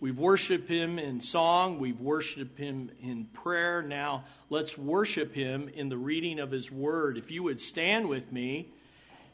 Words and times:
We've 0.00 0.18
worshiped 0.18 0.68
him 0.68 0.98
in 0.98 1.20
song, 1.20 1.80
we've 1.80 2.00
worshiped 2.00 2.56
him 2.56 2.90
in 3.02 3.24
prayer. 3.24 3.82
Now 3.82 4.24
let's 4.48 4.78
worship 4.78 5.34
him 5.34 5.68
in 5.74 5.88
the 5.88 5.96
reading 5.96 6.38
of 6.38 6.52
his 6.52 6.70
word. 6.70 7.18
If 7.18 7.32
you 7.32 7.42
would 7.42 7.60
stand 7.60 8.08
with 8.08 8.30
me, 8.30 8.68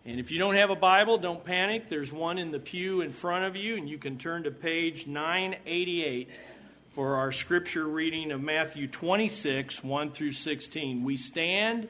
and 0.07 0.21
if 0.21 0.31
you 0.31 0.39
don't 0.39 0.57
have 0.57 0.71
a 0.71 0.77
Bible, 0.77 1.17
don't 1.19 1.45
panic. 1.45 1.89
There's 1.89 2.13
one 2.13 2.39
in 2.39 2.51
the 2.51 2.59
pew 2.59 3.01
in 3.01 3.11
front 3.11 3.45
of 3.45 3.57
you, 3.57 3.77
and 3.77 3.89
you 3.89 3.97
can 3.97 4.19
turn 4.19 4.45
to 4.45 4.51
page 4.51 5.07
988 5.07 6.29
for 6.95 7.17
our 7.17 7.33
scripture 7.33 7.87
reading 7.87 8.31
of 8.31 8.41
Matthew 8.41 8.87
26, 8.87 9.83
1 9.83 10.11
through 10.13 10.33
16. 10.33 11.05
We 11.05 11.17
stand 11.17 11.89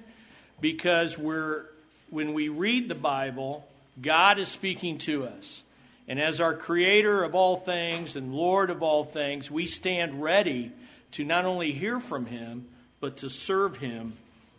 because 0.60 1.18
we're, 1.18 1.66
when 2.08 2.34
we 2.34 2.48
read 2.48 2.88
the 2.88 2.94
Bible, 2.94 3.66
God 4.00 4.38
is 4.38 4.48
speaking 4.48 4.98
to 4.98 5.24
us. 5.24 5.62
And 6.06 6.20
as 6.20 6.40
our 6.40 6.54
creator 6.54 7.22
of 7.22 7.34
all 7.34 7.56
things 7.56 8.16
and 8.16 8.34
Lord 8.34 8.70
of 8.70 8.82
all 8.82 9.04
things, 9.04 9.50
we 9.50 9.66
stand 9.66 10.22
ready 10.22 10.72
to 11.12 11.24
not 11.24 11.44
only 11.44 11.72
hear 11.72 12.00
from 12.00 12.26
him, 12.26 12.66
but 13.00 13.18
to 13.18 13.30
serve 13.30 13.76
him 13.76 14.14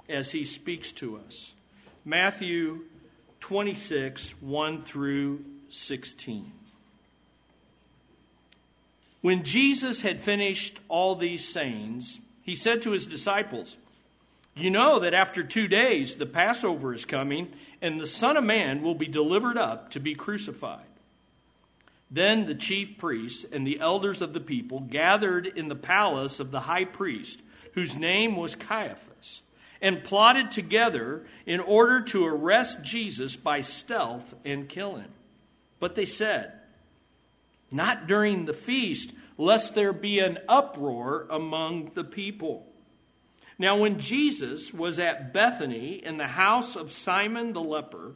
as 0.09 0.31
he 0.31 0.45
speaks 0.45 0.91
to 0.93 1.17
us. 1.17 1.53
Matthew 2.03 2.81
26, 3.41 4.31
1 4.41 4.83
through 4.83 5.45
16. 5.69 6.51
When 9.21 9.43
Jesus 9.43 10.01
had 10.01 10.21
finished 10.21 10.79
all 10.87 11.15
these 11.15 11.47
sayings, 11.47 12.19
he 12.43 12.53
said 12.53 12.83
to 12.83 12.91
his 12.91 13.07
disciples, 13.07 13.75
You 14.55 14.69
know 14.69 14.99
that 14.99 15.15
after 15.15 15.43
two 15.43 15.67
days 15.67 16.15
the 16.15 16.27
Passover 16.27 16.93
is 16.93 17.05
coming, 17.05 17.51
and 17.81 17.99
the 17.99 18.07
Son 18.07 18.37
of 18.37 18.43
Man 18.43 18.83
will 18.83 18.93
be 18.93 19.07
delivered 19.07 19.57
up 19.57 19.91
to 19.91 19.99
be 19.99 20.13
crucified. 20.13 20.85
Then 22.11 22.45
the 22.45 22.55
chief 22.55 22.97
priests 22.97 23.45
and 23.51 23.65
the 23.65 23.79
elders 23.79 24.21
of 24.21 24.33
the 24.33 24.39
people 24.39 24.79
gathered 24.79 25.47
in 25.47 25.67
the 25.67 25.75
palace 25.75 26.39
of 26.39 26.51
the 26.51 26.61
high 26.61 26.85
priest, 26.85 27.41
whose 27.73 27.95
name 27.95 28.35
was 28.35 28.55
Caiaphas, 28.55 29.41
and 29.81 30.03
plotted 30.03 30.51
together 30.51 31.25
in 31.45 31.59
order 31.59 32.01
to 32.01 32.25
arrest 32.25 32.83
Jesus 32.83 33.35
by 33.35 33.61
stealth 33.61 34.33
and 34.45 34.69
kill 34.69 34.95
him. 34.95 35.11
But 35.79 35.95
they 35.95 36.05
said, 36.05 36.53
not 37.71 38.07
during 38.07 38.45
the 38.45 38.53
feast, 38.53 39.11
lest 39.37 39.75
there 39.75 39.93
be 39.93 40.19
an 40.19 40.37
uproar 40.47 41.27
among 41.29 41.91
the 41.93 42.03
people. 42.03 42.65
Now, 43.57 43.77
when 43.77 43.99
Jesus 43.99 44.73
was 44.73 44.99
at 44.99 45.33
Bethany 45.33 46.01
in 46.03 46.17
the 46.17 46.27
house 46.27 46.75
of 46.75 46.91
Simon 46.91 47.53
the 47.53 47.61
leper, 47.61 48.15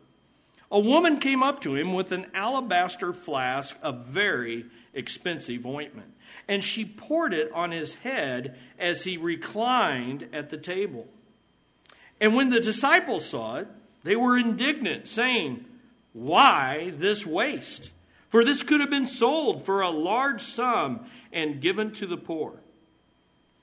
a 0.71 0.79
woman 0.79 1.19
came 1.19 1.41
up 1.41 1.61
to 1.61 1.75
him 1.75 1.93
with 1.93 2.11
an 2.11 2.27
alabaster 2.33 3.11
flask 3.11 3.75
of 3.81 4.05
very 4.05 4.65
expensive 4.93 5.65
ointment, 5.65 6.13
and 6.47 6.63
she 6.63 6.85
poured 6.85 7.33
it 7.33 7.51
on 7.53 7.71
his 7.71 7.95
head 7.95 8.57
as 8.77 9.03
he 9.03 9.17
reclined 9.17 10.27
at 10.31 10.49
the 10.49 10.57
table. 10.57 11.07
And 12.21 12.35
when 12.35 12.49
the 12.49 12.59
disciples 12.59 13.25
saw 13.25 13.57
it, 13.57 13.67
they 14.03 14.15
were 14.15 14.37
indignant, 14.37 15.07
saying, 15.07 15.65
Why 16.13 16.93
this 16.97 17.25
waste? 17.25 17.91
For 18.29 18.45
this 18.45 18.61
could 18.61 18.79
have 18.79 18.91
been 18.91 19.07
sold 19.07 19.65
for 19.65 19.81
a 19.81 19.89
large 19.89 20.43
sum 20.43 21.05
and 21.33 21.59
given 21.59 21.91
to 21.93 22.05
the 22.05 22.17
poor. 22.17 22.53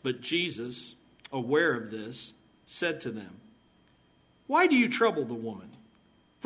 But 0.03 0.21
Jesus, 0.21 0.97
aware 1.33 1.75
of 1.75 1.91
this, 1.91 2.33
said 2.67 3.01
to 3.03 3.11
them, 3.13 3.41
Why 4.49 4.67
do 4.67 4.75
you 4.75 4.89
trouble 4.89 5.25
the 5.25 5.35
woman? 5.35 5.71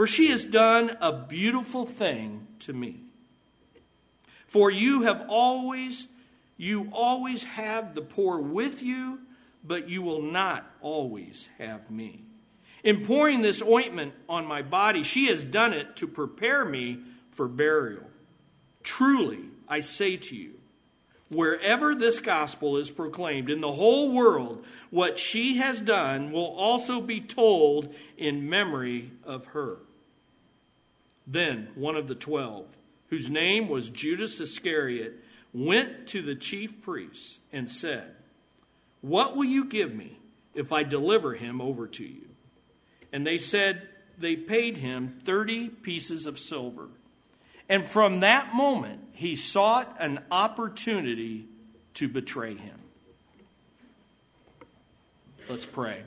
For 0.00 0.06
she 0.06 0.28
has 0.28 0.46
done 0.46 0.96
a 1.02 1.12
beautiful 1.12 1.84
thing 1.84 2.46
to 2.60 2.72
me. 2.72 3.02
For 4.46 4.70
you 4.70 5.02
have 5.02 5.26
always, 5.28 6.08
you 6.56 6.88
always 6.90 7.44
have 7.44 7.94
the 7.94 8.00
poor 8.00 8.40
with 8.40 8.82
you, 8.82 9.18
but 9.62 9.90
you 9.90 10.00
will 10.00 10.22
not 10.22 10.64
always 10.80 11.46
have 11.58 11.90
me. 11.90 12.24
In 12.82 13.04
pouring 13.04 13.42
this 13.42 13.60
ointment 13.60 14.14
on 14.26 14.46
my 14.46 14.62
body, 14.62 15.02
she 15.02 15.26
has 15.26 15.44
done 15.44 15.74
it 15.74 15.96
to 15.96 16.06
prepare 16.06 16.64
me 16.64 17.00
for 17.32 17.46
burial. 17.46 18.06
Truly, 18.82 19.50
I 19.68 19.80
say 19.80 20.16
to 20.16 20.34
you, 20.34 20.54
wherever 21.28 21.94
this 21.94 22.20
gospel 22.20 22.78
is 22.78 22.90
proclaimed 22.90 23.50
in 23.50 23.60
the 23.60 23.72
whole 23.72 24.12
world, 24.12 24.64
what 24.88 25.18
she 25.18 25.58
has 25.58 25.78
done 25.78 26.32
will 26.32 26.56
also 26.56 27.02
be 27.02 27.20
told 27.20 27.94
in 28.16 28.48
memory 28.48 29.10
of 29.24 29.44
her. 29.44 29.76
Then 31.30 31.68
one 31.76 31.94
of 31.94 32.08
the 32.08 32.16
twelve, 32.16 32.66
whose 33.08 33.30
name 33.30 33.68
was 33.68 33.88
Judas 33.88 34.40
Iscariot, 34.40 35.14
went 35.54 36.08
to 36.08 36.22
the 36.22 36.34
chief 36.34 36.82
priests 36.82 37.38
and 37.52 37.70
said, 37.70 38.16
What 39.00 39.36
will 39.36 39.44
you 39.44 39.66
give 39.66 39.94
me 39.94 40.18
if 40.54 40.72
I 40.72 40.82
deliver 40.82 41.34
him 41.34 41.60
over 41.60 41.86
to 41.86 42.04
you? 42.04 42.28
And 43.12 43.24
they 43.24 43.38
said, 43.38 43.88
They 44.18 44.34
paid 44.34 44.76
him 44.76 45.08
30 45.08 45.68
pieces 45.68 46.26
of 46.26 46.36
silver. 46.36 46.88
And 47.68 47.86
from 47.86 48.20
that 48.20 48.52
moment, 48.52 49.00
he 49.12 49.36
sought 49.36 49.96
an 50.00 50.18
opportunity 50.32 51.46
to 51.94 52.08
betray 52.08 52.56
him. 52.56 52.78
Let's 55.48 55.66
pray. 55.66 56.02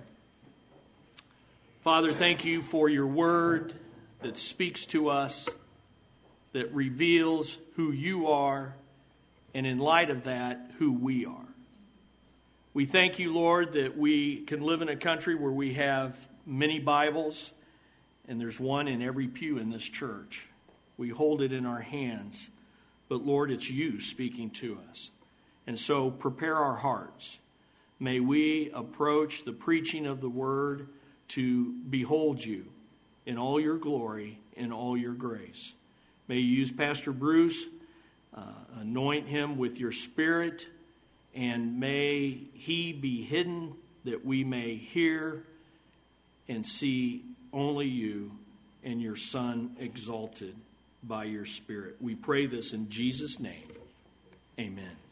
Father, 1.82 2.12
thank 2.12 2.44
you 2.44 2.62
for 2.62 2.90
your 2.90 3.08
word 3.08 3.74
that 4.24 4.38
speaks 4.38 4.86
to 4.88 5.10
us, 5.10 5.48
that 6.54 6.74
reveals 6.74 7.58
who 7.76 7.92
you 7.92 8.28
are, 8.28 8.76
and 9.54 9.66
in 9.66 9.80
light 9.80 10.10
of 10.10 10.24
that, 10.24 10.72
who 10.80 10.92
we 10.92 11.26
are. 11.26 11.48
We 12.74 12.86
thank 12.86 13.20
you, 13.20 13.34
Lord, 13.34 13.74
that 13.74 13.98
we 13.98 14.38
can 14.38 14.62
live 14.62 14.82
in 14.82 14.90
a 14.90 14.96
country 14.96 15.36
where 15.36 15.52
we 15.52 15.76
have 15.76 16.18
many 16.46 16.80
Bibles, 16.80 17.52
and 18.28 18.42
there's 18.42 18.60
one 18.60 18.88
in 18.88 19.02
every 19.02 19.28
pew 19.28 19.60
in 19.60 19.70
this 19.70 19.84
church. 19.84 20.48
We 20.98 21.10
hold 21.10 21.42
it 21.42 21.54
in 21.54 21.66
our 21.66 21.82
hands. 21.82 22.50
But 23.10 23.26
Lord, 23.26 23.52
it's 23.52 23.70
you 23.70 24.00
speaking 24.00 24.50
to 24.52 24.80
us. 24.90 25.12
And 25.68 25.80
so 25.80 26.10
prepare 26.10 26.58
our 26.58 26.76
hearts. 26.76 27.38
May 28.00 28.20
we 28.20 28.72
approach 28.74 29.44
the 29.44 29.54
preaching 29.54 30.06
of 30.06 30.20
the 30.20 30.30
word 30.30 30.88
to 31.30 31.74
behold 31.90 32.44
you 32.44 32.66
in 33.26 33.38
all 33.38 33.60
your 33.60 33.78
glory 33.78 34.40
and 34.58 34.74
all 34.74 34.98
your 34.98 35.14
grace. 35.14 35.74
May 36.28 36.38
you 36.38 36.58
use 36.58 36.72
Pastor 36.72 37.12
Bruce, 37.12 37.66
uh, 38.36 38.42
anoint 38.80 39.28
him 39.28 39.58
with 39.58 39.80
your 39.80 39.92
spirit, 39.92 40.68
and 41.36 41.80
may 41.80 42.40
he 42.54 42.94
be 42.94 43.24
hidden 43.24 43.74
that 44.06 44.26
we 44.26 44.44
may 44.44 44.76
hear 44.76 45.44
and 46.48 46.66
see 46.66 47.24
only 47.52 47.88
you 47.88 48.32
and 48.84 49.02
your 49.02 49.16
Son 49.16 49.76
exalted 49.80 50.56
by 51.04 51.26
your 51.26 51.46
Spirit. 51.46 51.98
We 52.02 52.16
pray 52.16 52.46
this 52.46 52.74
in 52.74 52.90
Jesus' 52.90 53.40
name. 53.40 53.68
Amen. 54.60 55.03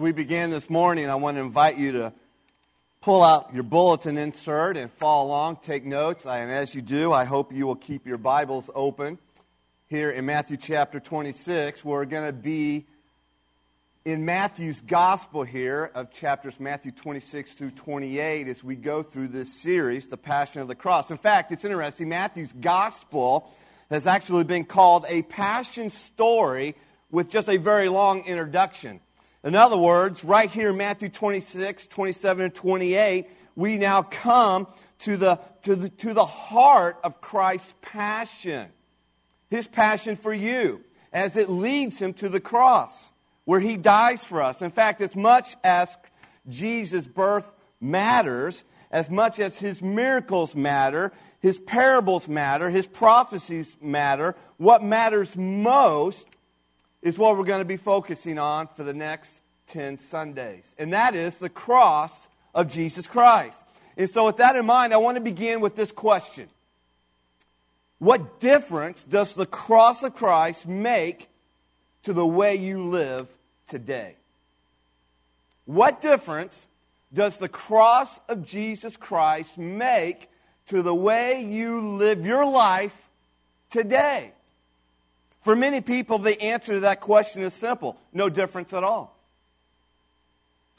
We 0.00 0.12
begin 0.12 0.48
this 0.48 0.70
morning, 0.70 1.10
I 1.10 1.16
want 1.16 1.36
to 1.36 1.42
invite 1.42 1.76
you 1.76 1.92
to 1.92 2.12
pull 3.02 3.22
out 3.22 3.52
your 3.52 3.64
bulletin 3.64 4.16
insert 4.16 4.78
and 4.78 4.90
follow 4.92 5.26
along, 5.26 5.58
take 5.62 5.84
notes. 5.84 6.24
And 6.24 6.50
as 6.50 6.74
you 6.74 6.80
do, 6.80 7.12
I 7.12 7.26
hope 7.26 7.52
you 7.52 7.66
will 7.66 7.76
keep 7.76 8.06
your 8.06 8.16
Bibles 8.16 8.70
open. 8.74 9.18
Here 9.88 10.10
in 10.10 10.24
Matthew 10.24 10.56
chapter 10.56 11.00
26, 11.00 11.84
we're 11.84 12.06
going 12.06 12.24
to 12.24 12.32
be 12.32 12.86
in 14.06 14.24
Matthew's 14.24 14.80
gospel 14.80 15.42
here 15.42 15.90
of 15.94 16.10
chapters 16.10 16.58
Matthew 16.58 16.92
26 16.92 17.52
through 17.52 17.72
28 17.72 18.48
as 18.48 18.64
we 18.64 18.76
go 18.76 19.02
through 19.02 19.28
this 19.28 19.52
series, 19.52 20.06
The 20.06 20.16
Passion 20.16 20.62
of 20.62 20.68
the 20.68 20.74
Cross. 20.74 21.10
In 21.10 21.18
fact, 21.18 21.52
it's 21.52 21.66
interesting, 21.66 22.08
Matthew's 22.08 22.54
gospel 22.58 23.52
has 23.90 24.06
actually 24.06 24.44
been 24.44 24.64
called 24.64 25.04
a 25.10 25.20
passion 25.20 25.90
story 25.90 26.74
with 27.10 27.28
just 27.28 27.50
a 27.50 27.58
very 27.58 27.90
long 27.90 28.24
introduction. 28.24 29.00
In 29.42 29.54
other 29.54 29.76
words, 29.76 30.22
right 30.22 30.50
here 30.50 30.70
in 30.70 30.76
Matthew 30.76 31.08
26, 31.08 31.86
27, 31.86 32.44
and 32.44 32.54
28, 32.54 33.26
we 33.56 33.78
now 33.78 34.02
come 34.02 34.66
to 35.00 35.16
the, 35.16 35.40
to 35.62 35.76
the, 35.76 35.88
to 35.88 36.12
the 36.12 36.26
heart 36.26 36.98
of 37.02 37.20
Christ's 37.20 37.74
passion. 37.80 38.68
His 39.48 39.66
passion 39.66 40.16
for 40.16 40.32
you 40.32 40.82
as 41.12 41.36
it 41.36 41.48
leads 41.48 41.96
him 41.96 42.12
to 42.14 42.28
the 42.28 42.40
cross 42.40 43.12
where 43.44 43.60
he 43.60 43.76
dies 43.76 44.24
for 44.24 44.42
us. 44.42 44.62
In 44.62 44.70
fact, 44.70 45.00
as 45.00 45.16
much 45.16 45.56
as 45.64 45.96
Jesus' 46.48 47.06
birth 47.06 47.50
matters, 47.80 48.62
as 48.90 49.08
much 49.08 49.40
as 49.40 49.58
his 49.58 49.80
miracles 49.82 50.54
matter, 50.54 51.12
his 51.40 51.58
parables 51.58 52.28
matter, 52.28 52.70
his 52.70 52.86
prophecies 52.86 53.76
matter, 53.80 54.36
what 54.58 54.84
matters 54.84 55.34
most 55.36 56.26
is 57.02 57.16
what 57.16 57.36
we're 57.36 57.44
going 57.44 57.60
to 57.60 57.64
be 57.64 57.76
focusing 57.76 58.38
on 58.38 58.68
for 58.68 58.84
the 58.84 58.92
next 58.92 59.40
10 59.68 59.98
Sundays. 59.98 60.74
And 60.78 60.92
that 60.92 61.14
is 61.14 61.36
the 61.36 61.48
cross 61.48 62.28
of 62.54 62.68
Jesus 62.68 63.06
Christ. 63.06 63.64
And 63.96 64.08
so, 64.08 64.26
with 64.26 64.36
that 64.36 64.56
in 64.56 64.66
mind, 64.66 64.92
I 64.92 64.98
want 64.98 65.16
to 65.16 65.20
begin 65.20 65.60
with 65.60 65.76
this 65.76 65.92
question 65.92 66.48
What 67.98 68.40
difference 68.40 69.02
does 69.02 69.34
the 69.34 69.46
cross 69.46 70.02
of 70.02 70.14
Christ 70.14 70.66
make 70.66 71.28
to 72.04 72.12
the 72.12 72.26
way 72.26 72.56
you 72.56 72.84
live 72.84 73.28
today? 73.68 74.16
What 75.64 76.00
difference 76.00 76.66
does 77.12 77.36
the 77.36 77.48
cross 77.48 78.08
of 78.28 78.44
Jesus 78.44 78.96
Christ 78.96 79.58
make 79.58 80.28
to 80.66 80.82
the 80.82 80.94
way 80.94 81.42
you 81.42 81.96
live 81.96 82.24
your 82.24 82.46
life 82.46 82.96
today? 83.70 84.32
For 85.42 85.56
many 85.56 85.80
people, 85.80 86.18
the 86.18 86.40
answer 86.40 86.74
to 86.74 86.80
that 86.80 87.00
question 87.00 87.42
is 87.42 87.54
simple 87.54 87.96
no 88.12 88.28
difference 88.28 88.72
at 88.72 88.84
all. 88.84 89.16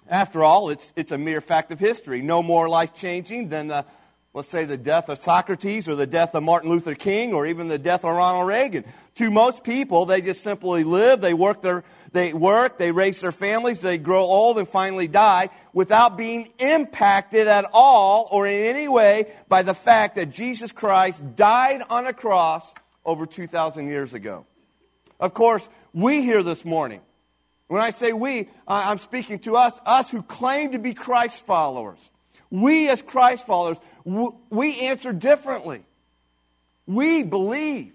After 0.07 0.43
all, 0.43 0.69
it's, 0.69 0.91
it's 0.95 1.11
a 1.11 1.17
mere 1.17 1.41
fact 1.41 1.71
of 1.71 1.79
history. 1.79 2.21
No 2.21 2.43
more 2.43 2.67
life 2.67 2.93
changing 2.93 3.49
than 3.49 3.67
the, 3.67 3.85
let's 4.33 4.49
say, 4.49 4.65
the 4.65 4.77
death 4.77 5.09
of 5.09 5.19
Socrates 5.19 5.87
or 5.87 5.95
the 5.95 6.07
death 6.07 6.35
of 6.35 6.43
Martin 6.43 6.69
Luther 6.69 6.95
King 6.95 7.33
or 7.33 7.45
even 7.45 7.67
the 7.67 7.77
death 7.77 8.03
of 8.03 8.11
Ronald 8.11 8.47
Reagan. 8.47 8.83
To 9.15 9.31
most 9.31 9.63
people, 9.63 10.05
they 10.05 10.21
just 10.21 10.43
simply 10.43 10.83
live, 10.83 11.21
they 11.21 11.33
work 11.33 11.61
their, 11.61 11.83
they 12.11 12.33
work, 12.33 12.77
they 12.77 12.91
raise 12.91 13.21
their 13.21 13.31
families, 13.31 13.79
they 13.79 13.97
grow 13.97 14.23
old 14.23 14.57
and 14.57 14.67
finally 14.67 15.07
die 15.07 15.49
without 15.71 16.17
being 16.17 16.49
impacted 16.59 17.47
at 17.47 17.65
all 17.71 18.27
or 18.31 18.47
in 18.47 18.65
any 18.65 18.87
way 18.87 19.31
by 19.47 19.61
the 19.61 19.75
fact 19.75 20.15
that 20.15 20.31
Jesus 20.31 20.71
Christ 20.71 21.35
died 21.35 21.83
on 21.89 22.07
a 22.07 22.13
cross 22.13 22.73
over 23.05 23.25
2,000 23.25 23.87
years 23.87 24.13
ago. 24.13 24.45
Of 25.21 25.35
course, 25.35 25.67
we 25.93 26.23
here 26.23 26.41
this 26.41 26.65
morning, 26.65 26.99
when 27.67 27.81
I 27.81 27.91
say 27.91 28.11
we, 28.11 28.49
I'm 28.67 28.97
speaking 28.97 29.39
to 29.39 29.55
us, 29.55 29.79
us 29.85 30.09
who 30.09 30.23
claim 30.23 30.71
to 30.71 30.79
be 30.79 30.93
Christ 30.93 31.45
followers. 31.45 32.09
We, 32.49 32.89
as 32.89 33.01
Christ 33.01 33.45
followers, 33.45 33.77
we 34.03 34.79
answer 34.81 35.13
differently. 35.13 35.85
We 36.87 37.23
believe 37.23 37.93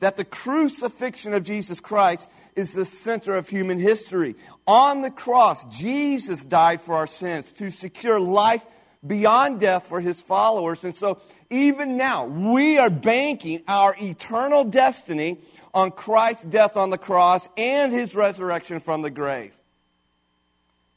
that 0.00 0.16
the 0.16 0.24
crucifixion 0.24 1.34
of 1.34 1.44
Jesus 1.44 1.80
Christ 1.80 2.28
is 2.56 2.72
the 2.72 2.84
center 2.84 3.36
of 3.36 3.48
human 3.48 3.78
history. 3.78 4.34
On 4.66 5.02
the 5.02 5.10
cross, 5.10 5.64
Jesus 5.66 6.44
died 6.44 6.80
for 6.80 6.94
our 6.94 7.06
sins 7.06 7.52
to 7.52 7.70
secure 7.70 8.18
life 8.18 8.64
beyond 9.06 9.60
death 9.60 9.86
for 9.86 10.00
his 10.00 10.20
followers. 10.20 10.84
And 10.84 10.94
so, 10.94 11.20
even 11.50 11.96
now, 11.96 12.26
we 12.26 12.78
are 12.78 12.90
banking 12.90 13.62
our 13.68 13.94
eternal 14.00 14.64
destiny 14.64 15.38
on 15.72 15.90
Christ's 15.90 16.44
death 16.44 16.76
on 16.76 16.90
the 16.90 16.98
cross 16.98 17.48
and 17.56 17.92
his 17.92 18.14
resurrection 18.14 18.80
from 18.80 19.02
the 19.02 19.10
grave. 19.10 19.56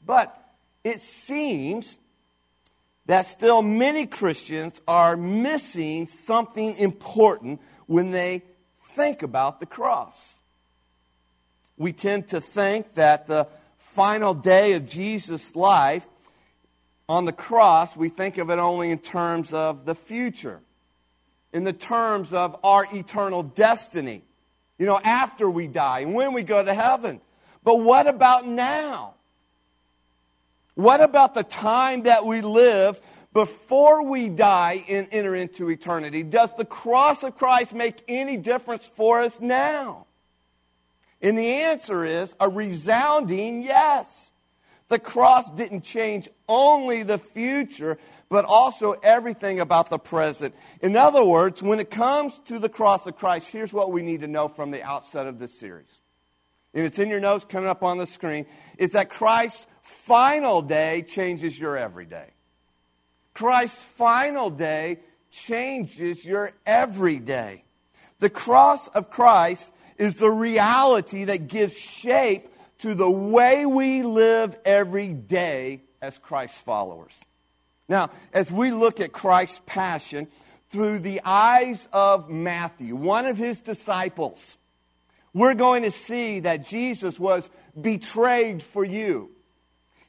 But 0.06 0.36
it 0.84 1.02
seems 1.02 1.98
that 3.06 3.28
still 3.28 3.62
many 3.62 4.06
Christians 4.06 4.80
are 4.88 5.16
missing 5.18 6.08
something 6.08 6.76
important 6.76 7.62
when 7.88 8.12
they 8.12 8.44
think 8.96 9.22
about 9.22 9.60
the 9.60 9.66
cross. 9.66 10.40
We 11.78 11.94
tend 11.94 12.30
to 12.30 12.42
think 12.42 12.94
that 12.96 13.28
the 13.28 13.48
final 13.78 14.34
day 14.34 14.74
of 14.74 14.88
Jesus' 14.88 15.56
life 15.56 16.08
on 17.12 17.26
the 17.26 17.34
cross, 17.34 17.94
we 17.94 18.08
think 18.08 18.38
of 18.38 18.50
it 18.50 18.58
only 18.58 18.90
in 18.90 18.98
terms 18.98 19.52
of 19.52 19.84
the 19.84 19.94
future, 19.94 20.62
in 21.52 21.66
the 21.66 21.74
terms 21.74 22.34
of 22.34 22.58
our 22.64 22.88
eternal 22.94 23.44
destiny, 23.44 24.24
you 24.80 24.86
know, 24.86 24.98
after 25.04 25.50
we 25.50 25.68
die 25.68 26.00
and 26.00 26.14
when 26.14 26.32
we 26.32 26.42
go 26.42 26.64
to 26.64 26.74
heaven. 26.74 27.20
But 27.66 27.82
what 27.82 28.08
about 28.08 28.48
now? 28.48 29.16
What 30.76 31.02
about 31.02 31.34
the 31.34 31.44
time 31.44 32.04
that 32.04 32.26
we 32.26 32.40
live 32.40 32.98
before 33.34 34.04
we 34.04 34.30
die 34.30 34.86
and 34.88 35.10
enter 35.12 35.36
into 35.36 35.70
eternity? 35.70 36.24
Does 36.24 36.56
the 36.56 36.64
cross 36.64 37.24
of 37.24 37.38
Christ 37.38 37.74
make 37.74 38.02
any 38.08 38.38
difference 38.38 38.88
for 38.88 39.20
us 39.20 39.38
now? 39.38 40.06
And 41.22 41.38
the 41.38 41.46
answer 41.46 42.06
is 42.06 42.34
a 42.40 42.48
resounding 42.48 43.64
yes. 43.64 44.31
The 44.92 45.00
cross 45.00 45.50
didn't 45.50 45.86
change 45.86 46.28
only 46.50 47.04
the 47.04 47.18
future, 47.18 47.98
but 48.28 48.44
also 48.44 48.92
everything 48.92 49.62
about 49.62 49.90
the 49.90 49.98
present. 49.98 50.54
In 50.82 50.98
other 50.98 51.24
words, 51.24 51.64
when 51.64 51.80
it 51.80 51.90
comes 51.90 52.40
to 52.48 52.60
the 52.60 52.68
cross 52.68 53.08
of 53.08 53.16
Christ, 53.16 53.48
here's 53.48 53.72
what 53.72 53.94
we 53.94 54.02
need 54.02 54.20
to 54.20 54.28
know 54.28 54.50
from 54.50 54.70
the 54.70 54.84
outset 54.84 55.28
of 55.28 55.40
this 55.40 55.58
series. 55.58 55.88
And 56.74 56.86
it's 56.86 57.00
in 57.00 57.08
your 57.08 57.22
notes 57.22 57.46
coming 57.48 57.70
up 57.70 57.84
on 57.84 58.00
the 58.00 58.06
screen, 58.06 58.46
is 58.78 58.90
that 58.90 59.10
Christ's 59.10 59.66
final 59.82 60.62
day 60.62 61.04
changes 61.04 61.58
your 61.58 61.78
everyday. 61.78 62.28
Christ's 63.34 63.86
final 63.96 64.50
day 64.50 65.00
changes 65.32 66.26
your 66.26 66.52
everyday. 66.66 67.64
The 68.20 68.30
cross 68.30 68.90
of 68.90 69.10
Christ 69.10 69.72
is 69.98 70.18
the 70.18 70.30
reality 70.30 71.24
that 71.24 71.48
gives 71.48 71.78
shape 71.78 72.51
to 72.82 72.96
the 72.96 73.10
way 73.10 73.66
we 73.66 74.04
live 74.04 74.56
every 74.66 75.14
day 75.14 75.82
as 76.02 76.18
Christ's 76.18 76.60
followers. 76.62 77.14
Now, 77.88 78.10
as 78.34 78.52
we 78.52 78.72
look 78.72 79.00
at 79.00 79.12
Christ's 79.12 79.62
passion 79.66 80.28
through 80.70 81.00
the 81.00 81.22
eyes 81.24 81.88
of 81.94 82.30
Matthew, 82.30 82.96
one 82.96 83.26
of 83.26 83.38
his 83.38 83.60
disciples, 83.60 84.58
we're 85.34 85.54
going 85.54 85.84
to 85.84 85.92
see 85.92 86.42
that 86.42 86.66
Jesus 86.66 87.20
was 87.20 87.50
betrayed 87.80 88.64
for 88.64 88.84
you. 88.84 89.30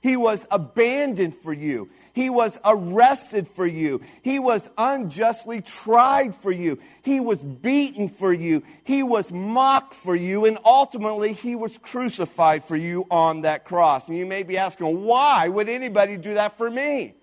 He 0.01 0.17
was 0.17 0.47
abandoned 0.51 1.37
for 1.37 1.53
you. 1.53 1.91
He 2.13 2.29
was 2.29 2.59
arrested 2.65 3.49
for 3.49 3.67
you. 3.67 4.03
He 4.21 4.39
was 4.39 4.69
unjustly 4.77 5.63
tried 5.63 6.37
for 6.37 6.53
you. 6.53 6.79
He 7.03 7.21
was 7.21 7.43
beaten 7.43 8.09
for 8.09 8.33
you. 8.33 8.63
He 8.85 9.03
was 9.03 9.33
mocked 9.33 9.95
for 9.95 10.15
you. 10.15 10.45
And 10.45 10.59
ultimately, 10.65 11.33
he 11.33 11.55
was 11.55 11.79
crucified 11.79 12.65
for 12.65 12.77
you 12.77 13.07
on 13.11 13.43
that 13.43 13.65
cross. 13.65 14.09
And 14.09 14.17
you 14.17 14.27
may 14.27 14.43
be 14.43 14.59
asking, 14.59 15.05
why 15.05 15.49
would 15.49 15.69
anybody 15.69 16.19
do 16.19 16.35
that 16.35 16.59
for 16.59 16.71
me? 16.71 17.15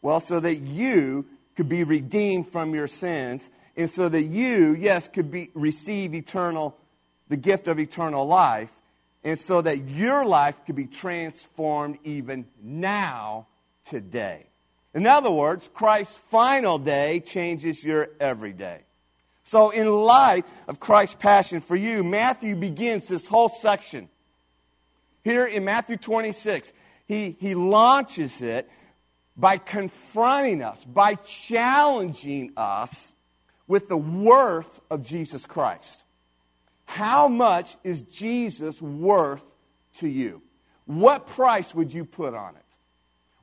Well, 0.00 0.20
so 0.20 0.38
that 0.38 0.56
you 0.56 1.26
could 1.56 1.68
be 1.68 1.84
redeemed 1.84 2.48
from 2.48 2.74
your 2.74 2.86
sins 2.86 3.50
and 3.76 3.90
so 3.90 4.08
that 4.08 4.22
you, 4.22 4.74
yes, 4.74 5.08
could 5.08 5.30
be, 5.30 5.50
receive 5.54 6.14
eternal, 6.14 6.76
the 7.28 7.36
gift 7.36 7.68
of 7.68 7.78
eternal 7.78 8.26
life 8.26 8.72
and 9.22 9.38
so 9.38 9.60
that 9.60 9.88
your 9.88 10.24
life 10.24 10.56
could 10.66 10.76
be 10.76 10.86
transformed 10.86 11.98
even 12.04 12.46
now, 12.62 13.46
today. 13.84 14.46
In 14.94 15.06
other 15.06 15.30
words, 15.30 15.68
Christ's 15.72 16.16
final 16.30 16.78
day 16.78 17.20
changes 17.20 17.82
your 17.82 18.08
everyday. 18.18 18.80
So, 19.42 19.70
in 19.70 19.90
light 19.90 20.44
of 20.68 20.80
Christ's 20.80 21.16
passion 21.16 21.60
for 21.60 21.76
you, 21.76 22.04
Matthew 22.04 22.54
begins 22.54 23.08
this 23.08 23.26
whole 23.26 23.48
section. 23.48 24.08
Here 25.24 25.44
in 25.44 25.64
Matthew 25.64 25.96
26, 25.96 26.72
he, 27.06 27.36
he 27.38 27.54
launches 27.54 28.40
it 28.42 28.70
by 29.36 29.58
confronting 29.58 30.62
us, 30.62 30.84
by 30.84 31.14
challenging 31.16 32.52
us 32.56 33.12
with 33.66 33.88
the 33.88 33.96
worth 33.96 34.80
of 34.90 35.06
Jesus 35.06 35.46
Christ. 35.46 36.02
How 36.90 37.28
much 37.28 37.76
is 37.84 38.02
Jesus 38.02 38.82
worth 38.82 39.44
to 39.98 40.08
you? 40.08 40.42
What 40.86 41.28
price 41.28 41.72
would 41.72 41.94
you 41.94 42.04
put 42.04 42.34
on 42.34 42.56
it? 42.56 42.64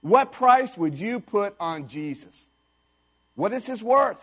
What 0.01 0.33
price 0.33 0.77
would 0.77 0.99
you 0.99 1.21
put 1.21 1.55
on 1.57 1.87
Jesus? 1.87 2.45
What 3.35 3.53
is 3.53 3.65
his 3.65 3.81
worth? 3.81 4.19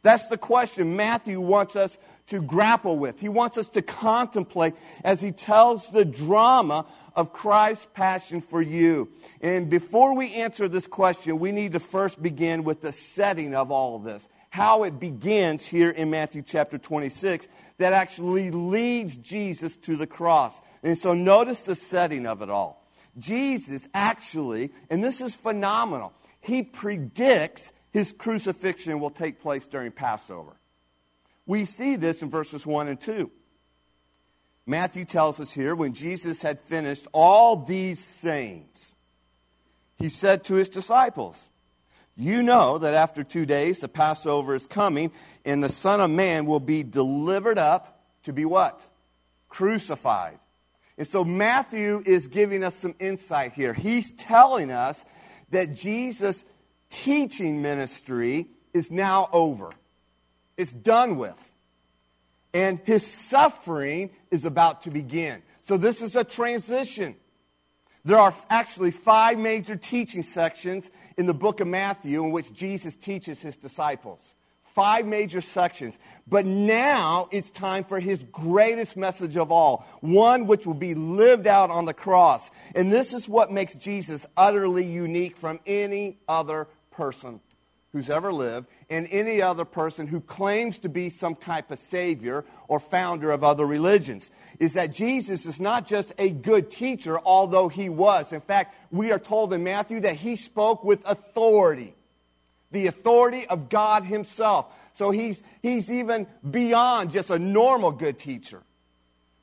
That's 0.00 0.28
the 0.28 0.38
question 0.38 0.96
Matthew 0.96 1.38
wants 1.38 1.76
us 1.76 1.98
to 2.28 2.40
grapple 2.40 2.96
with. 2.96 3.20
He 3.20 3.28
wants 3.28 3.58
us 3.58 3.68
to 3.68 3.82
contemplate 3.82 4.74
as 5.04 5.20
he 5.20 5.30
tells 5.30 5.90
the 5.90 6.06
drama 6.06 6.86
of 7.14 7.34
Christ's 7.34 7.88
passion 7.92 8.40
for 8.40 8.62
you. 8.62 9.10
And 9.42 9.68
before 9.68 10.14
we 10.14 10.32
answer 10.32 10.66
this 10.66 10.86
question, 10.86 11.38
we 11.38 11.52
need 11.52 11.72
to 11.72 11.80
first 11.80 12.22
begin 12.22 12.64
with 12.64 12.80
the 12.80 12.92
setting 12.92 13.54
of 13.54 13.70
all 13.70 13.96
of 13.96 14.04
this. 14.04 14.26
How 14.50 14.84
it 14.84 14.98
begins 14.98 15.66
here 15.66 15.90
in 15.90 16.08
Matthew 16.08 16.42
chapter 16.42 16.78
26 16.78 17.46
that 17.78 17.92
actually 17.92 18.50
leads 18.50 19.16
Jesus 19.16 19.76
to 19.78 19.96
the 19.96 20.06
cross. 20.06 20.60
And 20.82 20.98
so 20.98 21.14
notice 21.14 21.62
the 21.62 21.74
setting 21.74 22.26
of 22.26 22.42
it 22.42 22.50
all. 22.50 22.84
Jesus 23.18 23.86
actually, 23.94 24.72
and 24.90 25.02
this 25.02 25.20
is 25.20 25.34
phenomenal, 25.34 26.12
he 26.40 26.62
predicts 26.62 27.72
his 27.90 28.12
crucifixion 28.12 29.00
will 29.00 29.10
take 29.10 29.40
place 29.40 29.66
during 29.66 29.90
Passover. 29.92 30.56
We 31.46 31.64
see 31.64 31.96
this 31.96 32.22
in 32.22 32.30
verses 32.30 32.66
1 32.66 32.88
and 32.88 33.00
2. 33.00 33.30
Matthew 34.66 35.06
tells 35.06 35.40
us 35.40 35.50
here 35.50 35.74
when 35.74 35.94
Jesus 35.94 36.42
had 36.42 36.60
finished 36.60 37.06
all 37.12 37.56
these 37.56 37.98
sayings, 37.98 38.94
he 39.96 40.10
said 40.10 40.44
to 40.44 40.54
his 40.54 40.68
disciples, 40.68 41.48
you 42.18 42.42
know 42.42 42.78
that 42.78 42.94
after 42.94 43.22
two 43.22 43.46
days 43.46 43.78
the 43.78 43.88
Passover 43.88 44.56
is 44.56 44.66
coming, 44.66 45.12
and 45.44 45.62
the 45.62 45.68
Son 45.68 46.00
of 46.00 46.10
Man 46.10 46.46
will 46.46 46.60
be 46.60 46.82
delivered 46.82 47.58
up 47.58 48.02
to 48.24 48.32
be 48.32 48.44
what? 48.44 48.84
Crucified. 49.48 50.38
And 50.98 51.06
so 51.06 51.24
Matthew 51.24 52.02
is 52.04 52.26
giving 52.26 52.64
us 52.64 52.74
some 52.74 52.96
insight 52.98 53.52
here. 53.52 53.72
He's 53.72 54.12
telling 54.12 54.72
us 54.72 55.04
that 55.50 55.74
Jesus' 55.74 56.44
teaching 56.90 57.62
ministry 57.62 58.48
is 58.74 58.90
now 58.90 59.28
over. 59.32 59.70
It's 60.56 60.72
done 60.72 61.16
with. 61.18 61.42
And 62.52 62.80
his 62.84 63.06
suffering 63.06 64.10
is 64.32 64.44
about 64.44 64.82
to 64.82 64.90
begin. 64.90 65.42
So 65.60 65.76
this 65.76 66.02
is 66.02 66.16
a 66.16 66.24
transition. 66.24 67.14
There 68.08 68.18
are 68.18 68.34
actually 68.48 68.90
five 68.90 69.36
major 69.38 69.76
teaching 69.76 70.22
sections 70.22 70.90
in 71.18 71.26
the 71.26 71.34
book 71.34 71.60
of 71.60 71.66
Matthew 71.66 72.24
in 72.24 72.30
which 72.30 72.50
Jesus 72.54 72.96
teaches 72.96 73.38
his 73.38 73.54
disciples. 73.54 74.34
Five 74.74 75.04
major 75.04 75.42
sections. 75.42 75.98
But 76.26 76.46
now 76.46 77.28
it's 77.30 77.50
time 77.50 77.84
for 77.84 78.00
his 78.00 78.22
greatest 78.32 78.96
message 78.96 79.36
of 79.36 79.52
all, 79.52 79.84
one 80.00 80.46
which 80.46 80.66
will 80.66 80.72
be 80.72 80.94
lived 80.94 81.46
out 81.46 81.70
on 81.70 81.84
the 81.84 81.92
cross. 81.92 82.50
And 82.74 82.90
this 82.90 83.12
is 83.12 83.28
what 83.28 83.52
makes 83.52 83.74
Jesus 83.74 84.24
utterly 84.38 84.86
unique 84.86 85.36
from 85.36 85.60
any 85.66 86.16
other 86.26 86.66
person 86.90 87.40
who's 87.92 88.10
ever 88.10 88.32
lived 88.32 88.66
and 88.90 89.08
any 89.10 89.40
other 89.40 89.64
person 89.64 90.06
who 90.06 90.20
claims 90.20 90.78
to 90.78 90.88
be 90.88 91.08
some 91.08 91.34
type 91.34 91.70
of 91.70 91.78
savior 91.78 92.44
or 92.68 92.78
founder 92.78 93.30
of 93.30 93.42
other 93.42 93.64
religions 93.64 94.30
is 94.60 94.74
that 94.74 94.92
Jesus 94.92 95.46
is 95.46 95.58
not 95.58 95.86
just 95.86 96.12
a 96.18 96.30
good 96.30 96.70
teacher, 96.70 97.18
although 97.18 97.68
he 97.68 97.88
was. 97.88 98.32
In 98.32 98.42
fact, 98.42 98.74
we 98.90 99.10
are 99.10 99.18
told 99.18 99.52
in 99.52 99.64
Matthew 99.64 100.00
that 100.00 100.16
he 100.16 100.36
spoke 100.36 100.84
with 100.84 101.02
authority, 101.06 101.94
the 102.72 102.88
authority 102.88 103.46
of 103.46 103.70
God 103.70 104.04
himself. 104.04 104.66
So 104.92 105.10
he's, 105.10 105.42
he's 105.62 105.90
even 105.90 106.26
beyond 106.48 107.12
just 107.12 107.30
a 107.30 107.38
normal 107.38 107.92
good 107.92 108.18
teacher. 108.18 108.62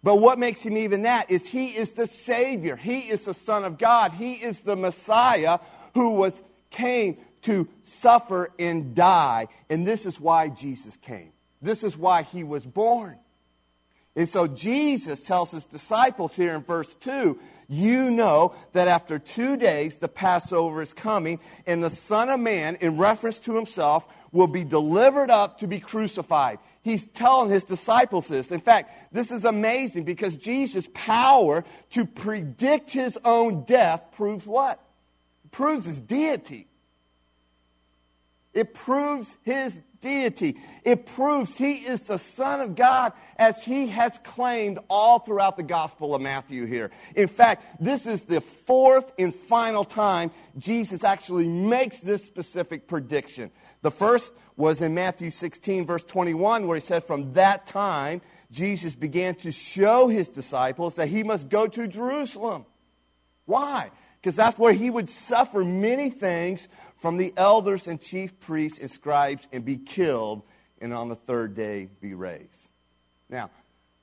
But 0.03 0.17
what 0.17 0.37
makes 0.37 0.61
him 0.61 0.77
even 0.77 1.01
that 1.01 1.31
is 1.31 1.47
he 1.47 1.69
is 1.69 1.91
the 1.91 2.05
Savior. 2.05 2.75
He 2.75 2.99
is 2.99 3.23
the 3.23 3.33
Son 3.33 3.63
of 3.63 3.79
God. 3.79 4.13
He 4.13 4.33
is 4.33 4.59
the 4.59 4.75
Messiah 4.75 5.57
who 5.95 6.11
was 6.11 6.39
came 6.69 7.17
to 7.45 7.67
suffer 7.83 8.51
and 8.59 8.93
die. 8.93 9.47
And 9.69 9.85
this 9.85 10.05
is 10.05 10.19
why 10.19 10.49
Jesus 10.49 10.97
came. 10.97 11.31
This 11.61 11.83
is 11.83 11.97
why 11.97 12.23
he 12.23 12.43
was 12.43 12.65
born. 12.65 13.17
And 14.15 14.29
so 14.29 14.47
Jesus 14.47 15.23
tells 15.23 15.51
his 15.51 15.65
disciples 15.65 16.33
here 16.33 16.55
in 16.55 16.61
verse 16.61 16.95
2 16.95 17.37
You 17.67 18.09
know 18.11 18.55
that 18.71 18.87
after 18.87 19.19
two 19.19 19.57
days 19.57 19.97
the 19.97 20.07
Passover 20.07 20.81
is 20.81 20.93
coming, 20.93 21.39
and 21.67 21.83
the 21.83 21.89
Son 21.89 22.29
of 22.29 22.39
Man, 22.39 22.77
in 22.77 22.97
reference 22.97 23.39
to 23.41 23.55
himself, 23.55 24.07
will 24.31 24.47
be 24.47 24.63
delivered 24.63 25.29
up 25.29 25.59
to 25.59 25.67
be 25.67 25.79
crucified. 25.79 26.59
He's 26.81 27.07
telling 27.07 27.49
his 27.49 27.63
disciples 27.63 28.27
this. 28.27 28.51
In 28.51 28.61
fact, 28.61 29.13
this 29.13 29.31
is 29.31 29.43
amazing 29.43 30.03
because 30.03 30.37
Jesus' 30.37 30.87
power 30.93 31.65
to 31.91 32.05
predict 32.05 32.91
his 32.91 33.17
own 33.25 33.65
death 33.65 34.01
proves 34.15 34.45
what? 34.45 34.81
Proves 35.51 35.85
his 35.85 35.99
deity. 35.99 36.67
It 38.55 38.73
proves 38.73 39.37
his 39.43 39.73
deity. 40.01 40.57
It 40.83 41.07
proves 41.07 41.57
he 41.57 41.73
is 41.73 42.01
the 42.01 42.17
Son 42.17 42.61
of 42.61 42.75
God 42.75 43.11
as 43.37 43.63
he 43.63 43.87
has 43.87 44.17
claimed 44.23 44.79
all 44.89 45.19
throughout 45.19 45.57
the 45.57 45.63
Gospel 45.63 46.15
of 46.15 46.21
Matthew 46.21 46.65
here. 46.65 46.91
In 47.15 47.27
fact, 47.27 47.65
this 47.83 48.07
is 48.07 48.23
the 48.23 48.39
fourth 48.39 49.11
and 49.19 49.35
final 49.35 49.83
time 49.83 50.31
Jesus 50.57 51.03
actually 51.03 51.47
makes 51.47 51.99
this 51.99 52.23
specific 52.23 52.87
prediction. 52.87 53.51
The 53.81 53.91
first 53.91 54.31
was 54.55 54.81
in 54.81 54.93
Matthew 54.93 55.31
16, 55.31 55.85
verse 55.85 56.03
21, 56.03 56.65
where 56.65 56.75
he 56.75 56.81
said, 56.81 57.03
From 57.03 57.33
that 57.33 57.65
time, 57.65 58.21
Jesus 58.51 58.95
began 58.95 59.35
to 59.35 59.51
show 59.51 60.07
his 60.07 60.29
disciples 60.29 60.93
that 60.95 61.07
he 61.07 61.23
must 61.23 61.49
go 61.49 61.67
to 61.67 61.87
Jerusalem. 61.87 62.65
Why? 63.45 63.91
Because 64.21 64.35
that's 64.35 64.57
where 64.57 64.73
he 64.73 64.89
would 64.89 65.09
suffer 65.09 65.63
many 65.63 66.09
things 66.09 66.67
from 66.97 67.17
the 67.17 67.33
elders 67.37 67.87
and 67.87 67.99
chief 67.99 68.39
priests 68.39 68.79
and 68.79 68.89
scribes 68.89 69.47
and 69.51 69.65
be 69.65 69.77
killed, 69.77 70.43
and 70.81 70.93
on 70.93 71.09
the 71.09 71.15
third 71.15 71.55
day 71.55 71.89
be 72.01 72.13
raised. 72.13 72.67
Now, 73.29 73.49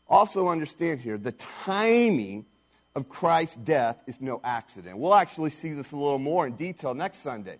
also 0.08 0.48
understand 0.48 1.00
here 1.00 1.18
the 1.18 1.32
timing 1.32 2.46
of 2.94 3.08
Christ's 3.08 3.56
death 3.56 3.96
is 4.06 4.20
no 4.20 4.40
accident. 4.44 4.98
We'll 4.98 5.14
actually 5.14 5.50
see 5.50 5.72
this 5.72 5.92
a 5.92 5.96
little 5.96 6.18
more 6.18 6.46
in 6.46 6.56
detail 6.56 6.94
next 6.94 7.18
Sunday. 7.18 7.58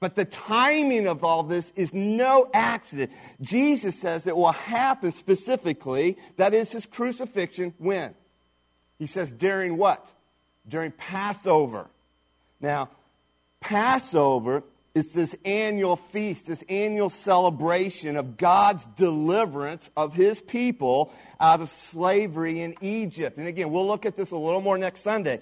But 0.00 0.14
the 0.14 0.24
timing 0.24 1.08
of 1.08 1.24
all 1.24 1.42
this 1.42 1.72
is 1.74 1.92
no 1.92 2.48
accident. 2.54 3.10
Jesus 3.40 3.98
says 3.98 4.26
it 4.26 4.36
will 4.36 4.52
happen 4.52 5.10
specifically, 5.10 6.16
that 6.36 6.54
is 6.54 6.70
his 6.70 6.86
crucifixion, 6.86 7.74
when? 7.78 8.14
He 8.98 9.06
says, 9.06 9.32
during 9.32 9.76
what? 9.76 10.12
During 10.68 10.92
Passover. 10.92 11.88
Now, 12.60 12.90
Passover 13.60 14.62
is 14.94 15.12
this 15.12 15.34
annual 15.44 15.96
feast, 15.96 16.46
this 16.46 16.64
annual 16.68 17.10
celebration 17.10 18.16
of 18.16 18.36
God's 18.36 18.84
deliverance 18.96 19.88
of 19.96 20.14
his 20.14 20.40
people 20.40 21.12
out 21.38 21.60
of 21.60 21.70
slavery 21.70 22.62
in 22.62 22.74
Egypt. 22.80 23.38
And 23.38 23.46
again, 23.46 23.70
we'll 23.70 23.86
look 23.86 24.06
at 24.06 24.16
this 24.16 24.30
a 24.30 24.36
little 24.36 24.60
more 24.60 24.78
next 24.78 25.02
Sunday. 25.02 25.40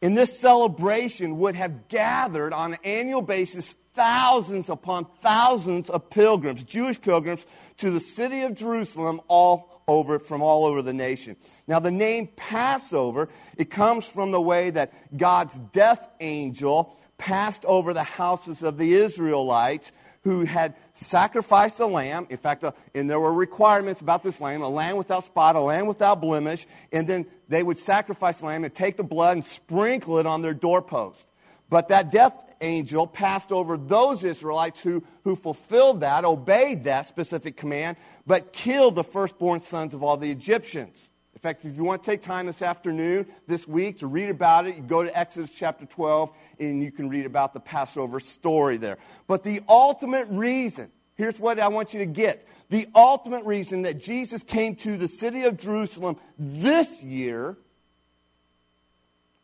And 0.00 0.16
this 0.16 0.38
celebration 0.38 1.38
would 1.38 1.54
have 1.54 1.88
gathered 1.88 2.52
on 2.52 2.74
an 2.74 2.78
annual 2.84 3.22
basis 3.22 3.74
thousands 3.94 4.68
upon 4.68 5.06
thousands 5.20 5.90
of 5.90 6.10
pilgrims, 6.10 6.62
Jewish 6.64 7.00
pilgrims, 7.00 7.44
to 7.78 7.90
the 7.90 8.00
city 8.00 8.42
of 8.42 8.54
Jerusalem 8.54 9.20
all 9.28 9.82
over 9.86 10.18
from 10.18 10.42
all 10.42 10.64
over 10.64 10.82
the 10.82 10.92
nation. 10.92 11.36
Now 11.66 11.80
the 11.80 11.90
name 11.90 12.28
Passover, 12.36 13.28
it 13.56 13.70
comes 13.70 14.06
from 14.06 14.30
the 14.30 14.40
way 14.40 14.70
that 14.70 14.92
God's 15.16 15.54
death 15.72 16.08
angel 16.20 16.96
passed 17.22 17.64
over 17.66 17.94
the 17.94 18.02
houses 18.02 18.64
of 18.64 18.76
the 18.76 18.94
Israelites 18.94 19.92
who 20.24 20.44
had 20.44 20.74
sacrificed 20.92 21.78
a 21.78 21.86
lamb. 21.86 22.26
In 22.30 22.36
fact, 22.36 22.64
uh, 22.64 22.72
and 22.96 23.08
there 23.08 23.20
were 23.20 23.32
requirements 23.32 24.00
about 24.00 24.24
this 24.24 24.40
lamb 24.40 24.60
a 24.62 24.68
lamb 24.68 24.96
without 24.96 25.24
spot, 25.24 25.54
a 25.54 25.60
lamb 25.60 25.86
without 25.86 26.20
blemish. 26.20 26.66
And 26.90 27.06
then 27.06 27.26
they 27.48 27.62
would 27.62 27.78
sacrifice 27.78 28.38
the 28.38 28.46
lamb 28.46 28.64
and 28.64 28.74
take 28.74 28.96
the 28.96 29.04
blood 29.04 29.36
and 29.36 29.44
sprinkle 29.44 30.18
it 30.18 30.26
on 30.26 30.42
their 30.42 30.52
doorpost. 30.52 31.24
But 31.70 31.88
that 31.88 32.10
death 32.10 32.34
angel 32.60 33.06
passed 33.06 33.52
over 33.52 33.76
those 33.76 34.24
Israelites 34.24 34.80
who, 34.80 35.04
who 35.22 35.36
fulfilled 35.36 36.00
that, 36.00 36.24
obeyed 36.24 36.84
that 36.84 37.06
specific 37.06 37.56
command, 37.56 37.98
but 38.26 38.52
killed 38.52 38.96
the 38.96 39.04
firstborn 39.04 39.60
sons 39.60 39.94
of 39.94 40.02
all 40.02 40.16
the 40.16 40.32
Egyptians. 40.32 41.08
In 41.42 41.48
fact, 41.48 41.64
if 41.64 41.74
you 41.74 41.82
want 41.82 42.04
to 42.04 42.08
take 42.08 42.22
time 42.22 42.46
this 42.46 42.62
afternoon, 42.62 43.26
this 43.48 43.66
week, 43.66 43.98
to 43.98 44.06
read 44.06 44.30
about 44.30 44.68
it, 44.68 44.76
you 44.76 44.82
go 44.82 45.02
to 45.02 45.18
Exodus 45.18 45.50
chapter 45.50 45.84
12 45.84 46.30
and 46.60 46.80
you 46.80 46.92
can 46.92 47.08
read 47.08 47.26
about 47.26 47.52
the 47.52 47.58
Passover 47.58 48.20
story 48.20 48.76
there. 48.76 48.96
But 49.26 49.42
the 49.42 49.60
ultimate 49.68 50.28
reason, 50.30 50.92
here's 51.16 51.40
what 51.40 51.58
I 51.58 51.66
want 51.66 51.94
you 51.94 51.98
to 51.98 52.06
get. 52.06 52.46
The 52.68 52.86
ultimate 52.94 53.44
reason 53.44 53.82
that 53.82 53.98
Jesus 53.98 54.44
came 54.44 54.76
to 54.76 54.96
the 54.96 55.08
city 55.08 55.42
of 55.42 55.58
Jerusalem 55.58 56.16
this 56.38 57.02
year 57.02 57.56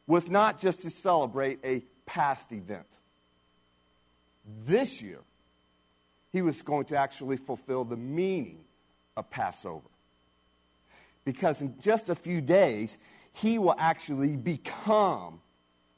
was 0.07 0.29
not 0.29 0.61
just 0.61 0.83
to 0.83 0.91
celebrate 0.91 1.59
a 1.65 1.83
past 2.07 2.53
event. 2.53 2.87
This 4.65 5.03
year, 5.03 5.19
he 6.31 6.43
was 6.43 6.63
going 6.63 6.85
to 6.85 6.97
actually 6.97 7.39
fulfill 7.39 7.83
the 7.83 7.97
meaning 7.97 8.61
of 9.17 9.29
Passover. 9.31 9.89
Because 11.29 11.61
in 11.61 11.75
just 11.79 12.09
a 12.09 12.15
few 12.15 12.41
days, 12.41 12.97
he 13.35 13.59
will 13.59 13.75
actually 13.77 14.35
become 14.35 15.43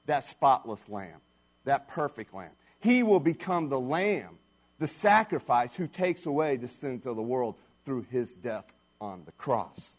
that 0.07 0.27
spotless 0.27 0.83
lamb, 0.89 1.21
that 1.63 1.87
perfect 1.87 2.35
lamb. 2.35 2.51
He 2.81 3.05
will 3.05 3.21
become 3.21 3.69
the 3.69 3.79
lamb, 3.79 4.41
the 4.81 4.89
sacrifice 4.89 5.73
who 5.73 5.87
takes 5.87 6.27
away 6.27 6.57
the 6.57 6.67
sins 6.67 7.07
of 7.07 7.15
the 7.15 7.23
world 7.23 7.55
through 7.85 8.07
his 8.11 8.29
death 8.43 8.65
on 9.01 9.23
the 9.25 9.31
cross. 9.31 9.95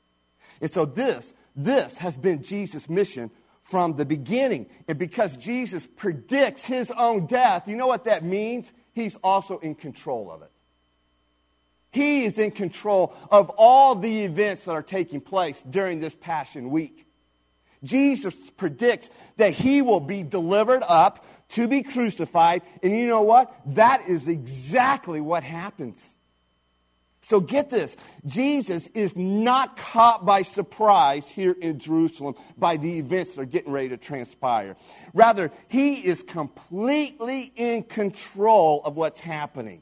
And 0.60 0.70
so 0.70 0.84
this, 0.84 1.34
this 1.56 1.98
has 2.00 2.18
been 2.18 2.44
Jesus' 2.44 2.90
mission 2.90 3.32
from 3.64 3.96
the 3.96 4.04
beginning. 4.04 4.66
And 4.90 5.00
because 5.00 5.38
Jesus 5.38 5.88
predicts 5.96 6.66
his 6.66 6.92
own 6.92 7.26
death, 7.26 7.70
you 7.70 7.78
know 7.78 7.88
what 7.88 8.04
that 8.04 8.26
means? 8.26 8.70
He's 8.92 9.16
also 9.24 9.60
in 9.60 9.76
control 9.76 10.30
of 10.30 10.42
it. 10.42 10.51
He 11.92 12.26
is 12.26 12.40
in 12.40 12.52
control 12.52 13.14
of 13.30 13.50
all 13.52 13.96
the 13.96 14.24
events 14.24 14.64
that 14.64 14.72
are 14.72 14.82
taking 14.82 15.22
place 15.22 15.62
during 15.70 16.00
this 16.00 16.16
Passion 16.16 16.70
Week. 16.70 17.06
Jesus 17.84 18.34
predicts 18.58 19.10
that 19.38 19.54
he 19.54 19.82
will 19.82 20.00
be 20.00 20.24
delivered 20.24 20.84
up 20.88 21.26
to 21.50 21.68
be 21.68 21.84
crucified. 21.84 22.62
And 22.82 22.96
you 22.96 23.08
know 23.08 23.24
what? 23.24 23.54
That 23.66 24.08
is 24.08 24.28
exactly 24.28 25.20
what 25.20 25.44
happens. 25.44 26.16
So 27.24 27.40
get 27.40 27.70
this 27.70 27.98
Jesus 28.26 28.88
is 28.94 29.16
not 29.16 29.78
caught 29.78 30.26
by 30.26 30.42
surprise 30.42 31.30
here 31.30 31.56
in 31.60 31.80
Jerusalem 31.80 32.36
by 32.58 32.78
the 32.78 32.98
events 32.98 33.36
that 33.36 33.42
are 33.42 33.46
getting 33.46 33.72
ready 33.72 33.90
to 33.90 33.98
transpire. 33.98 34.76
Rather, 35.14 35.52
he 35.68 35.96
is 35.96 36.24
completely 36.24 37.52
in 37.56 37.84
control 37.84 38.82
of 38.84 38.96
what's 38.96 39.20
happening. 39.20 39.82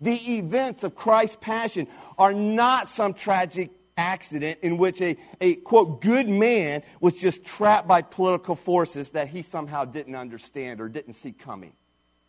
The 0.00 0.36
events 0.36 0.84
of 0.84 0.94
Christ's 0.94 1.36
passion 1.40 1.88
are 2.18 2.32
not 2.32 2.88
some 2.88 3.14
tragic 3.14 3.70
accident 3.96 4.60
in 4.62 4.78
which 4.78 5.00
a, 5.02 5.16
a 5.40 5.56
quote 5.56 6.00
good 6.00 6.28
man 6.28 6.82
was 7.00 7.14
just 7.14 7.44
trapped 7.44 7.88
by 7.88 8.02
political 8.02 8.54
forces 8.54 9.10
that 9.10 9.28
he 9.28 9.42
somehow 9.42 9.84
didn't 9.84 10.14
understand 10.14 10.80
or 10.80 10.88
didn't 10.88 11.14
see 11.14 11.32
coming. 11.32 11.72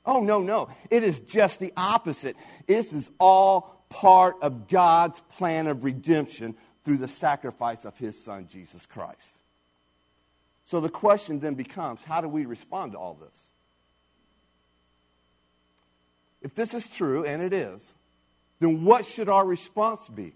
Oh, 0.05 0.21
no, 0.21 0.39
no. 0.39 0.69
It 0.89 1.03
is 1.03 1.19
just 1.19 1.59
the 1.59 1.71
opposite. 1.77 2.35
This 2.65 2.93
is 2.93 3.09
all 3.19 3.85
part 3.89 4.37
of 4.41 4.67
God's 4.67 5.19
plan 5.37 5.67
of 5.67 5.83
redemption 5.83 6.55
through 6.83 6.97
the 6.97 7.07
sacrifice 7.07 7.85
of 7.85 7.95
his 7.97 8.21
son, 8.21 8.47
Jesus 8.47 8.85
Christ. 8.85 9.35
So 10.63 10.81
the 10.81 10.89
question 10.89 11.39
then 11.39 11.55
becomes 11.55 12.01
how 12.03 12.21
do 12.21 12.27
we 12.27 12.45
respond 12.45 12.93
to 12.93 12.97
all 12.97 13.15
this? 13.15 13.48
If 16.41 16.55
this 16.55 16.73
is 16.73 16.87
true, 16.87 17.25
and 17.25 17.41
it 17.41 17.53
is, 17.53 17.93
then 18.59 18.83
what 18.83 19.05
should 19.05 19.29
our 19.29 19.45
response 19.45 20.07
be? 20.07 20.33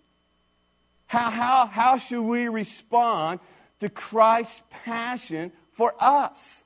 How, 1.08 1.30
how, 1.30 1.66
how 1.68 1.98
should 1.98 2.24
we 2.24 2.48
respond 2.48 3.40
to 3.80 3.90
Christ's 3.90 4.62
passion 4.70 5.52
for 5.74 5.94
us? 6.00 6.64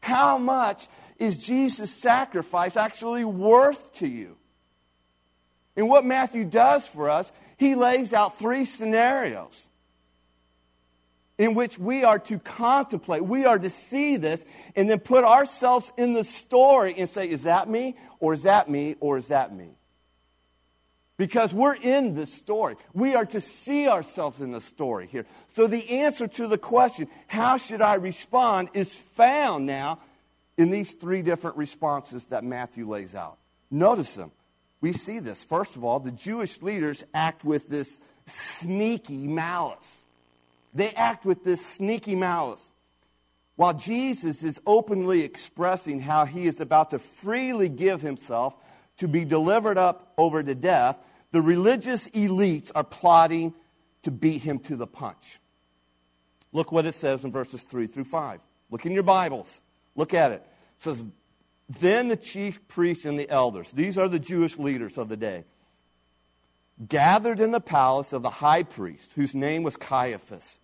How 0.00 0.38
much 0.38 0.86
is 1.18 1.44
Jesus' 1.44 1.90
sacrifice 1.90 2.76
actually 2.76 3.24
worth 3.24 3.92
to 3.94 4.08
you? 4.08 4.36
And 5.76 5.88
what 5.88 6.04
Matthew 6.04 6.44
does 6.44 6.86
for 6.86 7.10
us, 7.10 7.30
he 7.56 7.74
lays 7.74 8.12
out 8.12 8.38
three 8.38 8.64
scenarios 8.64 9.66
in 11.36 11.54
which 11.54 11.78
we 11.78 12.04
are 12.04 12.18
to 12.20 12.38
contemplate, 12.38 13.24
we 13.24 13.44
are 13.44 13.58
to 13.58 13.70
see 13.70 14.16
this, 14.16 14.44
and 14.76 14.88
then 14.88 15.00
put 15.00 15.24
ourselves 15.24 15.92
in 15.96 16.12
the 16.12 16.24
story 16.24 16.94
and 16.96 17.08
say, 17.08 17.28
is 17.28 17.42
that 17.42 17.68
me, 17.68 17.96
or 18.20 18.34
is 18.34 18.44
that 18.44 18.70
me, 18.70 18.96
or 19.00 19.18
is 19.18 19.26
that 19.28 19.54
me? 19.54 19.70
Because 21.16 21.54
we're 21.54 21.74
in 21.74 22.14
this 22.14 22.32
story. 22.32 22.76
We 22.92 23.14
are 23.14 23.26
to 23.26 23.40
see 23.40 23.88
ourselves 23.88 24.40
in 24.40 24.50
the 24.50 24.60
story 24.60 25.06
here. 25.06 25.26
So 25.48 25.66
the 25.66 26.00
answer 26.00 26.26
to 26.26 26.48
the 26.48 26.58
question, 26.58 27.08
how 27.28 27.56
should 27.56 27.82
I 27.82 27.94
respond, 27.94 28.70
is 28.74 28.94
found 28.94 29.66
now 29.66 30.00
in 30.56 30.70
these 30.70 30.92
three 30.92 31.22
different 31.22 31.56
responses 31.56 32.24
that 32.26 32.44
Matthew 32.44 32.88
lays 32.88 33.14
out. 33.14 33.38
Notice 33.70 34.14
them. 34.14 34.30
We 34.80 34.92
see 34.92 35.18
this. 35.18 35.42
First 35.42 35.76
of 35.76 35.84
all, 35.84 35.98
the 35.98 36.12
Jewish 36.12 36.62
leaders 36.62 37.04
act 37.14 37.44
with 37.44 37.68
this 37.68 38.00
sneaky 38.26 39.26
malice. 39.26 40.03
They 40.74 40.90
act 40.90 41.24
with 41.24 41.44
this 41.44 41.64
sneaky 41.64 42.16
malice. 42.16 42.72
While 43.56 43.74
Jesus 43.74 44.42
is 44.42 44.60
openly 44.66 45.22
expressing 45.22 46.00
how 46.00 46.24
he 46.24 46.46
is 46.46 46.60
about 46.60 46.90
to 46.90 46.98
freely 46.98 47.68
give 47.68 48.02
himself 48.02 48.54
to 48.98 49.06
be 49.06 49.24
delivered 49.24 49.78
up 49.78 50.12
over 50.18 50.42
to 50.42 50.54
death, 50.54 50.96
the 51.30 51.40
religious 51.40 52.08
elites 52.08 52.70
are 52.74 52.84
plotting 52.84 53.54
to 54.02 54.10
beat 54.10 54.42
him 54.42 54.58
to 54.60 54.76
the 54.76 54.86
punch. 54.86 55.38
Look 56.52 56.72
what 56.72 56.86
it 56.86 56.94
says 56.94 57.24
in 57.24 57.32
verses 57.32 57.62
3 57.62 57.86
through 57.86 58.04
5. 58.04 58.40
Look 58.70 58.86
in 58.86 58.92
your 58.92 59.02
Bibles. 59.02 59.60
Look 59.96 60.14
at 60.14 60.32
it. 60.32 60.46
It 60.78 60.82
says, 60.82 61.06
Then 61.80 62.08
the 62.08 62.16
chief 62.16 62.66
priests 62.68 63.04
and 63.04 63.18
the 63.18 63.28
elders, 63.28 63.70
these 63.72 63.98
are 63.98 64.08
the 64.08 64.18
Jewish 64.18 64.58
leaders 64.58 64.98
of 64.98 65.08
the 65.08 65.16
day, 65.16 65.44
gathered 66.88 67.40
in 67.40 67.50
the 67.50 67.60
palace 67.60 68.12
of 68.12 68.22
the 68.22 68.30
high 68.30 68.62
priest, 68.62 69.10
whose 69.14 69.34
name 69.34 69.62
was 69.62 69.76
Caiaphas, 69.76 70.58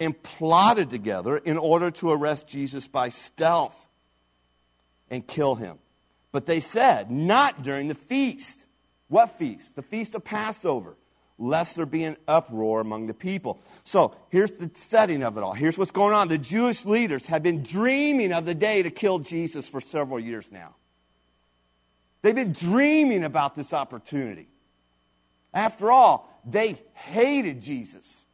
and 0.00 0.20
plotted 0.22 0.90
together 0.90 1.36
in 1.36 1.58
order 1.58 1.90
to 1.90 2.10
arrest 2.10 2.46
Jesus 2.46 2.86
by 2.86 3.08
stealth 3.08 3.86
and 5.10 5.26
kill 5.26 5.54
him. 5.54 5.78
But 6.32 6.46
they 6.46 6.60
said, 6.60 7.10
Not 7.10 7.62
during 7.62 7.88
the 7.88 7.94
feast. 7.94 8.60
What 9.08 9.38
feast? 9.38 9.74
The 9.74 9.82
feast 9.82 10.14
of 10.14 10.24
Passover 10.24 10.94
lest 11.38 11.76
there 11.76 11.86
be 11.86 12.02
an 12.02 12.16
uproar 12.26 12.80
among 12.80 13.06
the 13.06 13.14
people. 13.14 13.60
So 13.84 14.14
here's 14.30 14.50
the 14.50 14.70
setting 14.74 15.22
of 15.22 15.36
it 15.36 15.42
all. 15.42 15.52
Here's 15.52 15.78
what's 15.78 15.92
going 15.92 16.12
on. 16.12 16.28
The 16.28 16.36
Jewish 16.36 16.84
leaders 16.84 17.26
have 17.28 17.42
been 17.42 17.62
dreaming 17.62 18.32
of 18.32 18.44
the 18.44 18.54
day 18.54 18.82
to 18.82 18.90
kill 18.90 19.20
Jesus 19.20 19.68
for 19.68 19.80
several 19.80 20.18
years 20.18 20.44
now. 20.50 20.74
They've 22.22 22.34
been 22.34 22.52
dreaming 22.52 23.22
about 23.22 23.54
this 23.54 23.72
opportunity. 23.72 24.48
After 25.54 25.92
all, 25.92 26.28
they 26.44 26.80
hated 26.94 27.62
Jesus. 27.62 28.24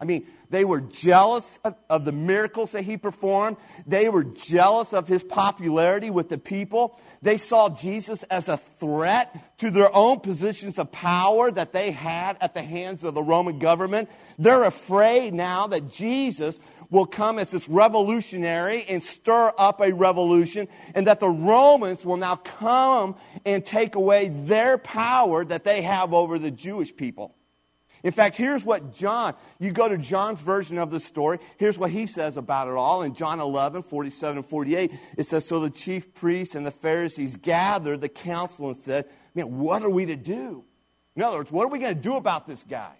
I 0.00 0.06
mean, 0.06 0.26
they 0.48 0.64
were 0.64 0.80
jealous 0.80 1.58
of, 1.62 1.74
of, 1.90 2.06
the 2.06 2.12
miracles 2.12 2.72
that 2.72 2.82
he 2.82 2.96
performed. 2.96 3.58
They 3.86 4.08
were 4.08 4.24
jealous 4.24 4.94
of 4.94 5.06
his 5.06 5.22
popularity 5.22 6.08
with 6.08 6.30
the 6.30 6.38
people. 6.38 6.98
They 7.20 7.36
saw 7.36 7.68
Jesus 7.68 8.22
as 8.24 8.48
a 8.48 8.56
threat 8.78 9.58
to 9.58 9.70
their 9.70 9.94
own 9.94 10.20
positions 10.20 10.78
of 10.78 10.90
power 10.90 11.50
that 11.50 11.72
they 11.72 11.90
had 11.90 12.38
at 12.40 12.54
the 12.54 12.62
hands 12.62 13.04
of 13.04 13.12
the 13.12 13.22
Roman 13.22 13.58
government. 13.58 14.08
They're 14.38 14.64
afraid 14.64 15.34
now 15.34 15.66
that 15.66 15.90
Jesus 15.90 16.58
will 16.88 17.06
come 17.06 17.38
as 17.38 17.50
this 17.50 17.68
revolutionary 17.68 18.84
and 18.88 19.02
stir 19.02 19.52
up 19.56 19.80
a 19.80 19.92
revolution, 19.92 20.66
and 20.94 21.06
that 21.06 21.20
the 21.20 21.28
Romans 21.28 22.04
will 22.04 22.16
now 22.16 22.36
come 22.36 23.14
and 23.44 23.64
take 23.64 23.94
away 23.94 24.28
their 24.28 24.76
power 24.78 25.44
that 25.44 25.62
they 25.62 25.82
have 25.82 26.12
over 26.12 26.38
the 26.38 26.50
Jewish 26.50 26.96
people. 26.96 27.36
In 28.02 28.12
fact, 28.12 28.36
here's 28.36 28.64
what 28.64 28.94
John, 28.94 29.34
you 29.58 29.72
go 29.72 29.88
to 29.88 29.98
John's 29.98 30.40
version 30.40 30.78
of 30.78 30.90
the 30.90 31.00
story, 31.00 31.38
here's 31.58 31.78
what 31.78 31.90
he 31.90 32.06
says 32.06 32.36
about 32.36 32.68
it 32.68 32.74
all. 32.74 33.02
In 33.02 33.14
John 33.14 33.40
11, 33.40 33.82
47 33.82 34.38
and 34.38 34.46
48, 34.46 34.92
it 35.18 35.26
says, 35.26 35.46
So 35.46 35.60
the 35.60 35.70
chief 35.70 36.14
priests 36.14 36.54
and 36.54 36.64
the 36.64 36.70
Pharisees 36.70 37.36
gathered 37.36 38.00
the 38.00 38.08
council 38.08 38.68
and 38.68 38.76
said, 38.76 39.06
Man, 39.34 39.58
what 39.58 39.82
are 39.82 39.90
we 39.90 40.06
to 40.06 40.16
do? 40.16 40.64
In 41.14 41.22
other 41.22 41.38
words, 41.38 41.50
what 41.50 41.64
are 41.64 41.68
we 41.68 41.78
going 41.78 41.94
to 41.94 42.00
do 42.00 42.14
about 42.14 42.46
this 42.46 42.64
guy? 42.64 42.94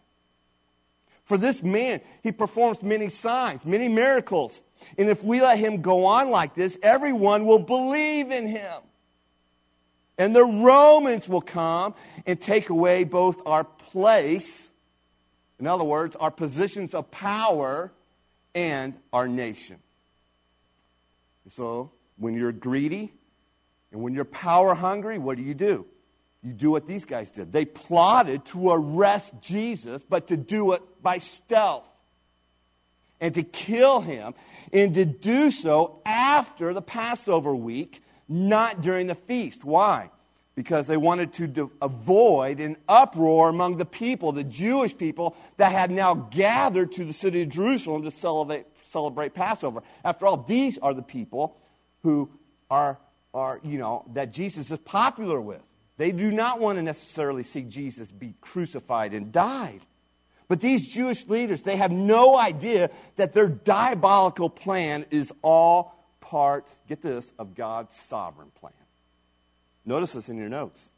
For 1.24 1.38
this 1.38 1.62
man, 1.62 2.00
he 2.22 2.32
performs 2.32 2.82
many 2.82 3.08
signs, 3.08 3.64
many 3.64 3.88
miracles. 3.88 4.62
And 4.98 5.08
if 5.08 5.22
we 5.22 5.40
let 5.40 5.58
him 5.58 5.80
go 5.80 6.04
on 6.06 6.30
like 6.30 6.54
this, 6.54 6.76
everyone 6.82 7.46
will 7.46 7.60
believe 7.60 8.30
in 8.30 8.48
him. 8.48 8.82
And 10.18 10.34
the 10.34 10.44
Romans 10.44 11.28
will 11.28 11.40
come 11.40 11.94
and 12.26 12.38
take 12.40 12.68
away 12.68 13.04
both 13.04 13.40
our 13.46 13.64
place 13.64 14.69
in 15.60 15.66
other 15.66 15.84
words, 15.84 16.16
our 16.16 16.30
positions 16.30 16.94
of 16.94 17.10
power 17.10 17.92
and 18.54 18.94
our 19.12 19.28
nation. 19.28 19.76
So, 21.48 21.90
when 22.16 22.34
you're 22.34 22.52
greedy 22.52 23.12
and 23.92 24.02
when 24.02 24.14
you're 24.14 24.24
power 24.24 24.74
hungry, 24.74 25.18
what 25.18 25.36
do 25.36 25.42
you 25.42 25.54
do? 25.54 25.84
You 26.42 26.52
do 26.52 26.70
what 26.70 26.86
these 26.86 27.04
guys 27.04 27.30
did. 27.30 27.52
They 27.52 27.64
plotted 27.64 28.46
to 28.46 28.70
arrest 28.70 29.34
Jesus, 29.42 30.02
but 30.08 30.28
to 30.28 30.36
do 30.36 30.72
it 30.72 30.82
by 31.02 31.18
stealth 31.18 31.84
and 33.20 33.34
to 33.34 33.42
kill 33.42 34.00
him, 34.00 34.32
and 34.72 34.94
to 34.94 35.04
do 35.04 35.50
so 35.50 36.00
after 36.06 36.72
the 36.72 36.80
Passover 36.80 37.54
week, 37.54 38.02
not 38.28 38.80
during 38.80 39.08
the 39.08 39.14
feast. 39.14 39.62
Why? 39.62 40.08
Because 40.54 40.86
they 40.86 40.96
wanted 40.96 41.32
to 41.34 41.46
de- 41.46 41.70
avoid 41.80 42.60
an 42.60 42.76
uproar 42.88 43.48
among 43.48 43.76
the 43.76 43.84
people, 43.84 44.32
the 44.32 44.44
Jewish 44.44 44.96
people 44.96 45.36
that 45.56 45.72
had 45.72 45.90
now 45.90 46.14
gathered 46.14 46.92
to 46.92 47.04
the 47.04 47.12
city 47.12 47.42
of 47.42 47.48
Jerusalem 47.48 48.02
to 48.02 48.10
celebrate, 48.10 48.66
celebrate 48.90 49.34
Passover. 49.34 49.82
After 50.04 50.26
all, 50.26 50.38
these 50.38 50.76
are 50.78 50.92
the 50.92 51.02
people 51.02 51.56
who 52.02 52.30
are, 52.70 52.98
are, 53.32 53.60
you 53.62 53.78
know, 53.78 54.04
that 54.14 54.32
Jesus 54.32 54.70
is 54.70 54.78
popular 54.78 55.40
with. 55.40 55.62
They 55.96 56.12
do 56.12 56.30
not 56.30 56.60
want 56.60 56.78
to 56.78 56.82
necessarily 56.82 57.42
see 57.42 57.62
Jesus 57.62 58.08
be 58.08 58.34
crucified 58.40 59.12
and 59.12 59.32
died. 59.32 59.80
But 60.48 60.60
these 60.60 60.88
Jewish 60.88 61.28
leaders, 61.28 61.62
they 61.62 61.76
have 61.76 61.92
no 61.92 62.36
idea 62.36 62.90
that 63.16 63.32
their 63.32 63.48
diabolical 63.48 64.50
plan 64.50 65.06
is 65.10 65.32
all 65.42 65.94
part, 66.20 66.66
get 66.88 67.02
this, 67.02 67.32
of 67.38 67.54
God's 67.54 67.94
sovereign 67.94 68.50
plan. 68.58 68.72
Notice 69.90 70.12
this 70.12 70.28
in 70.28 70.36
your 70.36 70.48
notes. 70.48 70.88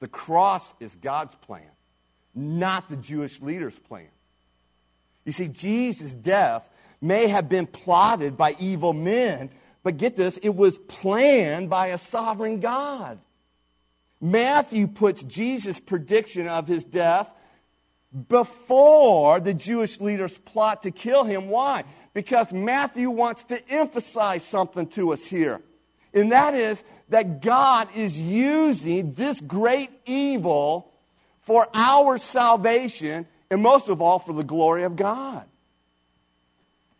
The 0.00 0.08
cross 0.08 0.72
is 0.80 0.96
God's 0.96 1.34
plan, 1.34 1.68
not 2.34 2.88
the 2.88 2.96
Jewish 2.96 3.42
leaders' 3.42 3.78
plan. 3.78 4.08
You 5.26 5.32
see, 5.32 5.48
Jesus' 5.48 6.14
death 6.14 6.66
may 7.02 7.26
have 7.26 7.50
been 7.50 7.66
plotted 7.66 8.38
by 8.38 8.56
evil 8.58 8.94
men, 8.94 9.50
but 9.82 9.98
get 9.98 10.16
this, 10.16 10.38
it 10.38 10.56
was 10.56 10.78
planned 10.88 11.68
by 11.68 11.88
a 11.88 11.98
sovereign 11.98 12.60
God. 12.60 13.18
Matthew 14.22 14.86
puts 14.86 15.22
Jesus' 15.22 15.78
prediction 15.78 16.48
of 16.48 16.66
his 16.66 16.82
death 16.82 17.28
before 18.30 19.38
the 19.38 19.52
Jewish 19.52 20.00
leaders 20.00 20.38
plot 20.46 20.84
to 20.84 20.90
kill 20.90 21.24
him. 21.24 21.50
Why? 21.50 21.84
Because 22.14 22.54
Matthew 22.54 23.10
wants 23.10 23.44
to 23.44 23.68
emphasize 23.68 24.46
something 24.46 24.86
to 24.92 25.12
us 25.12 25.26
here. 25.26 25.60
And 26.14 26.32
that 26.32 26.54
is 26.54 26.82
that 27.08 27.42
God 27.42 27.88
is 27.94 28.18
using 28.18 29.12
this 29.14 29.40
great 29.40 29.90
evil 30.06 30.90
for 31.42 31.68
our 31.74 32.16
salvation 32.16 33.26
and 33.50 33.62
most 33.62 33.88
of 33.88 34.00
all 34.00 34.18
for 34.18 34.32
the 34.32 34.44
glory 34.44 34.84
of 34.84 34.96
God. 34.96 35.44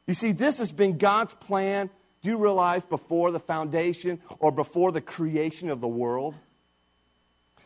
You 0.07 0.15
see, 0.15 0.33
this 0.33 0.59
has 0.59 0.73
been 0.73 0.99
God's 0.99 1.33
plan, 1.35 1.89
do 2.23 2.31
you 2.31 2.37
realize, 2.37 2.85
before 2.85 3.31
the 3.31 3.41
foundation 3.41 4.21
or 4.39 4.53
before 4.53 4.93
the 4.93 5.01
creation 5.01 5.71
of 5.71 5.81
the 5.81 5.89
world? 5.89 6.35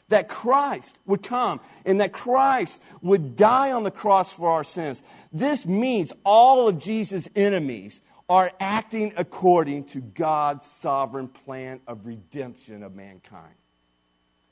That 0.09 0.29
Christ 0.29 0.97
would 1.05 1.23
come 1.23 1.61
and 1.85 2.01
that 2.01 2.13
Christ 2.13 2.79
would 3.03 3.37
die 3.37 3.73
on 3.73 3.83
the 3.83 3.91
cross 3.91 4.33
for 4.33 4.49
our 4.49 4.65
sins. 4.65 5.03
This 5.33 5.67
means 5.67 6.13
all 6.25 6.69
of 6.69 6.79
Jesus' 6.79 7.29
enemies 7.35 8.01
are 8.29 8.53
acting 8.61 9.15
according 9.17 9.85
to 9.85 10.01
God's 10.01 10.67
sovereign 10.67 11.29
plan 11.29 11.81
of 11.87 12.07
redemption 12.07 12.83
of 12.83 12.95
mankind. 12.95 13.55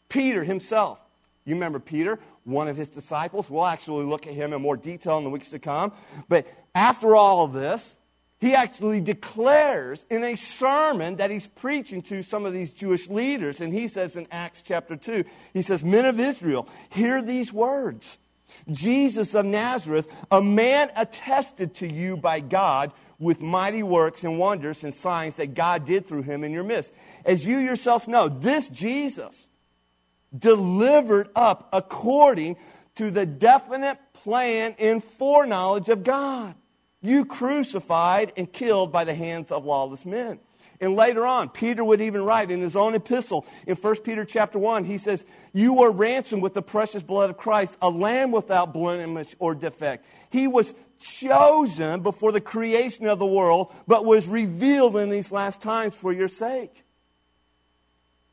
Peter 0.09 0.45
himself 0.45 0.99
You 1.45 1.55
remember 1.55 1.79
Peter, 1.79 2.19
one 2.45 2.69
of 2.69 2.77
his 2.77 2.89
disciples? 2.89 3.49
We'll 3.49 3.67
actually 3.67 4.05
look 4.05 4.27
at 4.27 4.35
him 4.35 4.53
in 4.53 4.63
more 4.63 4.77
detail 4.77 5.19
in 5.19 5.25
the 5.25 5.31
weeks 5.31 5.49
to 5.49 5.59
come. 5.59 5.93
But 6.29 6.47
after 6.75 7.15
all 7.15 7.45
of 7.45 7.53
this, 7.53 7.97
he 8.39 8.55
actually 8.55 9.01
declares 9.01 10.05
in 10.11 10.23
a 10.25 10.37
sermon 10.37 11.17
that 11.17 11.31
he's 11.31 11.47
preaching 11.47 12.03
to 12.03 12.23
some 12.23 12.45
of 12.45 12.53
these 12.53 12.73
Jewish 12.73 13.09
leaders. 13.09 13.61
And 13.61 13.73
he 13.73 13.89
says 13.89 14.17
in 14.17 14.27
Acts 14.31 14.63
chapter 14.63 14.97
2, 14.97 15.25
he 15.55 15.63
says, 15.63 15.83
Men 15.83 16.05
of 16.05 16.21
Israel, 16.21 16.69
hear 16.91 17.23
these 17.23 17.53
words 17.53 18.19
Jesus 18.71 19.35
of 19.35 19.45
Nazareth, 19.45 20.09
a 20.31 20.43
man 20.43 20.91
attested 20.97 21.75
to 21.77 21.93
you 21.93 22.17
by 22.17 22.41
God 22.41 22.93
with 23.19 23.41
mighty 23.41 23.83
works 23.83 24.25
and 24.25 24.39
wonders 24.39 24.85
and 24.85 24.93
signs 24.93 25.37
that 25.37 25.55
God 25.55 25.87
did 25.87 26.07
through 26.07 26.23
him 26.23 26.45
in 26.45 26.53
your 26.53 26.65
midst. 26.65 26.93
As 27.25 27.47
you 27.47 27.59
yourself 27.59 28.07
know, 28.07 28.29
this 28.29 28.69
Jesus 28.69 29.47
delivered 30.37 31.29
up 31.35 31.69
according 31.73 32.57
to 32.97 33.11
the 33.11 33.27
definite 33.27 33.99
plan 34.13 34.75
and 34.79 35.03
foreknowledge 35.03 35.89
of 35.89 36.05
God. 36.05 36.55
You 37.01 37.25
crucified 37.25 38.33
and 38.37 38.53
killed 38.53 38.93
by 38.93 39.05
the 39.05 39.15
hands 39.15 39.51
of 39.51 39.65
lawless 39.65 40.05
men. 40.05 40.41
And 40.81 40.95
later 40.95 41.27
on, 41.27 41.49
Peter 41.49 41.85
would 41.85 42.01
even 42.01 42.23
write 42.23 42.51
in 42.51 42.61
his 42.61 42.77
own 42.77 42.95
epistle 42.95 43.47
in 43.67 43.77
1 43.77 43.97
Peter 44.03 44.25
chapter 44.25 44.59
1, 44.59 44.85
he 44.85 44.99
says, 44.99 45.25
You 45.53 45.75
were 45.75 45.91
ransomed 45.91 46.43
with 46.43 46.55
the 46.55 46.63
precious 46.63 47.03
blood 47.03 47.31
of 47.31 47.37
Christ, 47.37 47.77
a 47.81 47.91
lamb 47.91 48.31
without 48.31 48.73
blemish 48.73 49.35
or 49.39 49.55
defect. 49.55 50.07
He 50.31 50.47
was 50.47 50.75
chosen 50.99 52.03
before 52.03 52.33
the 52.33 52.41
creation 52.41 53.07
of 53.07 53.19
the 53.19 53.27
world, 53.27 53.73
but 53.87 54.05
was 54.05 54.27
revealed 54.27 54.97
in 54.97 55.11
these 55.11 55.33
last 55.33 55.61
times 55.61 55.95
for 55.95 56.13
your 56.13 56.29
sake. 56.29 56.85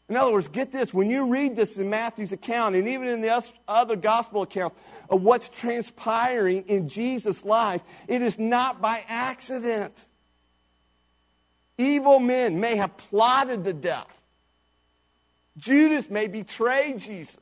In 0.09 0.17
other 0.17 0.31
words, 0.31 0.47
get 0.49 0.71
this 0.71 0.93
when 0.93 1.09
you 1.09 1.25
read 1.27 1.55
this 1.55 1.77
in 1.77 1.89
Matthew's 1.89 2.33
account, 2.33 2.75
and 2.75 2.87
even 2.87 3.07
in 3.07 3.21
the 3.21 3.43
other 3.67 3.95
gospel 3.95 4.41
accounts 4.41 4.75
of 5.09 5.21
what's 5.21 5.49
transpiring 5.49 6.63
in 6.67 6.89
Jesus' 6.89 7.43
life, 7.43 7.81
it 8.07 8.21
is 8.21 8.37
not 8.37 8.81
by 8.81 9.03
accident. 9.07 10.05
Evil 11.77 12.19
men 12.19 12.59
may 12.59 12.75
have 12.75 12.95
plotted 12.97 13.63
the 13.63 13.73
death. 13.73 14.07
Judas 15.57 16.09
may 16.09 16.27
betray 16.27 16.93
Jesus. 16.97 17.37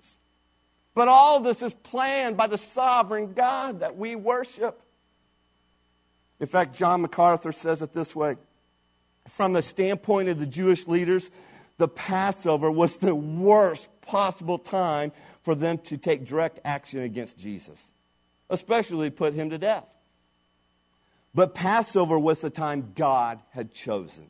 But 0.93 1.07
all 1.07 1.39
this 1.39 1.61
is 1.61 1.73
planned 1.73 2.35
by 2.37 2.47
the 2.47 2.57
sovereign 2.57 3.33
God 3.33 3.79
that 3.79 3.97
we 3.97 4.15
worship. 4.15 4.81
In 6.39 6.47
fact, 6.47 6.75
John 6.75 7.01
MacArthur 7.01 7.51
says 7.51 7.81
it 7.81 7.93
this 7.93 8.15
way 8.15 8.35
From 9.29 9.53
the 9.53 9.61
standpoint 9.61 10.29
of 10.29 10.39
the 10.39 10.45
Jewish 10.45 10.87
leaders, 10.87 11.29
the 11.77 11.87
Passover 11.87 12.69
was 12.69 12.97
the 12.97 13.15
worst 13.15 13.89
possible 14.01 14.59
time 14.59 15.11
for 15.43 15.55
them 15.55 15.77
to 15.79 15.97
take 15.97 16.25
direct 16.25 16.59
action 16.65 17.01
against 17.01 17.37
Jesus, 17.37 17.81
especially 18.49 19.09
put 19.09 19.33
him 19.33 19.49
to 19.49 19.57
death. 19.57 19.85
But 21.33 21.55
Passover 21.55 22.19
was 22.19 22.41
the 22.41 22.49
time 22.49 22.93
God 22.95 23.39
had 23.51 23.73
chosen. 23.73 24.29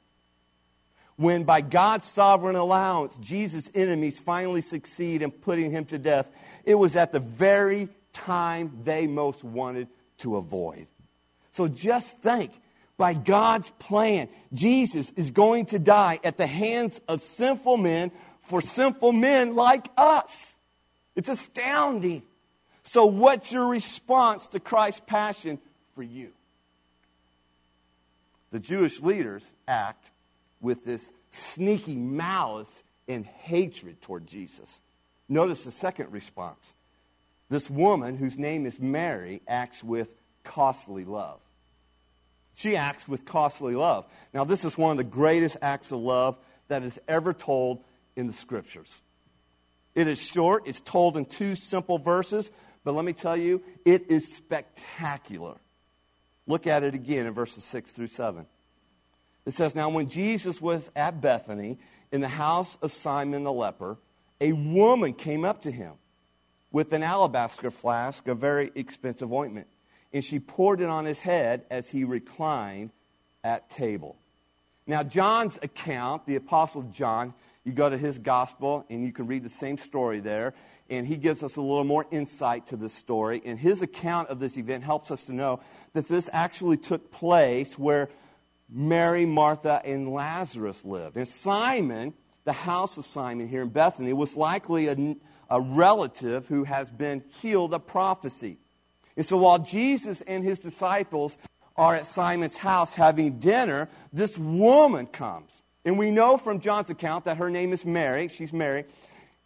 When, 1.16 1.44
by 1.44 1.62
God's 1.62 2.08
sovereign 2.08 2.56
allowance, 2.56 3.18
Jesus' 3.18 3.70
enemies 3.76 4.20
finally 4.20 4.62
succeed 4.62 5.22
in 5.22 5.32
putting 5.32 5.72
him 5.72 5.86
to 5.86 5.98
death, 5.98 6.30
it 6.64 6.76
was 6.76 6.96
at 6.96 7.12
the 7.12 7.20
very 7.20 7.90
time 8.14 8.80
they 8.84 9.08
most 9.08 9.44
wanted 9.44 9.88
to 10.20 10.38
avoid. 10.38 10.88
So 11.52 11.68
just 11.68 12.18
think 12.20 12.52
by 12.98 13.14
God's 13.14 13.70
plan, 13.72 14.30
Jesus 14.54 15.12
is 15.16 15.32
going 15.32 15.66
to 15.68 15.80
die 15.80 16.20
at 16.24 16.38
the 16.38 16.48
hands 16.48 17.02
of 17.08 17.22
sinful 17.22 17.78
men 17.78 18.12
for 18.42 18.62
sinful 18.62 19.12
men 19.12 19.56
like 19.56 19.88
us. 19.98 20.56
It's 21.16 21.30
astounding. 21.30 22.24
So, 22.84 23.06
what's 23.06 23.52
your 23.52 23.68
response 23.68 24.48
to 24.50 24.60
Christ's 24.60 25.02
passion 25.06 25.60
for 25.94 26.04
you? 26.04 26.32
The 28.52 28.60
Jewish 28.60 29.00
leaders 29.02 29.44
act 29.68 30.12
with 30.60 30.86
this 30.86 31.12
sneaky 31.30 31.96
malice 31.96 32.84
and 33.08 33.26
hatred 33.26 34.02
toward 34.02 34.28
Jesus. 34.28 34.82
Notice 35.28 35.64
the 35.64 35.72
second 35.72 36.12
response. 36.12 36.74
This 37.50 37.70
woman, 37.70 38.18
whose 38.18 38.38
name 38.38 38.66
is 38.66 38.80
Mary, 38.80 39.42
acts 39.48 39.84
with 39.84 40.14
costly 40.44 41.06
love. 41.06 41.40
She 42.54 42.76
acts 42.76 43.08
with 43.08 43.26
costly 43.26 43.76
love. 43.76 44.06
Now, 44.34 44.44
this 44.44 44.66
is 44.66 44.78
one 44.78 44.92
of 44.92 44.98
the 44.98 45.04
greatest 45.04 45.58
acts 45.62 45.92
of 45.92 46.00
love 46.00 46.38
that 46.68 46.84
is 46.84 47.00
ever 47.08 47.34
told 47.34 47.84
in 48.16 48.28
the 48.28 48.34
scriptures. 48.34 48.90
It 49.96 50.08
is 50.08 50.22
short, 50.22 50.68
it's 50.68 50.80
told 50.80 51.18
in 51.18 51.26
two 51.26 51.56
simple 51.56 51.98
verses, 51.98 52.52
but 52.84 52.94
let 52.94 53.06
me 53.06 53.14
tell 53.14 53.38
you, 53.38 53.62
it 53.86 54.06
is 54.10 54.34
spectacular. 54.36 55.56
Look 56.52 56.68
at 56.68 56.84
it 56.84 56.94
again 56.94 57.28
in 57.28 57.34
verses 57.34 57.64
6 57.64 57.92
through 57.92 58.08
7. 58.08 58.46
It 59.46 59.54
says, 59.54 59.74
Now, 59.74 59.88
when 59.88 60.10
Jesus 60.10 60.60
was 60.60 60.92
at 60.98 61.22
Bethany 61.22 61.80
in 62.12 62.20
the 62.20 62.28
house 62.28 62.78
of 62.82 62.92
Simon 62.92 63.46
the 63.46 63.54
leper, 63.54 63.98
a 64.42 64.52
woman 64.52 65.14
came 65.14 65.46
up 65.46 65.62
to 65.62 65.72
him 65.72 65.94
with 66.70 66.92
an 66.92 67.04
alabaster 67.04 67.72
flask 67.72 68.28
of 68.28 68.40
very 68.40 68.70
expensive 68.76 69.32
ointment, 69.32 69.68
and 70.12 70.26
she 70.26 70.40
poured 70.40 70.82
it 70.82 70.90
on 70.90 71.06
his 71.06 71.22
head 71.22 71.64
as 71.72 71.88
he 71.88 72.04
reclined 72.04 72.92
at 73.46 73.70
table. 73.70 74.18
Now, 74.86 75.04
John's 75.04 75.58
account, 75.62 76.26
the 76.26 76.36
Apostle 76.36 76.82
John, 76.82 77.34
you 77.64 77.72
go 77.72 77.90
to 77.90 77.98
his 77.98 78.20
gospel 78.20 78.86
and 78.90 79.06
you 79.06 79.14
can 79.14 79.26
read 79.26 79.44
the 79.44 79.50
same 79.50 79.78
story 79.78 80.20
there. 80.20 80.54
And 80.91 81.08
he 81.08 81.15
gives 81.15 81.41
us 81.41 81.56
a 81.56 81.62
little 81.62 81.86
more 81.86 82.06
insight 82.12 82.67
to 82.67 82.75
this 82.75 82.93
story. 82.93 83.41
And 83.45 83.58
his 83.58 83.82
account 83.82 84.27
of 84.27 84.39
this 84.39 84.58
event 84.58 84.84
helps 84.84 85.10
us 85.10 85.23
to 85.25 85.34
know 85.34 85.62
that 85.93 86.08
this 86.08 86.30
actually 86.34 86.77
took 86.77 87.12
place 87.12 87.80
where 87.80 88.10
Mary, 88.69 89.25
Martha, 89.25 89.82
and 89.86 90.13
Lazarus 90.13 90.84
lived. 90.84 91.15
And 91.15 91.27
Simon, 91.27 92.13
the 92.43 92.54
house 92.54 92.97
of 92.97 93.06
Simon 93.06 93.47
here 93.47 93.62
in 93.62 93.69
Bethany, 93.69 94.12
was 94.12 94.36
likely 94.36 94.88
a, 94.89 95.15
a 95.49 95.62
relative 95.62 96.47
who 96.47 96.65
has 96.65 96.91
been 96.91 97.23
healed 97.41 97.73
of 97.73 97.84
leprosy. 97.93 98.58
And 99.15 99.25
so 99.25 99.38
while 99.38 99.60
Jesus 99.60 100.19
and 100.21 100.43
his 100.43 100.60
disciples 100.60 101.38
are 101.77 101.95
at 101.95 102.06
Simon's 102.06 102.58
house 102.58 102.95
having 102.95 103.39
dinner, 103.39 103.88
this 104.12 104.38
woman 104.38 105.08
comes. 105.08 105.51
And 105.86 105.97
we 105.97 106.12
know 106.12 106.38
from 106.38 106.60
John's 106.60 106.89
account 106.89 107.25
that 107.25 107.38
her 107.38 107.49
name 107.49 107.73
is 107.73 107.86
Mary. 107.86 108.27
She's 108.27 108.54
Mary. 108.54 108.86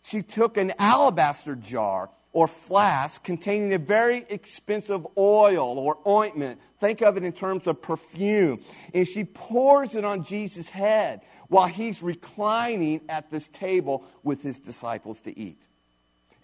She 0.05 0.21
took 0.21 0.57
an 0.57 0.71
alabaster 0.77 1.55
jar 1.55 2.11
or 2.31 2.47
flask 2.47 3.23
containing 3.23 3.73
a 3.73 3.79
very 3.79 4.23
expensive 4.29 5.07
oil 5.17 5.79
or 5.79 5.97
ointment. 6.05 6.59
Think 6.79 7.01
of 7.01 7.17
it 7.17 7.23
in 7.23 7.31
terms 7.31 7.65
of 7.65 7.81
perfume. 7.81 8.59
And 8.93 9.07
she 9.07 9.23
pours 9.23 9.95
it 9.95 10.05
on 10.05 10.23
Jesus' 10.23 10.69
head 10.69 11.21
while 11.47 11.65
he's 11.67 12.03
reclining 12.03 13.01
at 13.09 13.31
this 13.31 13.47
table 13.47 14.03
with 14.21 14.43
his 14.43 14.59
disciples 14.59 15.21
to 15.21 15.37
eat. 15.37 15.61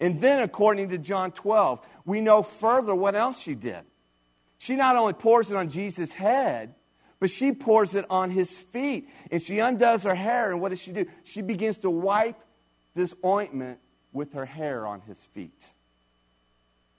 And 0.00 0.20
then, 0.20 0.42
according 0.42 0.88
to 0.88 0.98
John 0.98 1.30
12, 1.30 1.86
we 2.04 2.20
know 2.20 2.42
further 2.42 2.94
what 2.94 3.14
else 3.14 3.38
she 3.38 3.54
did. 3.54 3.82
She 4.58 4.74
not 4.74 4.96
only 4.96 5.12
pours 5.12 5.50
it 5.52 5.56
on 5.56 5.70
Jesus' 5.70 6.10
head, 6.10 6.74
but 7.20 7.30
she 7.30 7.52
pours 7.52 7.94
it 7.94 8.06
on 8.10 8.30
his 8.30 8.58
feet. 8.58 9.08
And 9.30 9.40
she 9.40 9.60
undoes 9.60 10.02
her 10.02 10.14
hair. 10.16 10.50
And 10.50 10.60
what 10.60 10.70
does 10.70 10.80
she 10.80 10.90
do? 10.90 11.06
She 11.22 11.42
begins 11.42 11.78
to 11.78 11.90
wipe 11.90 12.41
this 12.94 13.14
ointment 13.24 13.78
with 14.12 14.34
her 14.34 14.44
hair 14.44 14.86
on 14.86 15.00
his 15.02 15.18
feet. 15.18 15.64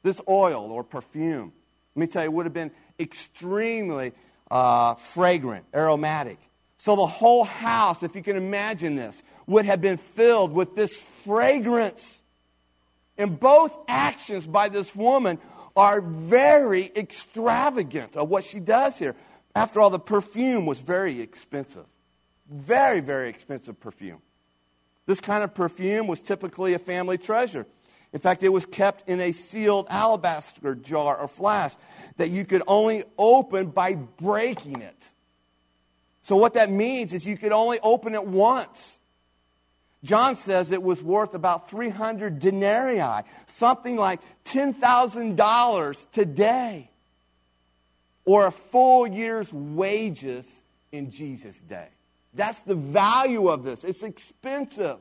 This 0.01 0.19
oil 0.27 0.71
or 0.71 0.83
perfume, 0.83 1.53
let 1.95 1.99
me 1.99 2.07
tell 2.07 2.23
you, 2.23 2.31
would 2.31 2.45
have 2.45 2.53
been 2.53 2.71
extremely 2.99 4.13
uh, 4.51 4.95
fragrant, 4.95 5.65
aromatic. 5.73 6.39
So 6.77 6.95
the 6.95 7.05
whole 7.05 7.43
house, 7.43 8.03
if 8.03 8.15
you 8.15 8.21
can 8.21 8.35
imagine 8.35 8.95
this, 8.95 9.23
would 9.47 9.65
have 9.65 9.79
been 9.81 9.97
filled 9.97 10.51
with 10.51 10.75
this 10.75 10.97
fragrance. 11.23 12.21
And 13.17 13.39
both 13.39 13.77
actions 13.87 14.45
by 14.45 14.69
this 14.69 14.95
woman 14.95 15.39
are 15.75 16.01
very 16.01 16.91
extravagant 16.95 18.15
of 18.15 18.29
what 18.29 18.43
she 18.43 18.59
does 18.59 18.97
here. 18.97 19.15
After 19.55 19.81
all, 19.81 19.89
the 19.89 19.99
perfume 19.99 20.65
was 20.65 20.79
very 20.79 21.21
expensive. 21.21 21.85
Very, 22.49 22.99
very 22.99 23.29
expensive 23.29 23.79
perfume. 23.79 24.21
This 25.05 25.19
kind 25.19 25.43
of 25.43 25.53
perfume 25.53 26.07
was 26.07 26.21
typically 26.21 26.73
a 26.73 26.79
family 26.79 27.17
treasure. 27.17 27.65
In 28.13 28.19
fact, 28.19 28.43
it 28.43 28.49
was 28.49 28.65
kept 28.65 29.09
in 29.09 29.19
a 29.19 29.31
sealed 29.31 29.87
alabaster 29.89 30.75
jar 30.75 31.17
or 31.17 31.27
flask 31.27 31.79
that 32.17 32.29
you 32.29 32.45
could 32.45 32.61
only 32.67 33.03
open 33.17 33.67
by 33.67 33.93
breaking 33.93 34.81
it. 34.81 34.95
So, 36.21 36.35
what 36.37 36.53
that 36.53 36.71
means 36.71 37.13
is 37.13 37.25
you 37.25 37.37
could 37.37 37.51
only 37.51 37.79
open 37.81 38.13
it 38.13 38.25
once. 38.25 38.99
John 40.03 40.35
says 40.35 40.71
it 40.71 40.83
was 40.83 41.01
worth 41.01 41.33
about 41.33 41.69
300 41.69 42.39
denarii, 42.39 43.23
something 43.47 43.95
like 43.95 44.19
$10,000 44.45 46.11
today 46.11 46.89
or 48.25 48.47
a 48.47 48.51
full 48.51 49.07
year's 49.07 49.51
wages 49.51 50.61
in 50.91 51.09
Jesus' 51.11 51.59
day. 51.59 51.87
That's 52.33 52.61
the 52.61 52.75
value 52.75 53.47
of 53.47 53.63
this. 53.63 53.83
It's 53.83 54.03
expensive. 54.03 54.97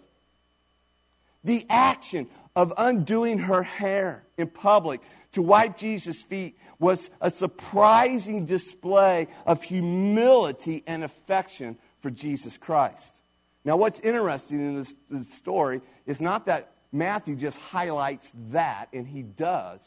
The 1.45 1.67
action 1.69 2.29
of 2.55 2.73
undoing 2.77 3.39
her 3.39 3.63
hair 3.63 4.25
in 4.37 4.49
public 4.49 5.01
to 5.33 5.43
wipe 5.43 5.77
Jesus' 5.77 6.23
feet 6.23 6.59
was 6.79 7.11
a 7.21 7.31
surprising 7.31 8.45
display 8.45 9.29
of 9.47 9.63
humility 9.63 10.83
and 10.87 11.03
affection 11.03 11.79
for 12.01 12.11
Jesus 12.11 12.59
Christ. 12.59 13.17
Now, 13.65 13.77
what's 13.77 14.01
interesting 14.01 14.61
in 14.61 14.77
this, 14.77 14.95
this, 15.09 15.33
story 15.33 15.81
is 16.05 16.21
not 16.21 16.47
that 16.47 16.73
Matthew 16.91 17.37
just 17.37 17.59
highlights 17.59 18.33
that, 18.51 18.89
and 18.93 19.07
he 19.07 19.23
does, 19.23 19.81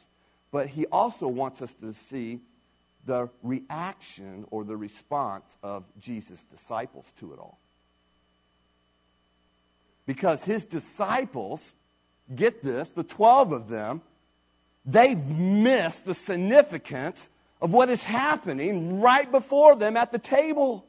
but 0.51 0.67
he 0.67 0.85
also 0.87 1.27
wants 1.27 1.61
us 1.61 1.73
to 1.81 1.93
see 1.93 2.39
the 3.05 3.29
reaction 3.43 4.45
or 4.51 4.63
the 4.63 4.75
response 4.75 5.57
of 5.61 5.83
Jesus' 5.99 6.43
disciples 6.43 7.05
to 7.19 7.33
it 7.33 7.39
all. 7.39 7.59
Because 10.05 10.43
his 10.43 10.65
disciples, 10.65 11.73
get 12.33 12.63
this, 12.63 12.91
the 12.91 13.03
12 13.03 13.51
of 13.51 13.69
them, 13.69 14.01
they've 14.85 15.17
missed 15.17 16.05
the 16.05 16.13
significance 16.13 17.29
of 17.61 17.73
what 17.73 17.89
is 17.89 18.03
happening 18.03 19.01
right 19.01 19.31
before 19.31 19.75
them 19.75 19.97
at 19.97 20.11
the 20.11 20.19
table. 20.19 20.85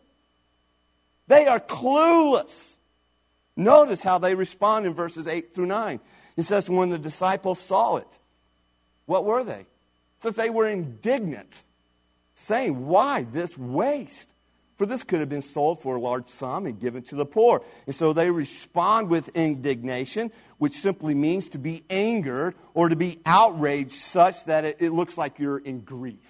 They 1.29 1.47
are 1.47 1.61
clueless. 1.61 2.77
Notice 3.57 4.03
how 4.03 4.19
they 4.19 4.35
respond 4.35 4.87
in 4.87 4.93
verses 4.93 5.27
8 5.27 5.55
through 5.55 5.67
9. 5.67 6.01
It 6.37 6.43
says, 6.43 6.69
when 6.69 6.91
the 6.91 6.99
disciples 6.99 7.59
saw 7.59 7.97
it, 7.97 8.09
what 9.07 9.25
were 9.25 9.45
they? 9.45 9.61
It 9.61 9.67
says 10.21 10.35
they 10.35 10.51
were 10.51 10.69
indignant, 10.69 11.63
saying, 12.37 12.87
Why 12.87 13.23
this 13.23 13.59
waste? 13.59 14.29
For 14.77 14.85
this 14.85 15.03
could 15.03 15.21
have 15.21 15.31
been 15.31 15.43
sold 15.43 15.81
for 15.81 15.97
a 15.97 16.01
large 16.01 16.27
sum 16.27 16.67
and 16.67 16.79
given 16.79 17.03
to 17.05 17.15
the 17.15 17.25
poor. 17.25 17.63
And 17.87 17.95
so 17.95 18.13
they 18.13 18.31
respond 18.31 19.09
with 19.09 19.31
indignation, 19.35 20.31
which 20.59 20.75
simply 20.75 21.15
means 21.15 21.49
to 21.49 21.59
be 21.59 21.83
angered 21.89 22.55
or 22.75 22.91
to 22.91 22.97
be 22.97 23.19
outraged 23.25 23.95
such 23.95 24.45
that 24.45 24.67
it, 24.67 24.77
it 24.81 24.91
looks 24.91 25.17
like 25.17 25.39
you're 25.39 25.57
in 25.57 25.81
grief. 25.81 26.21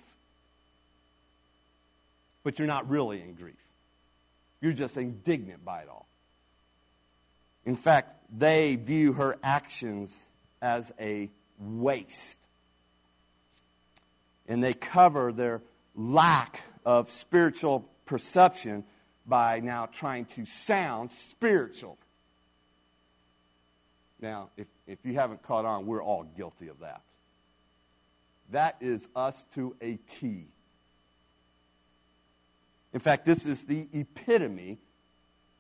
But 2.44 2.60
you're 2.60 2.68
not 2.68 2.88
really 2.88 3.20
in 3.20 3.34
grief. 3.34 3.56
You're 4.60 4.72
just 4.72 4.96
indignant 4.96 5.64
by 5.64 5.82
it 5.82 5.88
all. 5.88 6.06
In 7.64 7.74
fact, 7.74 8.16
they 8.32 8.76
view 8.76 9.12
her 9.14 9.36
actions 9.42 10.16
as 10.62 10.92
a 11.00 11.30
waste. 11.58 12.38
And 14.46 14.62
they 14.62 14.72
cover 14.72 15.32
their 15.32 15.62
lack 15.96 16.60
of 16.84 17.10
spiritual 17.10 17.88
perception 18.04 18.84
by 19.26 19.60
now 19.60 19.86
trying 19.86 20.26
to 20.26 20.46
sound 20.46 21.10
spiritual. 21.10 21.98
Now, 24.20 24.50
if, 24.56 24.68
if 24.86 24.98
you 25.04 25.14
haven't 25.14 25.42
caught 25.42 25.64
on, 25.64 25.86
we're 25.86 26.02
all 26.02 26.24
guilty 26.36 26.68
of 26.68 26.80
that. 26.80 27.02
That 28.50 28.76
is 28.80 29.06
us 29.16 29.44
to 29.54 29.74
a 29.80 29.98
T. 30.20 30.46
In 32.92 33.00
fact, 33.00 33.26
this 33.26 33.44
is 33.44 33.64
the 33.64 33.88
epitome, 33.92 34.78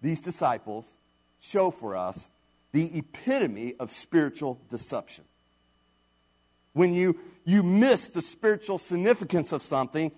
these 0.00 0.20
disciples 0.20 0.94
show 1.40 1.70
for 1.70 1.96
us 1.96 2.30
the 2.72 2.96
epitome 2.96 3.74
of 3.78 3.90
spiritual 3.90 4.60
deception. 4.70 5.24
When 6.76 6.94
you, 6.94 7.18
you 7.44 7.62
miss 7.62 8.10
the 8.10 8.22
spiritual 8.22 8.78
significance 8.78 9.50
of 9.52 9.62
something 9.62 10.12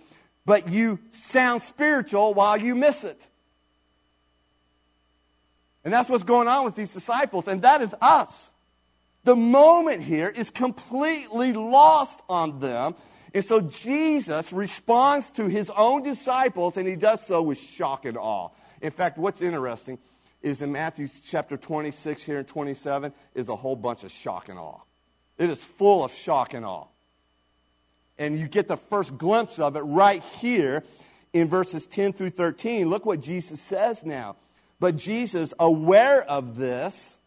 but 0.48 0.70
you 0.70 0.98
sound 1.10 1.60
spiritual 1.60 2.32
while 2.32 2.56
you 2.58 2.74
miss 2.74 3.04
it. 3.04 3.28
And 5.84 5.92
that's 5.92 6.08
what's 6.08 6.24
going 6.24 6.48
on 6.48 6.64
with 6.64 6.74
these 6.74 6.90
disciples, 6.90 7.48
and 7.48 7.60
that 7.60 7.82
is 7.82 7.90
us. 8.00 8.50
The 9.24 9.36
moment 9.36 10.02
here 10.02 10.30
is 10.30 10.48
completely 10.48 11.52
lost 11.52 12.22
on 12.30 12.60
them. 12.60 12.94
And 13.34 13.44
so 13.44 13.60
Jesus 13.60 14.50
responds 14.50 15.28
to 15.32 15.48
his 15.48 15.68
own 15.68 16.02
disciples, 16.02 16.78
and 16.78 16.88
he 16.88 16.96
does 16.96 17.26
so 17.26 17.42
with 17.42 17.58
shock 17.58 18.06
and 18.06 18.16
awe. 18.16 18.48
In 18.80 18.90
fact, 18.90 19.18
what's 19.18 19.42
interesting 19.42 19.98
is 20.40 20.62
in 20.62 20.72
Matthew 20.72 21.10
chapter 21.26 21.58
26 21.58 22.22
here 22.22 22.38
and 22.38 22.48
27 22.48 23.12
is 23.34 23.50
a 23.50 23.56
whole 23.56 23.76
bunch 23.76 24.02
of 24.02 24.10
shock 24.10 24.48
and 24.48 24.58
awe. 24.58 24.80
It 25.38 25.50
is 25.50 25.62
full 25.62 26.04
of 26.04 26.12
shock 26.12 26.52
and 26.52 26.66
awe 26.66 26.86
and 28.18 28.38
you 28.38 28.48
get 28.48 28.68
the 28.68 28.76
first 28.76 29.16
glimpse 29.16 29.58
of 29.58 29.76
it 29.76 29.80
right 29.80 30.22
here 30.40 30.82
in 31.32 31.48
verses 31.48 31.86
10 31.86 32.12
through 32.12 32.30
13. 32.30 32.88
Look 32.88 33.06
what 33.06 33.20
Jesus 33.20 33.60
says 33.60 34.04
now. 34.04 34.36
But 34.80 34.96
Jesus, 34.96 35.54
aware 35.58 36.22
of 36.22 36.56
this, 36.56 37.18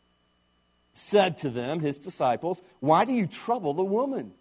said 0.94 1.38
to 1.40 1.50
them, 1.50 1.80
his 1.80 1.98
disciples, 1.98 2.62
Why 2.80 3.06
do 3.06 3.14
you 3.14 3.28
trouble 3.28 3.74
the 3.74 3.84
woman? 3.84 4.34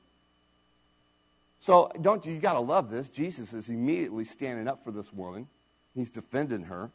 So, 1.60 1.92
don't 2.00 2.24
you, 2.24 2.32
you 2.32 2.40
got 2.40 2.54
to 2.54 2.60
love 2.60 2.90
this. 2.90 3.08
Jesus 3.08 3.52
is 3.52 3.68
immediately 3.68 4.24
standing 4.24 4.66
up 4.66 4.82
for 4.82 4.90
this 4.90 5.12
woman, 5.12 5.46
he's 5.94 6.10
defending 6.10 6.64
her. 6.64 6.90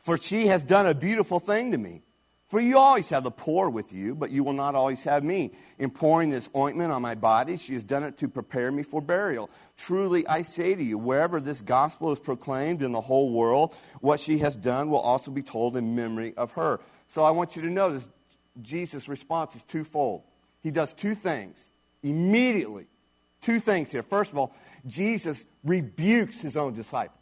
For 0.00 0.16
she 0.18 0.46
has 0.46 0.64
done 0.64 0.86
a 0.86 0.94
beautiful 0.94 1.40
thing 1.40 1.72
to 1.72 1.78
me. 1.78 2.02
For 2.48 2.60
you 2.60 2.76
always 2.78 3.08
have 3.08 3.24
the 3.24 3.30
poor 3.30 3.70
with 3.70 3.92
you, 3.92 4.14
but 4.14 4.30
you 4.30 4.44
will 4.44 4.52
not 4.52 4.74
always 4.74 5.02
have 5.04 5.24
me. 5.24 5.52
In 5.78 5.90
pouring 5.90 6.30
this 6.30 6.48
ointment 6.54 6.92
on 6.92 7.00
my 7.00 7.14
body, 7.14 7.56
she 7.56 7.72
has 7.72 7.82
done 7.82 8.04
it 8.04 8.18
to 8.18 8.28
prepare 8.28 8.70
me 8.70 8.82
for 8.82 9.00
burial. 9.00 9.50
Truly, 9.76 10.26
I 10.26 10.42
say 10.42 10.74
to 10.74 10.82
you, 10.82 10.98
wherever 10.98 11.40
this 11.40 11.60
gospel 11.62 12.12
is 12.12 12.18
proclaimed 12.18 12.82
in 12.82 12.92
the 12.92 13.00
whole 13.00 13.32
world, 13.32 13.74
what 14.00 14.20
she 14.20 14.38
has 14.38 14.56
done 14.56 14.90
will 14.90 15.00
also 15.00 15.30
be 15.30 15.42
told 15.42 15.76
in 15.76 15.96
memory 15.96 16.34
of 16.36 16.52
her. 16.52 16.80
So 17.06 17.24
I 17.24 17.30
want 17.30 17.56
you 17.56 17.62
to 17.62 17.70
notice 17.70 18.06
Jesus' 18.60 19.08
response 19.08 19.56
is 19.56 19.62
twofold. 19.62 20.22
He 20.60 20.70
does 20.70 20.92
two 20.92 21.14
things 21.14 21.70
immediately. 22.02 22.86
Two 23.40 23.58
things 23.58 23.90
here. 23.90 24.02
First 24.02 24.32
of 24.32 24.38
all, 24.38 24.54
Jesus 24.86 25.44
rebukes 25.64 26.40
his 26.40 26.56
own 26.56 26.74
disciples. 26.74 27.18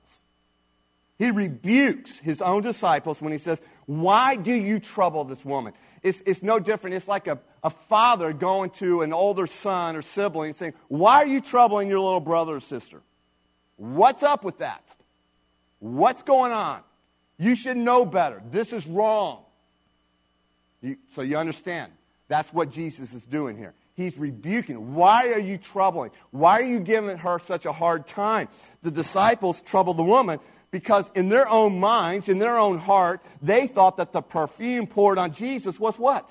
He 1.22 1.30
rebukes 1.30 2.18
his 2.18 2.42
own 2.42 2.62
disciples 2.62 3.22
when 3.22 3.30
he 3.30 3.38
says, 3.38 3.62
Why 3.86 4.34
do 4.34 4.52
you 4.52 4.80
trouble 4.80 5.22
this 5.22 5.44
woman? 5.44 5.72
It's, 6.02 6.20
it's 6.26 6.42
no 6.42 6.58
different. 6.58 6.96
It's 6.96 7.06
like 7.06 7.28
a, 7.28 7.38
a 7.62 7.70
father 7.70 8.32
going 8.32 8.70
to 8.80 9.02
an 9.02 9.12
older 9.12 9.46
son 9.46 9.94
or 9.94 10.02
sibling 10.02 10.48
and 10.48 10.56
saying, 10.56 10.72
Why 10.88 11.22
are 11.22 11.28
you 11.28 11.40
troubling 11.40 11.86
your 11.86 12.00
little 12.00 12.18
brother 12.18 12.56
or 12.56 12.60
sister? 12.60 13.02
What's 13.76 14.24
up 14.24 14.42
with 14.42 14.58
that? 14.58 14.82
What's 15.78 16.24
going 16.24 16.50
on? 16.50 16.80
You 17.38 17.54
should 17.54 17.76
know 17.76 18.04
better. 18.04 18.42
This 18.50 18.72
is 18.72 18.84
wrong. 18.84 19.44
You, 20.80 20.96
so 21.14 21.22
you 21.22 21.36
understand. 21.36 21.92
That's 22.26 22.52
what 22.52 22.72
Jesus 22.72 23.14
is 23.14 23.22
doing 23.22 23.56
here. 23.56 23.74
He's 23.94 24.18
rebuking. 24.18 24.96
Why 24.96 25.28
are 25.28 25.38
you 25.38 25.56
troubling? 25.56 26.10
Why 26.32 26.58
are 26.58 26.66
you 26.66 26.80
giving 26.80 27.18
her 27.18 27.38
such 27.38 27.64
a 27.64 27.72
hard 27.72 28.08
time? 28.08 28.48
The 28.82 28.90
disciples 28.90 29.60
troubled 29.60 29.98
the 29.98 30.02
woman 30.02 30.40
because 30.72 31.10
in 31.14 31.28
their 31.28 31.48
own 31.48 31.78
minds, 31.78 32.28
in 32.28 32.38
their 32.38 32.58
own 32.58 32.78
heart, 32.78 33.20
they 33.40 33.68
thought 33.68 33.98
that 33.98 34.10
the 34.10 34.22
perfume 34.22 34.88
poured 34.88 35.18
on 35.18 35.32
Jesus 35.32 35.78
was 35.78 35.96
what? 35.98 36.28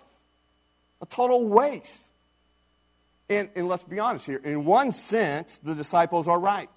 A 0.99 1.05
total 1.05 1.45
waste. 1.45 2.03
And, 3.29 3.49
and 3.55 3.69
let's 3.69 3.83
be 3.83 3.99
honest 3.99 4.25
here. 4.25 4.41
In 4.43 4.65
one 4.65 4.91
sense, 4.91 5.57
the 5.63 5.75
disciples 5.75 6.27
are 6.27 6.39
right. 6.39 6.69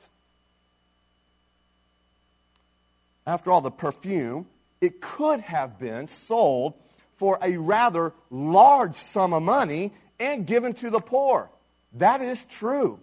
After 3.27 3.51
all, 3.51 3.63
the 3.63 3.71
perfume, 3.71 4.47
it 4.83 5.01
could 5.01 5.41
have 5.41 5.79
been 5.79 6.07
sold 6.07 6.75
for 7.17 7.39
a 7.41 7.57
rather 7.57 8.13
large 8.31 8.97
sum 8.97 9.33
of 9.33 9.43
money 9.43 9.93
and 10.21 10.47
given 10.47 10.75
to 10.75 10.91
the 10.91 11.01
poor. 11.01 11.51
That 11.95 12.21
is 12.21 12.45
true. 12.45 13.01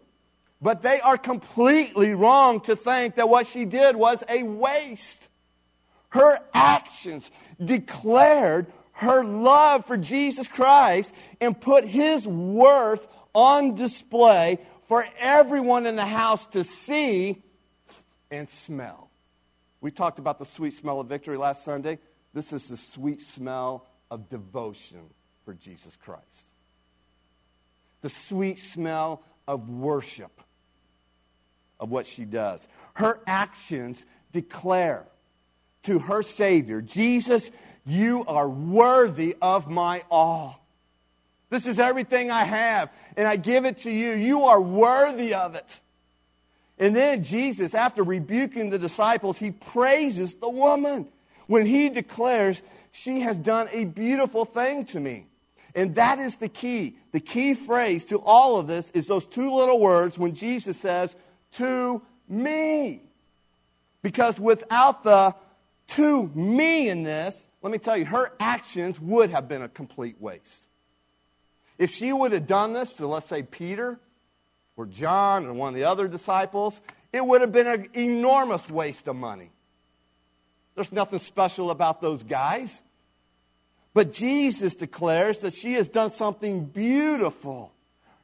But 0.61 0.81
they 0.81 1.01
are 1.01 1.17
completely 1.17 2.13
wrong 2.13 2.61
to 2.61 2.75
think 2.75 3.15
that 3.15 3.27
what 3.27 3.47
she 3.47 3.65
did 3.65 3.95
was 3.95 4.23
a 4.29 4.43
waste. 4.43 5.27
Her 6.09 6.39
actions 6.53 7.31
declared 7.63 8.67
her 8.93 9.23
love 9.23 9.85
for 9.85 9.97
Jesus 9.97 10.47
Christ 10.47 11.13
and 11.39 11.59
put 11.59 11.85
his 11.85 12.27
worth 12.27 13.07
on 13.33 13.75
display 13.75 14.59
for 14.87 15.07
everyone 15.17 15.87
in 15.87 15.95
the 15.95 16.05
house 16.05 16.45
to 16.47 16.63
see 16.63 17.41
and 18.29 18.47
smell. 18.49 19.09
We 19.79 19.89
talked 19.89 20.19
about 20.19 20.37
the 20.37 20.45
sweet 20.45 20.73
smell 20.73 20.99
of 20.99 21.07
victory 21.07 21.37
last 21.37 21.63
Sunday. 21.63 21.97
This 22.33 22.53
is 22.53 22.67
the 22.67 22.77
sweet 22.77 23.21
smell 23.21 23.87
of 24.11 24.29
devotion 24.29 25.09
for 25.43 25.53
Jesus 25.53 25.95
Christ. 26.03 26.45
The 28.01 28.09
sweet 28.09 28.59
smell 28.59 29.23
of 29.47 29.69
worship 29.69 30.40
of 31.81 31.89
what 31.89 32.05
she 32.05 32.23
does. 32.23 32.65
Her 32.93 33.19
actions 33.27 34.03
declare 34.31 35.05
to 35.83 35.99
her 35.99 36.23
Savior, 36.23 36.81
Jesus, 36.81 37.49
you 37.85 38.23
are 38.27 38.47
worthy 38.47 39.35
of 39.41 39.67
my 39.67 40.03
all. 40.09 40.63
This 41.49 41.65
is 41.65 41.79
everything 41.79 42.31
I 42.31 42.43
have, 42.43 42.89
and 43.17 43.27
I 43.27 43.35
give 43.35 43.65
it 43.65 43.79
to 43.79 43.91
you. 43.91 44.13
You 44.13 44.45
are 44.45 44.61
worthy 44.61 45.33
of 45.33 45.55
it. 45.55 45.79
And 46.77 46.95
then 46.95 47.23
Jesus, 47.23 47.73
after 47.73 48.03
rebuking 48.03 48.69
the 48.69 48.79
disciples, 48.79 49.37
he 49.37 49.51
praises 49.51 50.35
the 50.35 50.49
woman 50.49 51.07
when 51.47 51.65
he 51.65 51.89
declares 51.89 52.61
She 52.91 53.21
has 53.21 53.37
done 53.37 53.69
a 53.71 53.85
beautiful 53.85 54.45
thing 54.45 54.85
to 54.85 54.99
me. 54.99 55.27
And 55.75 55.95
that 55.95 56.19
is 56.19 56.35
the 56.35 56.49
key. 56.49 56.97
The 57.11 57.19
key 57.19 57.53
phrase 57.53 58.05
to 58.05 58.17
all 58.19 58.57
of 58.57 58.67
this 58.67 58.89
is 58.91 59.07
those 59.07 59.25
two 59.25 59.53
little 59.53 59.79
words 59.79 60.17
when 60.17 60.35
Jesus 60.35 60.77
says, 60.77 61.15
to 61.53 62.01
me. 62.27 63.01
Because 64.01 64.39
without 64.39 65.03
the 65.03 65.35
to 65.89 66.31
me 66.33 66.89
in 66.89 67.03
this, 67.03 67.47
let 67.61 67.71
me 67.71 67.77
tell 67.77 67.97
you, 67.97 68.05
her 68.05 68.31
actions 68.39 68.99
would 68.99 69.29
have 69.29 69.47
been 69.47 69.61
a 69.61 69.67
complete 69.69 70.15
waste. 70.19 70.65
If 71.77 71.91
she 71.91 72.13
would 72.13 72.31
have 72.31 72.47
done 72.47 72.73
this 72.73 72.93
to, 72.93 73.07
let's 73.07 73.27
say, 73.27 73.43
Peter 73.43 73.99
or 74.77 74.85
John 74.85 75.45
or 75.45 75.53
one 75.53 75.69
of 75.69 75.75
the 75.75 75.83
other 75.83 76.07
disciples, 76.07 76.79
it 77.11 77.25
would 77.25 77.41
have 77.41 77.51
been 77.51 77.67
an 77.67 77.89
enormous 77.93 78.67
waste 78.69 79.07
of 79.07 79.15
money. 79.15 79.51
There's 80.75 80.91
nothing 80.91 81.19
special 81.19 81.71
about 81.71 81.99
those 82.01 82.23
guys. 82.23 82.81
But 83.93 84.13
Jesus 84.13 84.75
declares 84.75 85.39
that 85.39 85.53
she 85.53 85.73
has 85.73 85.89
done 85.89 86.11
something 86.11 86.65
beautiful. 86.65 87.73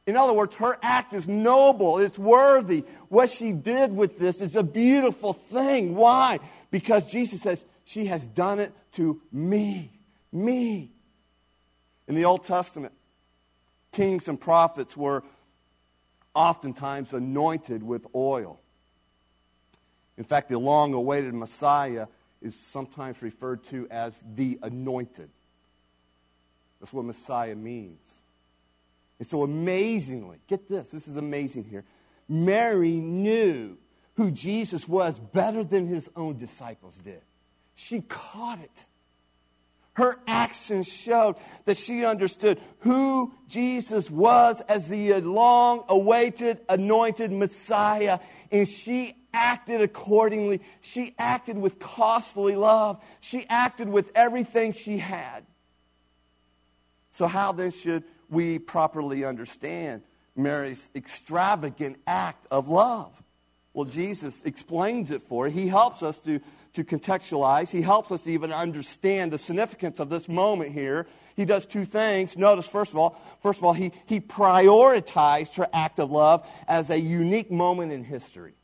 In 0.08 0.16
other 0.16 0.32
words, 0.32 0.54
her 0.54 0.78
act 0.82 1.12
is 1.12 1.28
noble, 1.28 1.98
it's 1.98 2.18
worthy. 2.18 2.82
What 3.10 3.28
she 3.28 3.52
did 3.52 3.94
with 3.94 4.18
this 4.18 4.40
is 4.40 4.56
a 4.56 4.62
beautiful 4.62 5.34
thing. 5.34 5.94
Why? 5.94 6.40
Because 6.70 7.10
Jesus 7.10 7.42
says, 7.42 7.62
She 7.84 8.06
has 8.06 8.24
done 8.24 8.58
it 8.58 8.72
to 8.92 9.20
me. 9.30 9.92
Me. 10.32 10.90
In 12.06 12.14
the 12.14 12.24
Old 12.24 12.44
Testament, 12.44 12.94
kings 13.92 14.28
and 14.28 14.40
prophets 14.40 14.96
were 14.96 15.24
oftentimes 16.34 17.12
anointed 17.12 17.82
with 17.82 18.06
oil. 18.14 18.58
In 20.16 20.24
fact, 20.24 20.48
the 20.48 20.58
long 20.58 20.94
awaited 20.94 21.34
Messiah 21.34 22.06
is 22.40 22.58
sometimes 22.58 23.20
referred 23.20 23.62
to 23.64 23.86
as 23.90 24.18
the 24.34 24.58
anointed. 24.62 25.28
That's 26.80 26.94
what 26.94 27.04
Messiah 27.04 27.54
means. 27.54 28.17
And 29.18 29.26
so, 29.26 29.42
amazingly, 29.42 30.38
get 30.46 30.68
this, 30.68 30.90
this 30.90 31.08
is 31.08 31.16
amazing 31.16 31.64
here. 31.64 31.84
Mary 32.28 32.96
knew 32.96 33.76
who 34.16 34.30
Jesus 34.30 34.86
was 34.86 35.18
better 35.18 35.64
than 35.64 35.86
his 35.86 36.08
own 36.14 36.36
disciples 36.36 36.96
did. 37.02 37.22
She 37.74 38.00
caught 38.02 38.60
it. 38.60 38.86
Her 39.94 40.16
actions 40.28 40.86
showed 40.86 41.36
that 41.64 41.76
she 41.76 42.04
understood 42.04 42.60
who 42.80 43.32
Jesus 43.48 44.08
was 44.08 44.60
as 44.68 44.86
the 44.86 45.14
long 45.14 45.84
awaited, 45.88 46.60
anointed 46.68 47.32
Messiah, 47.32 48.20
and 48.52 48.68
she 48.68 49.16
acted 49.32 49.80
accordingly. 49.80 50.60
She 50.80 51.16
acted 51.18 51.58
with 51.58 51.80
costly 51.80 52.54
love. 52.54 53.02
She 53.20 53.44
acted 53.48 53.88
with 53.88 54.12
everything 54.14 54.72
she 54.72 54.98
had. 54.98 55.44
So, 57.10 57.26
how 57.26 57.50
then 57.50 57.72
should 57.72 58.04
we 58.28 58.58
properly 58.58 59.24
understand 59.24 60.02
Mary's 60.36 60.88
extravagant 60.94 61.98
act 62.06 62.46
of 62.50 62.68
love? 62.68 63.22
Well, 63.74 63.84
Jesus 63.84 64.42
explains 64.44 65.10
it 65.10 65.22
for 65.22 65.44
her. 65.44 65.50
He 65.50 65.68
helps 65.68 66.02
us 66.02 66.18
to, 66.20 66.40
to 66.74 66.84
contextualize, 66.84 67.70
he 67.70 67.82
helps 67.82 68.10
us 68.10 68.26
even 68.26 68.52
understand 68.52 69.32
the 69.32 69.38
significance 69.38 70.00
of 70.00 70.08
this 70.08 70.28
moment 70.28 70.72
here. 70.72 71.06
He 71.36 71.44
does 71.44 71.66
two 71.66 71.84
things. 71.84 72.36
Notice, 72.36 72.66
first 72.66 72.90
of 72.90 72.98
all, 72.98 73.20
first 73.40 73.60
of 73.60 73.64
all, 73.64 73.72
he, 73.72 73.92
he 74.06 74.18
prioritized 74.18 75.54
her 75.54 75.68
act 75.72 76.00
of 76.00 76.10
love 76.10 76.44
as 76.66 76.90
a 76.90 76.98
unique 76.98 77.50
moment 77.50 77.92
in 77.92 78.02
history. 78.02 78.54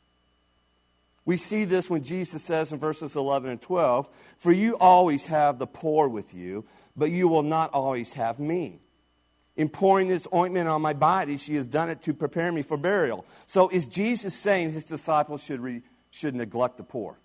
We 1.23 1.37
see 1.37 1.63
this 1.63 1.89
when 1.89 2.03
Jesus 2.03 2.43
says 2.43 2.71
in 2.71 2.79
verses 2.79 3.15
11 3.15 3.49
and 3.49 3.61
12, 3.61 4.07
For 4.37 4.51
you 4.51 4.77
always 4.77 5.25
have 5.27 5.57
the 5.57 5.65
poor 5.65 6.07
with 6.07 6.33
you, 6.33 6.65
but 6.95 7.09
you 7.09 7.27
will 7.27 7.43
not 7.43 7.73
always 7.73 8.13
have 8.13 8.39
me. 8.39 8.79
In 9.57 9.69
pouring 9.69 10.09
this 10.09 10.27
ointment 10.33 10.67
on 10.67 10.81
my 10.81 10.93
body, 10.93 11.37
she 11.37 11.55
has 11.55 11.65
done 11.65 11.89
it 11.89 12.01
to 12.03 12.13
prepare 12.13 12.51
me 12.51 12.61
for 12.61 12.75
burial. 12.75 13.25
So 13.45 13.69
is 13.69 13.87
Jesus 13.87 14.33
saying 14.33 14.73
his 14.73 14.83
disciples 14.83 15.41
should, 15.41 15.61
re, 15.61 15.81
should 16.11 16.35
neglect 16.35 16.77
the 16.77 16.83
poor? 16.83 17.17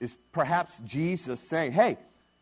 Is 0.00 0.14
perhaps 0.32 0.78
Jesus 0.84 1.40
saying, 1.40 1.72
hey, 1.72 1.96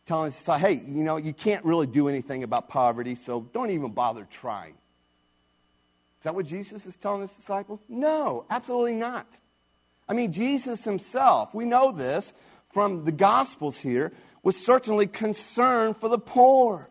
telling 0.06 0.32
his 0.32 0.46
hey, 0.46 0.72
you 0.72 1.04
know, 1.04 1.16
you 1.16 1.34
can't 1.34 1.64
really 1.64 1.86
do 1.86 2.08
anything 2.08 2.42
about 2.42 2.68
poverty, 2.68 3.14
so 3.14 3.42
don't 3.52 3.70
even 3.70 3.92
bother 3.92 4.26
trying. 4.30 4.72
Is 4.72 6.24
that 6.24 6.34
what 6.34 6.46
Jesus 6.46 6.86
is 6.86 6.96
telling 6.96 7.22
his 7.22 7.30
disciples? 7.32 7.80
No, 7.88 8.46
absolutely 8.48 8.94
not. 8.94 9.26
I 10.08 10.14
mean, 10.14 10.32
Jesus 10.32 10.84
himself, 10.84 11.54
we 11.54 11.64
know 11.64 11.92
this 11.92 12.32
from 12.72 13.04
the 13.04 13.12
Gospels 13.12 13.76
here, 13.76 14.12
was 14.42 14.56
certainly 14.56 15.06
concerned 15.06 15.96
for 15.96 16.08
the 16.08 16.18
poor. 16.18 16.88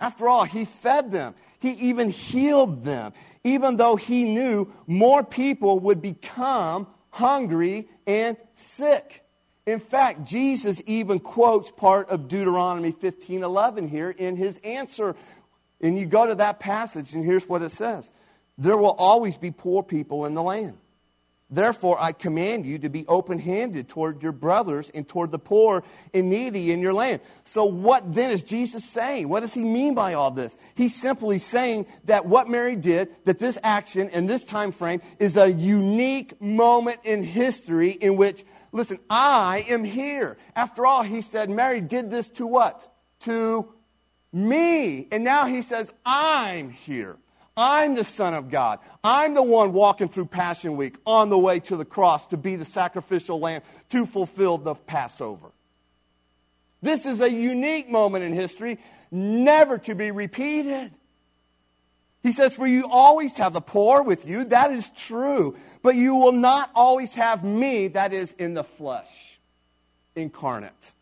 After 0.00 0.28
all, 0.28 0.44
he 0.44 0.64
fed 0.64 1.10
them, 1.10 1.34
he 1.58 1.70
even 1.70 2.08
healed 2.08 2.84
them, 2.84 3.12
even 3.42 3.76
though 3.76 3.96
he 3.96 4.24
knew 4.24 4.72
more 4.86 5.24
people 5.24 5.80
would 5.80 6.00
become 6.00 6.86
hungry 7.10 7.88
and 8.06 8.36
sick. 8.54 9.24
In 9.66 9.80
fact, 9.80 10.24
Jesus 10.24 10.80
even 10.86 11.18
quotes 11.18 11.70
part 11.70 12.08
of 12.08 12.28
Deuteronomy 12.28 12.92
15:11 12.92 13.88
here 13.88 14.10
in 14.10 14.36
his 14.36 14.58
answer. 14.64 15.14
And 15.80 15.98
you 15.98 16.06
go 16.06 16.26
to 16.26 16.36
that 16.36 16.58
passage 16.58 17.14
and 17.14 17.24
here's 17.24 17.48
what 17.48 17.62
it 17.62 17.72
says. 17.72 18.10
There 18.56 18.76
will 18.76 18.94
always 18.98 19.36
be 19.36 19.50
poor 19.50 19.82
people 19.82 20.24
in 20.24 20.34
the 20.34 20.42
land. 20.42 20.78
Therefore, 21.50 21.96
I 21.98 22.12
command 22.12 22.66
you 22.66 22.78
to 22.80 22.90
be 22.90 23.06
open 23.06 23.38
handed 23.38 23.88
toward 23.88 24.22
your 24.22 24.32
brothers 24.32 24.90
and 24.92 25.08
toward 25.08 25.30
the 25.30 25.38
poor 25.38 25.82
and 26.12 26.28
needy 26.28 26.72
in 26.72 26.80
your 26.80 26.92
land. 26.92 27.22
So, 27.44 27.64
what 27.64 28.14
then 28.14 28.32
is 28.32 28.42
Jesus 28.42 28.84
saying? 28.84 29.30
What 29.30 29.40
does 29.40 29.54
he 29.54 29.64
mean 29.64 29.94
by 29.94 30.12
all 30.12 30.30
this? 30.30 30.54
He's 30.74 30.94
simply 30.94 31.38
saying 31.38 31.86
that 32.04 32.26
what 32.26 32.50
Mary 32.50 32.76
did, 32.76 33.08
that 33.24 33.38
this 33.38 33.56
action 33.62 34.10
and 34.10 34.28
this 34.28 34.44
time 34.44 34.72
frame 34.72 35.00
is 35.18 35.38
a 35.38 35.50
unique 35.50 36.38
moment 36.38 37.00
in 37.04 37.22
history 37.22 37.92
in 37.92 38.16
which, 38.16 38.44
listen, 38.70 38.98
I 39.08 39.64
am 39.68 39.84
here. 39.84 40.36
After 40.54 40.84
all, 40.84 41.02
he 41.02 41.22
said, 41.22 41.48
Mary 41.48 41.80
did 41.80 42.10
this 42.10 42.28
to 42.30 42.46
what? 42.46 42.94
To 43.20 43.72
me. 44.34 45.08
And 45.10 45.24
now 45.24 45.46
he 45.46 45.62
says, 45.62 45.90
I'm 46.04 46.68
here. 46.68 47.16
I'm 47.58 47.96
the 47.96 48.04
Son 48.04 48.34
of 48.34 48.50
God. 48.50 48.78
I'm 49.02 49.34
the 49.34 49.42
one 49.42 49.72
walking 49.72 50.08
through 50.08 50.26
Passion 50.26 50.76
Week 50.76 50.94
on 51.04 51.28
the 51.28 51.38
way 51.38 51.58
to 51.60 51.76
the 51.76 51.84
cross 51.84 52.28
to 52.28 52.36
be 52.36 52.54
the 52.54 52.64
sacrificial 52.64 53.40
lamb 53.40 53.62
to 53.90 54.06
fulfill 54.06 54.58
the 54.58 54.76
Passover. 54.76 55.50
This 56.80 57.04
is 57.04 57.20
a 57.20 57.30
unique 57.30 57.90
moment 57.90 58.24
in 58.24 58.32
history, 58.32 58.78
never 59.10 59.78
to 59.78 59.96
be 59.96 60.12
repeated. 60.12 60.92
He 62.22 62.30
says, 62.30 62.54
For 62.54 62.66
you 62.66 62.86
always 62.88 63.36
have 63.38 63.52
the 63.52 63.60
poor 63.60 64.02
with 64.02 64.24
you. 64.24 64.44
That 64.44 64.70
is 64.70 64.90
true. 64.90 65.56
But 65.82 65.96
you 65.96 66.14
will 66.14 66.32
not 66.32 66.70
always 66.76 67.12
have 67.14 67.42
me, 67.42 67.88
that 67.88 68.12
is, 68.12 68.32
in 68.38 68.54
the 68.54 68.64
flesh, 68.64 69.40
incarnate. 70.14 70.92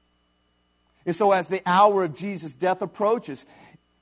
And 1.05 1.15
so, 1.15 1.33
as 1.33 1.49
the 1.49 1.63
hour 1.67 2.05
of 2.05 2.17
Jesus' 2.17 2.55
death 2.55 2.83
approaches, 2.83 3.47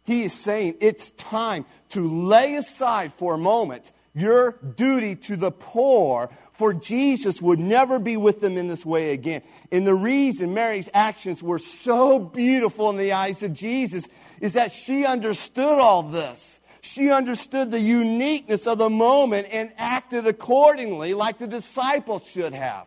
he 0.04 0.22
is 0.22 0.32
saying 0.32 0.76
it's 0.80 1.10
time 1.12 1.66
to 1.90 2.26
lay 2.26 2.56
aside 2.56 3.12
for 3.14 3.34
a 3.34 3.38
moment 3.38 3.90
your 4.14 4.52
duty 4.76 5.16
to 5.16 5.36
the 5.36 5.50
poor, 5.50 6.30
for 6.52 6.72
Jesus 6.72 7.42
would 7.42 7.58
never 7.58 7.98
be 7.98 8.16
with 8.16 8.40
them 8.40 8.56
in 8.56 8.68
this 8.68 8.86
way 8.86 9.12
again. 9.12 9.42
And 9.72 9.84
the 9.84 9.94
reason 9.94 10.54
Mary's 10.54 10.88
actions 10.94 11.42
were 11.42 11.58
so 11.58 12.20
beautiful 12.20 12.90
in 12.90 12.96
the 12.96 13.12
eyes 13.12 13.42
of 13.42 13.52
Jesus 13.52 14.06
is 14.40 14.52
that 14.52 14.70
she 14.70 15.04
understood 15.04 15.80
all 15.80 16.04
this. 16.04 16.60
She 16.80 17.10
understood 17.10 17.72
the 17.72 17.80
uniqueness 17.80 18.68
of 18.68 18.78
the 18.78 18.90
moment 18.90 19.48
and 19.50 19.72
acted 19.76 20.28
accordingly 20.28 21.14
like 21.14 21.38
the 21.38 21.48
disciples 21.48 22.24
should 22.24 22.52
have. 22.52 22.86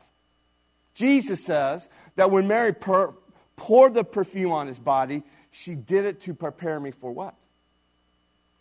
Jesus 0.93 1.43
says 1.43 1.89
that 2.15 2.31
when 2.31 2.47
Mary 2.47 2.73
poured 2.73 3.93
the 3.93 4.05
perfume 4.05 4.51
on 4.53 4.67
his 4.67 4.79
body, 4.79 5.23
she 5.57 5.75
did 5.75 6.05
it 6.05 6.21
to 6.21 6.33
prepare 6.33 6.79
me 6.79 6.91
for 6.91 7.11
what? 7.11 7.33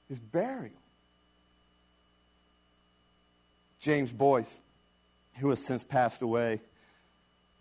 His 0.09 0.18
burial. 0.18 0.72
James 3.80 4.11
Boice, 4.11 4.59
who 5.36 5.51
has 5.51 5.64
since 5.64 5.84
passed 5.84 6.22
away, 6.22 6.61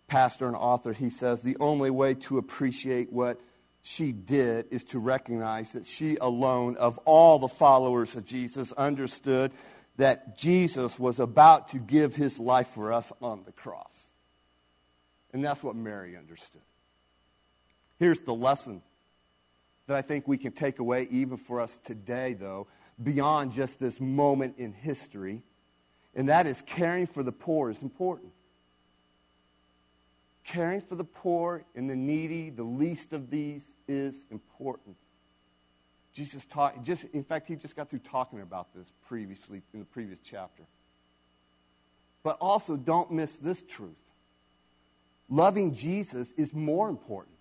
pastor 0.08 0.46
and 0.46 0.56
author, 0.56 0.92
he 0.92 1.10
says 1.10 1.42
the 1.42 1.56
only 1.60 1.90
way 1.90 2.14
to 2.14 2.38
appreciate 2.38 3.12
what 3.12 3.38
she 3.82 4.10
did 4.10 4.66
is 4.70 4.82
to 4.84 4.98
recognize 4.98 5.72
that 5.72 5.86
she 5.86 6.16
alone, 6.16 6.76
of 6.76 6.98
all 7.04 7.38
the 7.38 7.48
followers 7.48 8.16
of 8.16 8.24
Jesus, 8.24 8.72
understood 8.72 9.52
that 9.98 10.38
Jesus 10.38 10.98
was 10.98 11.18
about 11.18 11.68
to 11.68 11.78
give 11.78 12.14
his 12.14 12.38
life 12.38 12.68
for 12.68 12.92
us 12.92 13.12
on 13.20 13.42
the 13.44 13.52
cross. 13.52 14.08
And 15.32 15.44
that's 15.44 15.62
what 15.62 15.76
Mary 15.76 16.16
understood. 16.16 16.62
Here's 17.98 18.20
the 18.20 18.34
lesson 18.34 18.82
that 19.86 19.96
I 19.96 20.02
think 20.02 20.26
we 20.26 20.38
can 20.38 20.52
take 20.52 20.78
away 20.78 21.06
even 21.10 21.36
for 21.36 21.60
us 21.60 21.78
today, 21.84 22.34
though, 22.34 22.66
beyond 23.02 23.52
just 23.52 23.78
this 23.78 24.00
moment 24.00 24.54
in 24.58 24.72
history, 24.72 25.42
and 26.14 26.28
that 26.28 26.46
is 26.46 26.62
caring 26.66 27.06
for 27.06 27.22
the 27.22 27.32
poor 27.32 27.70
is 27.70 27.80
important. 27.82 28.32
caring 30.46 30.80
for 30.80 30.94
the 30.94 31.04
poor 31.04 31.64
and 31.74 31.90
the 31.90 31.96
needy, 31.96 32.50
the 32.50 32.62
least 32.62 33.12
of 33.12 33.30
these, 33.30 33.64
is 33.88 34.24
important. 34.30 34.96
Jesus 36.14 36.44
taught, 36.46 36.82
just, 36.82 37.04
in 37.12 37.24
fact, 37.24 37.46
he 37.48 37.56
just 37.56 37.76
got 37.76 37.90
through 37.90 37.98
talking 37.98 38.40
about 38.40 38.72
this 38.74 38.90
previously 39.06 39.60
in 39.74 39.80
the 39.80 39.84
previous 39.84 40.18
chapter. 40.24 40.62
But 42.22 42.38
also, 42.40 42.76
don't 42.76 43.10
miss 43.10 43.36
this 43.36 43.62
truth 43.62 43.96
loving 45.28 45.74
Jesus 45.74 46.32
is 46.36 46.54
more 46.54 46.88
important. 46.88 47.35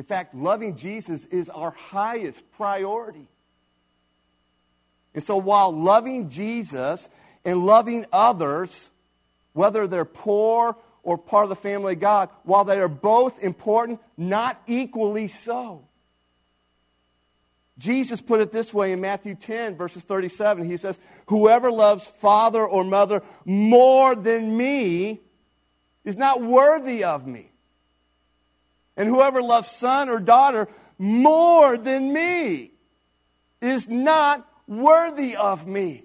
In 0.00 0.06
fact, 0.06 0.34
loving 0.34 0.76
Jesus 0.76 1.26
is 1.26 1.50
our 1.50 1.72
highest 1.72 2.42
priority. 2.52 3.28
And 5.12 5.22
so, 5.22 5.36
while 5.36 5.72
loving 5.72 6.30
Jesus 6.30 7.10
and 7.44 7.66
loving 7.66 8.06
others, 8.10 8.88
whether 9.52 9.86
they're 9.86 10.06
poor 10.06 10.74
or 11.02 11.18
part 11.18 11.42
of 11.42 11.50
the 11.50 11.54
family 11.54 11.92
of 11.92 12.00
God, 12.00 12.30
while 12.44 12.64
they 12.64 12.80
are 12.80 12.88
both 12.88 13.44
important, 13.44 14.00
not 14.16 14.58
equally 14.66 15.28
so. 15.28 15.84
Jesus 17.76 18.22
put 18.22 18.40
it 18.40 18.52
this 18.52 18.72
way 18.72 18.92
in 18.92 19.02
Matthew 19.02 19.34
10, 19.34 19.76
verses 19.76 20.02
37. 20.02 20.64
He 20.64 20.78
says, 20.78 20.98
Whoever 21.26 21.70
loves 21.70 22.06
father 22.06 22.64
or 22.64 22.84
mother 22.84 23.22
more 23.44 24.14
than 24.14 24.56
me 24.56 25.20
is 26.06 26.16
not 26.16 26.40
worthy 26.42 27.04
of 27.04 27.26
me. 27.26 27.49
And 28.96 29.08
whoever 29.08 29.42
loves 29.42 29.70
son 29.70 30.08
or 30.08 30.20
daughter 30.20 30.68
more 30.98 31.76
than 31.78 32.12
me 32.12 32.72
is 33.60 33.88
not 33.88 34.46
worthy 34.66 35.36
of 35.36 35.66
me. 35.66 36.04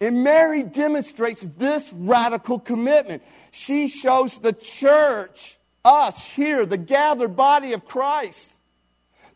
And 0.00 0.24
Mary 0.24 0.62
demonstrates 0.62 1.42
this 1.56 1.90
radical 1.92 2.58
commitment. 2.58 3.22
She 3.52 3.88
shows 3.88 4.38
the 4.38 4.52
church, 4.52 5.58
us 5.84 6.24
here, 6.24 6.66
the 6.66 6.76
gathered 6.76 7.36
body 7.36 7.72
of 7.72 7.86
Christ, 7.86 8.50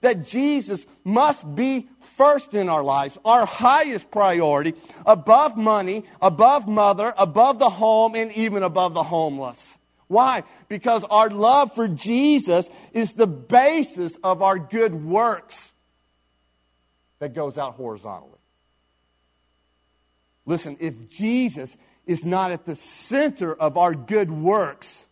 that 0.01 0.27
Jesus 0.27 0.87
must 1.05 1.55
be 1.55 1.89
first 2.17 2.55
in 2.55 2.69
our 2.69 2.83
lives, 2.83 3.17
our 3.25 3.47
highest 3.47 4.11
priority, 4.11 4.75
above 5.07 5.57
money, 5.57 6.05
above 6.21 6.69
mother, 6.69 7.15
above 7.17 7.59
the 7.59 7.71
home, 7.71 8.15
and 8.15 8.33
even 8.33 8.63
above 8.63 8.95
the 8.95 9.03
homeless. 9.03 9.78
Why? 10.09 10.45
Because 10.69 11.05
our 11.05 11.29
love 11.29 11.75
for 11.75 11.87
Jesus 11.87 12.69
is 12.93 13.13
the 13.13 13.27
basis 13.27 14.17
of 14.25 14.43
our 14.43 14.59
good 14.59 14.95
works 15.05 15.73
that 17.19 17.35
goes 17.35 17.59
out 17.59 17.75
horizontally. 17.75 18.33
Listen, 20.47 20.79
if 20.81 21.11
Jesus 21.11 21.77
is 22.07 22.25
not 22.25 22.53
at 22.53 22.65
the 22.65 22.77
center 22.77 23.55
of 23.55 23.77
our 23.77 23.95
good 23.95 24.31
works, 24.31 25.05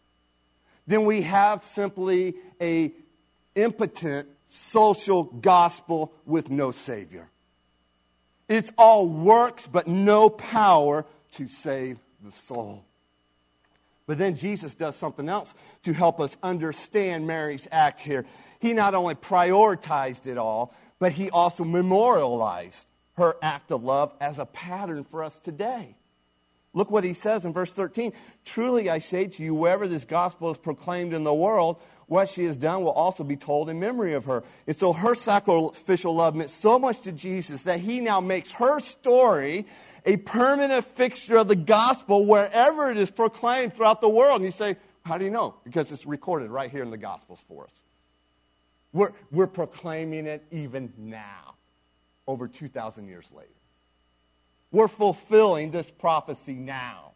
then 0.87 1.05
we 1.05 1.23
have 1.23 1.63
simply 1.63 2.35
a 2.61 2.93
impotent 3.55 4.29
social 4.49 5.25
gospel 5.25 6.13
with 6.25 6.49
no 6.49 6.73
savior. 6.73 7.29
It's 8.49 8.73
all 8.79 9.07
works 9.09 9.67
but 9.67 9.87
no 9.87 10.31
power 10.31 11.05
to 11.35 11.49
save 11.49 11.99
the 12.25 12.33
soul. 12.33 12.85
But 14.07 14.19
then 14.19 14.37
Jesus 14.37 14.75
does 14.75 14.97
something 14.97 15.29
else 15.29 15.53
to 15.83 15.93
help 15.93 16.21
us 16.21 16.37
understand 16.43 17.27
Mary's 17.27 17.67
act 17.73 18.01
here. 18.01 18.25
He 18.61 18.73
not 18.73 18.95
only 18.95 19.15
prioritized 19.15 20.27
it 20.27 20.39
all, 20.39 20.75
but 20.99 21.13
he 21.13 21.29
also 21.31 21.65
memorialized 21.65 22.87
her 23.15 23.37
act 23.43 23.71
of 23.71 23.83
love 23.83 24.13
as 24.21 24.39
a 24.39 24.47
pattern 24.47 25.05
for 25.05 25.25
us 25.25 25.39
today. 25.41 25.97
Look 26.73 26.91
what 26.91 27.05
he 27.05 27.15
says 27.15 27.47
in 27.47 27.55
verse 27.55 27.73
13. 27.73 28.13
Truly 28.45 28.91
I 28.91 28.99
say 28.99 29.27
to 29.27 29.43
you, 29.43 29.55
wherever 29.55 29.89
this 29.89 30.05
gospel 30.05 30.51
is 30.51 30.59
proclaimed 30.59 31.15
in 31.15 31.25
the 31.25 31.33
world, 31.33 31.81
what 32.07 32.29
she 32.29 32.45
has 32.45 32.59
done 32.59 32.85
will 32.85 32.93
also 32.93 33.25
be 33.25 33.37
told 33.37 33.71
in 33.71 33.81
memory 33.81 34.13
of 34.13 34.27
her. 34.27 34.45
And 34.67 34.77
so 34.77 34.93
her 34.93 35.15
sacrificial 35.15 36.15
love 36.15 36.35
meant 36.35 36.51
so 36.51 36.79
much 36.79 37.01
to 37.03 37.13
Jesus 37.13 37.63
that 37.63 37.81
he 37.81 38.01
now 38.01 38.21
makes 38.21 38.51
her 38.53 38.79
story 38.81 39.67
a 40.07 40.17
permanent 40.17 40.85
fixture 40.95 41.37
of 41.37 41.49
the 41.49 41.57
gospel 41.57 42.25
wherever 42.25 42.91
it 42.91 42.97
is 42.97 43.11
proclaimed 43.11 43.75
throughout 43.75 44.01
the 44.01 44.09
world. 44.09 44.37
And 44.37 44.45
you 44.45 44.53
say, 44.53 44.77
how 45.05 45.19
do 45.19 45.25
you 45.25 45.31
know? 45.31 45.57
Because 45.65 45.91
it's 45.91 46.07
recorded 46.07 46.51
right 46.51 46.71
here 46.71 46.83
in 46.83 46.91
the 46.91 46.97
gospels 46.97 47.43
for 47.49 47.65
us. 47.65 47.81
We're, 48.93 49.13
we're 49.31 49.49
proclaiming 49.49 50.27
it 50.27 50.45
even 50.53 50.93
now 50.97 51.57
over 52.27 52.49
2,000 52.49 53.09
years 53.09 53.27
later. 53.35 53.49
We're 54.71 54.89
fulfilling 54.89 55.71
this 55.71 55.91
prophecy 55.91 56.55
now. 56.55 57.13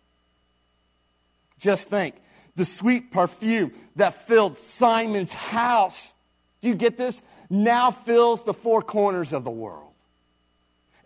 Just 1.59 1.89
think 1.89 2.17
the 2.57 2.65
sweet 2.65 3.13
perfume 3.13 3.73
that 3.97 4.27
filled 4.27 4.59
Simon's 4.59 5.33
house. 5.33 6.13
Do 6.61 6.69
you 6.69 6.75
get 6.75 6.97
this? 6.97 7.21
Now 7.49 7.91
fills 7.91 8.45
the 8.45 8.55
four 8.55 8.83
corners 8.83 9.33
of 9.33 9.45
the 9.45 9.51
world. 9.51 9.90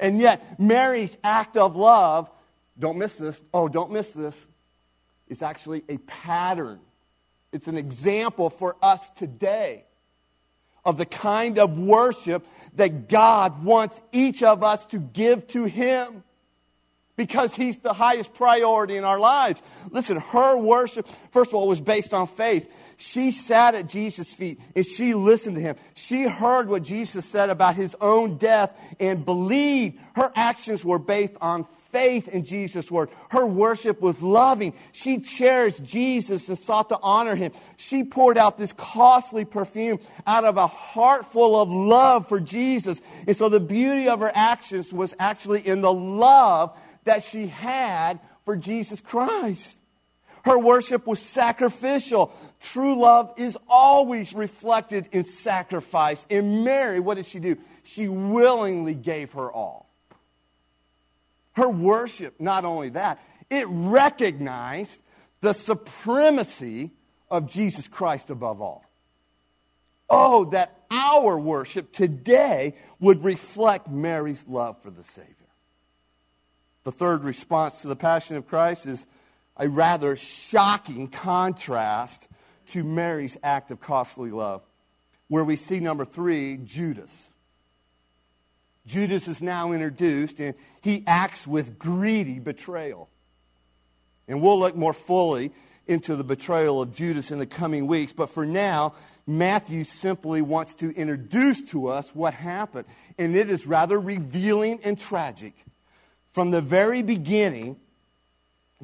And 0.04 0.20
yet, 0.20 0.60
Mary's 0.60 1.16
act 1.24 1.56
of 1.56 1.76
love, 1.76 2.30
don't 2.78 2.98
miss 2.98 3.14
this. 3.14 3.40
Oh, 3.54 3.68
don't 3.68 3.90
miss 3.90 4.12
this. 4.12 4.46
It's 5.28 5.40
actually 5.40 5.82
a 5.88 5.96
pattern. 5.96 6.80
It's 7.52 7.68
an 7.68 7.78
example 7.78 8.50
for 8.50 8.76
us 8.82 9.08
today 9.08 9.86
of 10.84 10.98
the 10.98 11.06
kind 11.06 11.58
of 11.58 11.78
worship 11.78 12.46
that 12.74 13.08
God 13.08 13.64
wants 13.64 13.98
each 14.12 14.42
of 14.42 14.62
us 14.62 14.84
to 14.88 14.98
give 14.98 15.46
to 15.48 15.64
Him 15.64 16.22
because 17.16 17.54
He's 17.54 17.78
the 17.78 17.92
highest 17.92 18.34
priority 18.34 18.96
in 18.96 19.04
our 19.04 19.18
lives. 19.18 19.62
Listen, 19.90 20.18
her 20.18 20.56
worship, 20.56 21.06
first 21.32 21.50
of 21.50 21.54
all, 21.54 21.68
was 21.68 21.80
based 21.80 22.12
on 22.12 22.26
faith. 22.26 22.72
She 22.96 23.30
sat 23.30 23.74
at 23.74 23.88
Jesus' 23.88 24.32
feet 24.32 24.60
and 24.74 24.84
she 24.84 25.14
listened 25.14 25.56
to 25.56 25.62
Him. 25.62 25.76
She 25.94 26.24
heard 26.24 26.68
what 26.68 26.82
Jesus 26.82 27.24
said 27.24 27.50
about 27.50 27.76
His 27.76 27.94
own 28.00 28.36
death 28.36 28.76
and 28.98 29.24
believed. 29.24 29.98
Her 30.14 30.30
actions 30.34 30.84
were 30.84 30.98
based 30.98 31.34
on 31.40 31.66
faith 31.94 32.26
in 32.26 32.44
Jesus' 32.44 32.90
word. 32.90 33.08
Her 33.28 33.46
worship 33.46 34.00
was 34.00 34.20
loving. 34.20 34.74
She 34.90 35.20
cherished 35.20 35.84
Jesus 35.84 36.48
and 36.48 36.58
sought 36.58 36.88
to 36.88 36.98
honor 37.00 37.36
him. 37.36 37.52
She 37.76 38.02
poured 38.02 38.36
out 38.36 38.58
this 38.58 38.72
costly 38.72 39.44
perfume 39.44 40.00
out 40.26 40.44
of 40.44 40.56
a 40.56 40.66
heart 40.66 41.30
full 41.30 41.54
of 41.62 41.68
love 41.68 42.28
for 42.28 42.40
Jesus. 42.40 43.00
And 43.28 43.36
so 43.36 43.48
the 43.48 43.60
beauty 43.60 44.08
of 44.08 44.18
her 44.18 44.32
actions 44.34 44.92
was 44.92 45.14
actually 45.20 45.64
in 45.64 45.82
the 45.82 45.92
love 45.92 46.76
that 47.04 47.24
she 47.24 47.46
had 47.46 48.20
for 48.44 48.56
Jesus 48.56 49.00
Christ. 49.00 49.76
Her 50.44 50.58
worship 50.58 51.06
was 51.06 51.20
sacrificial. 51.20 52.34
True 52.60 53.00
love 53.00 53.32
is 53.38 53.56
always 53.66 54.34
reflected 54.34 55.08
in 55.12 55.24
sacrifice. 55.24 56.24
In 56.28 56.64
Mary, 56.64 57.00
what 57.00 57.14
did 57.14 57.26
she 57.26 57.40
do? 57.40 57.56
She 57.82 58.08
willingly 58.08 58.94
gave 58.94 59.32
her 59.32 59.50
all. 59.50 59.88
Her 61.52 61.68
worship, 61.68 62.40
not 62.40 62.64
only 62.64 62.90
that, 62.90 63.20
it 63.48 63.66
recognized 63.68 65.00
the 65.40 65.54
supremacy 65.54 66.90
of 67.30 67.48
Jesus 67.48 67.88
Christ 67.88 68.28
above 68.28 68.60
all. 68.60 68.84
Oh, 70.10 70.46
that 70.46 70.84
our 70.90 71.38
worship 71.38 71.92
today 71.92 72.74
would 73.00 73.24
reflect 73.24 73.88
Mary's 73.88 74.44
love 74.46 74.82
for 74.82 74.90
the 74.90 75.04
Savior. 75.04 75.34
The 76.84 76.92
third 76.92 77.24
response 77.24 77.80
to 77.80 77.88
the 77.88 77.96
Passion 77.96 78.36
of 78.36 78.46
Christ 78.46 78.86
is 78.86 79.06
a 79.56 79.68
rather 79.68 80.16
shocking 80.16 81.08
contrast 81.08 82.28
to 82.68 82.84
Mary's 82.84 83.36
act 83.42 83.70
of 83.70 83.80
costly 83.80 84.30
love, 84.30 84.62
where 85.28 85.44
we 85.44 85.56
see 85.56 85.80
number 85.80 86.04
three, 86.04 86.58
Judas. 86.58 87.10
Judas 88.86 89.28
is 89.28 89.40
now 89.40 89.72
introduced, 89.72 90.40
and 90.40 90.54
he 90.82 91.02
acts 91.06 91.46
with 91.46 91.78
greedy 91.78 92.38
betrayal. 92.38 93.08
And 94.28 94.42
we'll 94.42 94.58
look 94.58 94.76
more 94.76 94.92
fully 94.92 95.52
into 95.86 96.16
the 96.16 96.24
betrayal 96.24 96.82
of 96.82 96.94
Judas 96.94 97.30
in 97.30 97.38
the 97.38 97.46
coming 97.46 97.86
weeks. 97.86 98.12
But 98.12 98.30
for 98.30 98.44
now, 98.44 98.94
Matthew 99.26 99.84
simply 99.84 100.42
wants 100.42 100.74
to 100.76 100.94
introduce 100.94 101.62
to 101.70 101.88
us 101.88 102.14
what 102.14 102.34
happened. 102.34 102.86
And 103.18 103.36
it 103.36 103.50
is 103.50 103.66
rather 103.66 103.98
revealing 103.98 104.80
and 104.82 104.98
tragic. 104.98 105.54
From 106.34 106.50
the 106.50 106.60
very 106.60 107.02
beginning, 107.02 107.76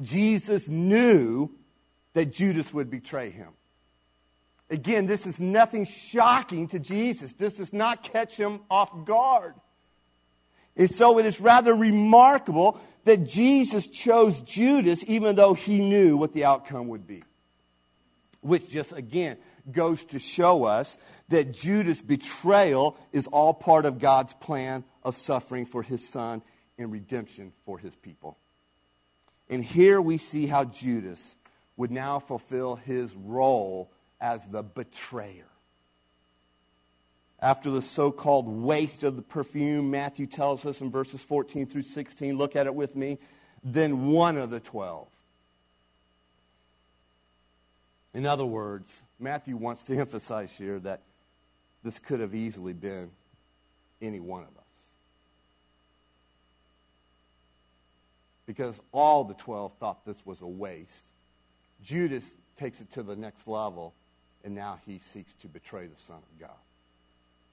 Jesus 0.01 0.69
knew 0.69 1.51
that 2.13 2.31
Judas 2.31 2.73
would 2.73 2.89
betray 2.89 3.29
him. 3.29 3.49
Again, 4.69 5.05
this 5.05 5.27
is 5.27 5.37
nothing 5.37 5.83
shocking 5.83 6.69
to 6.69 6.79
Jesus. 6.79 7.33
This 7.33 7.57
does 7.57 7.73
not 7.73 8.03
catch 8.03 8.37
him 8.37 8.61
off 8.69 9.03
guard. 9.03 9.53
And 10.77 10.89
so 10.89 11.19
it 11.19 11.25
is 11.25 11.41
rather 11.41 11.75
remarkable 11.75 12.79
that 13.03 13.27
Jesus 13.27 13.87
chose 13.87 14.39
Judas 14.41 15.03
even 15.05 15.35
though 15.35 15.53
he 15.53 15.81
knew 15.81 16.15
what 16.15 16.31
the 16.31 16.45
outcome 16.45 16.87
would 16.87 17.05
be. 17.05 17.21
Which 18.39 18.69
just 18.69 18.93
again 18.93 19.35
goes 19.69 20.05
to 20.05 20.19
show 20.19 20.63
us 20.63 20.97
that 21.27 21.51
Judas' 21.51 22.01
betrayal 22.01 22.97
is 23.11 23.27
all 23.27 23.53
part 23.53 23.85
of 23.85 23.99
God's 23.99 24.31
plan 24.35 24.85
of 25.03 25.17
suffering 25.17 25.65
for 25.65 25.83
his 25.83 26.07
son 26.07 26.41
and 26.81 26.91
redemption 26.91 27.51
for 27.65 27.77
his 27.77 27.95
people. 27.95 28.37
And 29.49 29.63
here 29.63 30.01
we 30.01 30.17
see 30.17 30.47
how 30.47 30.65
Judas 30.65 31.35
would 31.77 31.91
now 31.91 32.19
fulfill 32.19 32.75
his 32.75 33.13
role 33.15 33.91
as 34.19 34.45
the 34.47 34.63
betrayer. 34.63 35.45
After 37.39 37.71
the 37.71 37.81
so 37.81 38.11
called 38.11 38.47
waste 38.47 39.03
of 39.03 39.15
the 39.15 39.21
perfume, 39.23 39.89
Matthew 39.89 40.27
tells 40.27 40.65
us 40.65 40.79
in 40.79 40.91
verses 40.91 41.21
14 41.21 41.65
through 41.65 41.83
16, 41.83 42.37
look 42.37 42.55
at 42.55 42.67
it 42.67 42.75
with 42.75 42.95
me, 42.95 43.17
then 43.63 44.07
one 44.07 44.37
of 44.37 44.51
the 44.51 44.59
twelve. 44.59 45.07
In 48.13 48.25
other 48.25 48.45
words, 48.45 49.01
Matthew 49.19 49.55
wants 49.55 49.83
to 49.83 49.97
emphasize 49.97 50.51
here 50.51 50.79
that 50.79 51.01
this 51.83 51.97
could 51.97 52.19
have 52.19 52.35
easily 52.35 52.73
been 52.73 53.09
any 54.01 54.19
one 54.19 54.43
of 54.43 54.49
us. 54.49 54.60
Because 58.51 58.81
all 58.91 59.23
the 59.23 59.33
12 59.35 59.71
thought 59.79 60.05
this 60.05 60.17
was 60.25 60.41
a 60.41 60.45
waste. 60.45 61.03
Judas 61.85 62.29
takes 62.59 62.81
it 62.81 62.91
to 62.91 63.01
the 63.01 63.15
next 63.15 63.47
level, 63.47 63.93
and 64.43 64.53
now 64.53 64.77
he 64.85 64.99
seeks 64.99 65.31
to 65.35 65.47
betray 65.47 65.87
the 65.87 65.95
Son 65.95 66.17
of 66.17 66.37
God. 66.37 66.59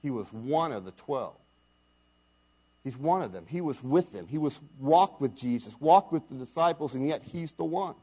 He 0.01 0.09
was 0.09 0.27
one 0.33 0.73
of 0.73 0.83
the 0.83 0.91
12. 0.91 1.33
He's 2.83 2.97
one 2.97 3.21
of 3.21 3.31
them. 3.31 3.45
He 3.47 3.61
was 3.61 3.81
with 3.81 4.11
them. 4.11 4.27
He 4.27 4.37
was 4.37 4.59
walked 4.77 5.21
with 5.21 5.37
Jesus, 5.37 5.73
walked 5.79 6.11
with 6.11 6.27
the 6.27 6.35
disciples, 6.35 6.93
and 6.93 7.07
yet 7.07 7.23
he's 7.23 7.53
the 7.53 7.63
one. 7.63 7.95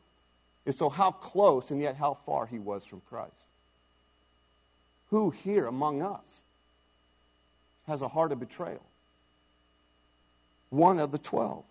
And 0.64 0.74
so, 0.74 0.88
how 0.88 1.10
close 1.10 1.70
and 1.70 1.82
yet 1.82 1.96
how 1.96 2.16
far 2.24 2.46
he 2.46 2.58
was 2.58 2.82
from 2.86 3.02
Christ. 3.10 3.44
Who 5.10 5.28
here 5.28 5.66
among 5.66 6.00
us 6.00 6.40
has 7.86 8.00
a 8.00 8.08
heart 8.08 8.32
of 8.32 8.40
betrayal? 8.40 8.80
One 10.70 10.98
of 10.98 11.12
the 11.12 11.18
twelve 11.18 11.64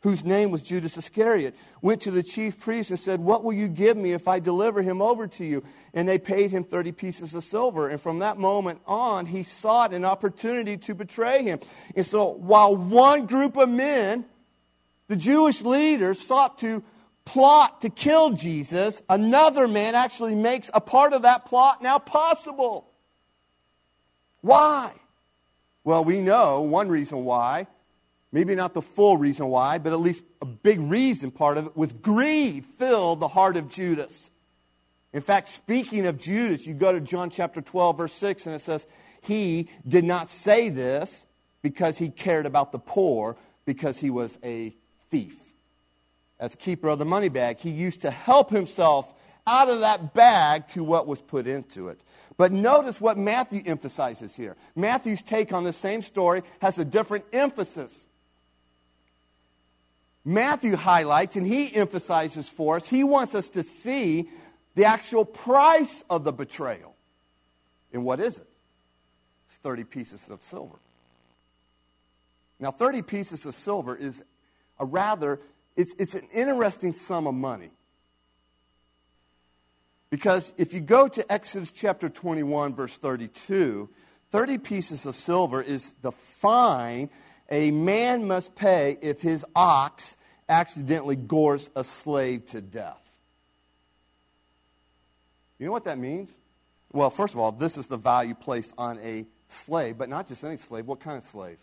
whose 0.00 0.24
name 0.24 0.50
was 0.50 0.62
Judas 0.62 0.96
Iscariot, 0.96 1.56
went 1.82 2.02
to 2.02 2.10
the 2.10 2.22
chief 2.22 2.60
priests 2.60 2.90
and 2.90 3.00
said, 3.00 3.20
What 3.20 3.42
will 3.42 3.52
you 3.52 3.66
give 3.66 3.96
me 3.96 4.12
if 4.12 4.28
I 4.28 4.38
deliver 4.38 4.80
him 4.80 5.02
over 5.02 5.26
to 5.26 5.44
you? 5.44 5.64
And 5.92 6.08
they 6.08 6.18
paid 6.18 6.50
him 6.50 6.62
30 6.62 6.92
pieces 6.92 7.34
of 7.34 7.42
silver. 7.42 7.88
And 7.88 8.00
from 8.00 8.20
that 8.20 8.38
moment 8.38 8.80
on, 8.86 9.26
he 9.26 9.42
sought 9.42 9.92
an 9.92 10.04
opportunity 10.04 10.76
to 10.78 10.94
betray 10.94 11.42
him. 11.42 11.58
And 11.96 12.06
so 12.06 12.28
while 12.28 12.76
one 12.76 13.26
group 13.26 13.56
of 13.56 13.68
men, 13.68 14.24
the 15.08 15.16
Jewish 15.16 15.62
leaders, 15.62 16.20
sought 16.20 16.58
to 16.58 16.84
plot 17.24 17.82
to 17.82 17.90
kill 17.90 18.30
Jesus, 18.30 19.02
another 19.08 19.66
man 19.66 19.96
actually 19.96 20.36
makes 20.36 20.70
a 20.72 20.80
part 20.80 21.12
of 21.12 21.22
that 21.22 21.44
plot 21.46 21.82
now 21.82 21.98
possible. 21.98 22.88
Why? 24.42 24.92
Well, 25.82 26.04
we 26.04 26.20
know 26.20 26.60
one 26.60 26.88
reason 26.88 27.24
why 27.24 27.66
Maybe 28.30 28.54
not 28.54 28.74
the 28.74 28.82
full 28.82 29.16
reason 29.16 29.46
why, 29.46 29.78
but 29.78 29.92
at 29.92 30.00
least 30.00 30.22
a 30.42 30.46
big 30.46 30.80
reason 30.80 31.30
part 31.30 31.56
of 31.56 31.66
it 31.66 31.76
was 31.76 31.92
greed 31.92 32.64
filled 32.78 33.20
the 33.20 33.28
heart 33.28 33.56
of 33.56 33.70
Judas. 33.70 34.30
In 35.12 35.22
fact, 35.22 35.48
speaking 35.48 36.04
of 36.06 36.18
Judas, 36.18 36.66
you 36.66 36.74
go 36.74 36.92
to 36.92 37.00
John 37.00 37.30
chapter 37.30 37.62
12, 37.62 37.96
verse 37.96 38.12
6, 38.12 38.46
and 38.46 38.54
it 38.54 38.60
says, 38.60 38.86
He 39.22 39.68
did 39.86 40.04
not 40.04 40.28
say 40.28 40.68
this 40.68 41.24
because 41.62 41.96
he 41.96 42.10
cared 42.10 42.44
about 42.44 42.72
the 42.72 42.78
poor, 42.78 43.36
because 43.64 43.98
he 43.98 44.10
was 44.10 44.36
a 44.44 44.76
thief. 45.10 45.36
As 46.38 46.54
keeper 46.54 46.88
of 46.88 46.98
the 46.98 47.04
money 47.06 47.30
bag, 47.30 47.58
he 47.58 47.70
used 47.70 48.02
to 48.02 48.10
help 48.10 48.50
himself 48.50 49.12
out 49.46 49.70
of 49.70 49.80
that 49.80 50.12
bag 50.12 50.68
to 50.68 50.84
what 50.84 51.06
was 51.06 51.22
put 51.22 51.46
into 51.46 51.88
it. 51.88 51.98
But 52.36 52.52
notice 52.52 53.00
what 53.00 53.18
Matthew 53.18 53.62
emphasizes 53.64 54.36
here. 54.36 54.56
Matthew's 54.76 55.22
take 55.22 55.52
on 55.52 55.64
the 55.64 55.72
same 55.72 56.02
story 56.02 56.42
has 56.60 56.78
a 56.78 56.84
different 56.84 57.24
emphasis. 57.32 58.06
Matthew 60.28 60.76
highlights 60.76 61.36
and 61.36 61.46
he 61.46 61.74
emphasizes 61.74 62.50
for 62.50 62.76
us, 62.76 62.86
he 62.86 63.02
wants 63.02 63.34
us 63.34 63.48
to 63.50 63.62
see 63.62 64.28
the 64.74 64.84
actual 64.84 65.24
price 65.24 66.04
of 66.10 66.22
the 66.22 66.32
betrayal. 66.32 66.94
And 67.94 68.04
what 68.04 68.20
is 68.20 68.36
it? 68.36 68.46
It's 69.46 69.56
30 69.56 69.84
pieces 69.84 70.22
of 70.28 70.42
silver. 70.42 70.76
Now, 72.60 72.70
30 72.70 73.02
pieces 73.02 73.46
of 73.46 73.54
silver 73.54 73.96
is 73.96 74.22
a 74.78 74.84
rather, 74.84 75.40
it's, 75.76 75.94
it's 75.98 76.12
an 76.12 76.28
interesting 76.34 76.92
sum 76.92 77.26
of 77.26 77.34
money. 77.34 77.70
Because 80.10 80.52
if 80.58 80.74
you 80.74 80.80
go 80.80 81.08
to 81.08 81.32
Exodus 81.32 81.70
chapter 81.70 82.10
21, 82.10 82.74
verse 82.74 82.98
32, 82.98 83.88
30 84.30 84.58
pieces 84.58 85.06
of 85.06 85.16
silver 85.16 85.62
is 85.62 85.94
the 86.02 86.12
fine 86.12 87.08
a 87.50 87.70
man 87.70 88.26
must 88.26 88.54
pay 88.54 88.98
if 89.00 89.20
his 89.20 89.44
ox 89.54 90.16
accidentally 90.48 91.16
gores 91.16 91.68
a 91.76 91.84
slave 91.84 92.46
to 92.46 92.60
death. 92.60 93.00
You 95.58 95.66
know 95.66 95.72
what 95.72 95.84
that 95.84 95.98
means? 95.98 96.30
Well, 96.92 97.10
first 97.10 97.34
of 97.34 97.40
all, 97.40 97.52
this 97.52 97.76
is 97.76 97.86
the 97.86 97.96
value 97.96 98.34
placed 98.34 98.72
on 98.78 98.98
a 99.00 99.26
slave, 99.48 99.98
but 99.98 100.08
not 100.08 100.28
just 100.28 100.44
any 100.44 100.56
slave. 100.56 100.86
What 100.86 101.00
kind 101.00 101.18
of 101.18 101.24
slave? 101.24 101.58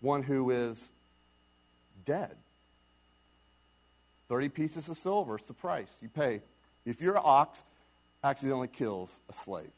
One 0.00 0.22
who 0.22 0.50
is 0.50 0.82
dead. 2.04 2.34
30 4.28 4.48
pieces 4.50 4.88
of 4.88 4.96
silver 4.96 5.36
is 5.36 5.42
the 5.46 5.54
price 5.54 5.88
you 6.02 6.08
pay 6.08 6.42
if 6.84 7.00
your 7.00 7.18
ox 7.18 7.62
accidentally 8.22 8.68
kills 8.68 9.10
a 9.28 9.32
slave. 9.32 9.70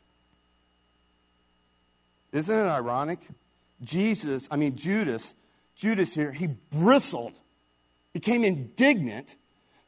Isn't 2.32 2.54
it 2.54 2.68
ironic? 2.68 3.20
Jesus, 3.82 4.48
I 4.50 4.56
mean, 4.56 4.76
Judas, 4.76 5.34
Judas 5.74 6.14
here, 6.14 6.32
he 6.32 6.46
bristled 6.46 7.32
became 8.12 8.44
indignant 8.44 9.36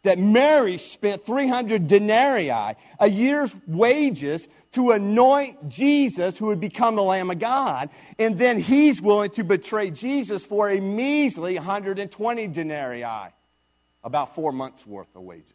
that 0.02 0.18
Mary 0.18 0.78
spent 0.78 1.24
300 1.24 1.86
denarii, 1.86 2.50
a 2.50 3.08
year's 3.08 3.54
wages, 3.66 4.48
to 4.72 4.90
anoint 4.90 5.68
Jesus, 5.68 6.36
who 6.38 6.46
would 6.46 6.60
become 6.60 6.96
the 6.96 7.02
Lamb 7.02 7.30
of 7.30 7.38
God. 7.38 7.90
And 8.18 8.36
then 8.36 8.58
he's 8.58 9.00
willing 9.00 9.30
to 9.32 9.44
betray 9.44 9.90
Jesus 9.90 10.44
for 10.44 10.70
a 10.70 10.80
measly 10.80 11.54
120 11.56 12.48
denarii, 12.48 13.04
about 14.02 14.34
four 14.34 14.50
months' 14.50 14.86
worth 14.86 15.14
of 15.14 15.22
wages. 15.22 15.46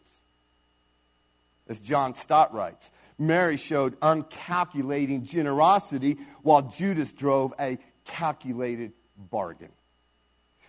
As 1.68 1.80
John 1.80 2.15
Stott 2.15 2.53
writes, 2.53 2.89
Mary 3.18 3.57
showed 3.57 3.97
uncalculating 4.01 5.26
generosity 5.26 6.18
while 6.43 6.61
Judas 6.61 7.11
drove 7.11 7.53
a 7.59 7.78
calculated 8.05 8.93
bargain. 9.18 9.72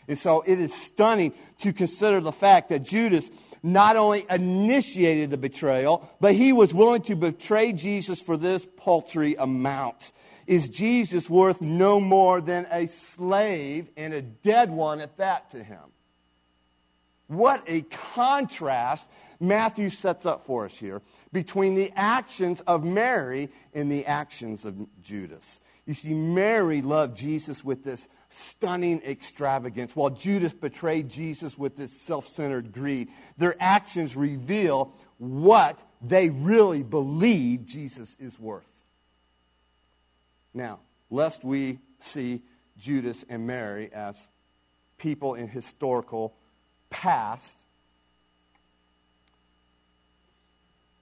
And 0.08 0.18
so 0.18 0.42
it 0.46 0.58
is 0.58 0.72
stunning 0.72 1.34
to 1.58 1.72
consider 1.72 2.20
the 2.20 2.32
fact 2.32 2.70
that 2.70 2.82
Judas 2.82 3.28
not 3.62 3.96
only 3.96 4.24
initiated 4.30 5.30
the 5.30 5.36
betrayal, 5.36 6.08
but 6.20 6.34
he 6.34 6.52
was 6.52 6.72
willing 6.72 7.02
to 7.02 7.14
betray 7.14 7.72
Jesus 7.72 8.20
for 8.20 8.36
this 8.36 8.66
paltry 8.78 9.34
amount. 9.36 10.12
Is 10.46 10.70
Jesus 10.70 11.28
worth 11.28 11.60
no 11.60 12.00
more 12.00 12.40
than 12.40 12.66
a 12.70 12.86
slave 12.86 13.90
and 13.96 14.14
a 14.14 14.22
dead 14.22 14.70
one 14.70 15.00
at 15.00 15.18
that 15.18 15.50
to 15.50 15.62
him? 15.62 15.92
What 17.26 17.62
a 17.66 17.82
contrast 18.14 19.06
Matthew 19.38 19.90
sets 19.90 20.24
up 20.24 20.46
for 20.46 20.64
us 20.64 20.76
here 20.76 21.02
between 21.32 21.74
the 21.74 21.92
actions 21.94 22.62
of 22.62 22.82
Mary 22.82 23.50
and 23.74 23.92
the 23.92 24.06
actions 24.06 24.64
of 24.64 24.74
Judas. 25.02 25.60
You 25.84 25.92
see, 25.92 26.14
Mary 26.14 26.80
loved 26.80 27.16
Jesus 27.16 27.62
with 27.62 27.84
this 27.84 28.08
stunning 28.30 29.00
extravagance, 29.02 29.96
while 29.96 30.10
Judas 30.10 30.52
betrayed 30.52 31.08
Jesus 31.08 31.56
with 31.56 31.76
this 31.76 31.92
self 31.92 32.28
centered 32.28 32.72
greed. 32.72 33.08
Their 33.36 33.56
actions 33.58 34.16
reveal 34.16 34.92
what 35.18 35.78
they 36.02 36.30
really 36.30 36.82
believe 36.82 37.66
Jesus 37.66 38.16
is 38.20 38.38
worth. 38.38 38.68
Now, 40.54 40.80
lest 41.10 41.44
we 41.44 41.78
see 42.00 42.42
Judas 42.76 43.24
and 43.28 43.46
Mary 43.46 43.90
as 43.92 44.28
people 44.98 45.34
in 45.34 45.48
historical 45.48 46.34
past, 46.90 47.56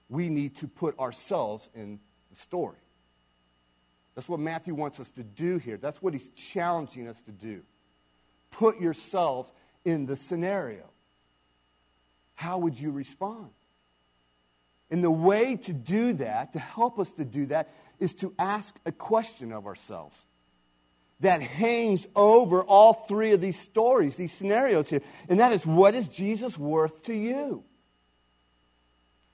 we 0.08 0.28
need 0.28 0.56
to 0.56 0.68
put 0.68 0.98
ourselves 0.98 1.68
in 1.74 1.98
the 2.30 2.36
story. 2.36 2.78
That's 4.16 4.28
what 4.28 4.40
Matthew 4.40 4.74
wants 4.74 4.98
us 4.98 5.08
to 5.10 5.22
do 5.22 5.58
here. 5.58 5.76
That's 5.76 6.02
what 6.02 6.14
he's 6.14 6.28
challenging 6.30 7.06
us 7.06 7.20
to 7.26 7.32
do. 7.32 7.60
Put 8.50 8.80
yourself 8.80 9.52
in 9.84 10.06
the 10.06 10.16
scenario. 10.16 10.84
How 12.34 12.58
would 12.58 12.80
you 12.80 12.90
respond? 12.90 13.50
And 14.90 15.04
the 15.04 15.10
way 15.10 15.56
to 15.56 15.72
do 15.72 16.14
that, 16.14 16.54
to 16.54 16.58
help 16.58 16.98
us 16.98 17.10
to 17.12 17.24
do 17.24 17.46
that, 17.46 17.72
is 18.00 18.14
to 18.14 18.32
ask 18.38 18.74
a 18.86 18.92
question 18.92 19.52
of 19.52 19.66
ourselves 19.66 20.24
that 21.20 21.42
hangs 21.42 22.06
over 22.14 22.62
all 22.62 22.92
three 22.92 23.32
of 23.32 23.40
these 23.40 23.58
stories, 23.58 24.16
these 24.16 24.32
scenarios 24.32 24.88
here. 24.88 25.02
And 25.28 25.40
that 25.40 25.52
is 25.52 25.64
what 25.64 25.94
is 25.94 26.08
Jesus 26.08 26.58
worth 26.58 27.02
to 27.04 27.14
you? 27.14 27.64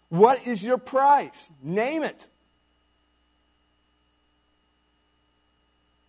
What 0.08 0.46
is 0.46 0.62
your 0.62 0.78
price? 0.78 1.50
Name 1.62 2.02
it. 2.02 2.26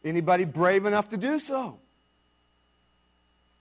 Anybody 0.03 0.45
brave 0.45 0.85
enough 0.85 1.09
to 1.09 1.17
do 1.17 1.39
so? 1.39 1.79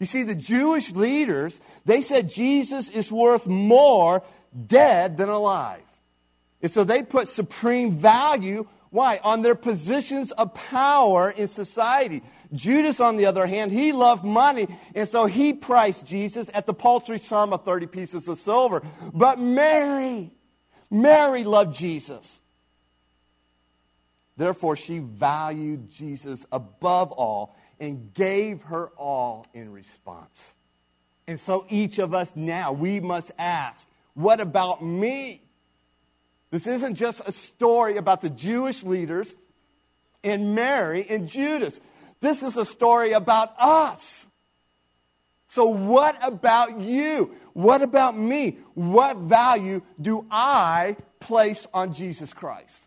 You 0.00 0.06
see, 0.06 0.24
the 0.24 0.34
Jewish 0.34 0.90
leaders, 0.90 1.60
they 1.84 2.02
said 2.02 2.28
Jesus 2.28 2.88
is 2.88 3.12
worth 3.12 3.46
more 3.46 4.24
dead 4.66 5.16
than 5.16 5.28
alive. 5.28 5.82
And 6.60 6.70
so 6.70 6.82
they 6.82 7.02
put 7.02 7.28
supreme 7.28 7.92
value, 7.92 8.66
why? 8.90 9.20
On 9.22 9.42
their 9.42 9.54
positions 9.54 10.32
of 10.32 10.54
power 10.54 11.30
in 11.30 11.46
society. 11.46 12.22
Judas, 12.52 13.00
on 13.00 13.16
the 13.16 13.26
other 13.26 13.46
hand, 13.46 13.72
he 13.72 13.92
loved 13.92 14.24
money, 14.24 14.66
and 14.94 15.08
so 15.08 15.26
he 15.26 15.52
priced 15.52 16.04
Jesus 16.04 16.50
at 16.52 16.66
the 16.66 16.74
paltry 16.74 17.18
sum 17.18 17.52
of 17.52 17.64
30 17.64 17.86
pieces 17.86 18.28
of 18.28 18.38
silver. 18.38 18.82
But 19.14 19.38
Mary, 19.38 20.32
Mary 20.90 21.44
loved 21.44 21.74
Jesus. 21.74 22.42
Therefore, 24.42 24.74
she 24.74 24.98
valued 24.98 25.88
Jesus 25.88 26.44
above 26.50 27.12
all 27.12 27.54
and 27.78 28.12
gave 28.12 28.60
her 28.62 28.88
all 28.96 29.46
in 29.54 29.70
response. 29.70 30.56
And 31.28 31.38
so 31.38 31.64
each 31.68 32.00
of 32.00 32.12
us 32.12 32.32
now, 32.34 32.72
we 32.72 32.98
must 32.98 33.30
ask, 33.38 33.86
what 34.14 34.40
about 34.40 34.82
me? 34.82 35.44
This 36.50 36.66
isn't 36.66 36.96
just 36.96 37.20
a 37.24 37.30
story 37.30 37.98
about 37.98 38.20
the 38.20 38.30
Jewish 38.30 38.82
leaders 38.82 39.32
and 40.24 40.56
Mary 40.56 41.06
and 41.08 41.28
Judas. 41.28 41.78
This 42.20 42.42
is 42.42 42.56
a 42.56 42.64
story 42.64 43.12
about 43.12 43.54
us. 43.60 44.26
So, 45.50 45.66
what 45.66 46.18
about 46.20 46.80
you? 46.80 47.36
What 47.52 47.82
about 47.82 48.18
me? 48.18 48.58
What 48.74 49.18
value 49.18 49.82
do 50.00 50.26
I 50.32 50.96
place 51.20 51.64
on 51.72 51.94
Jesus 51.94 52.32
Christ? 52.32 52.80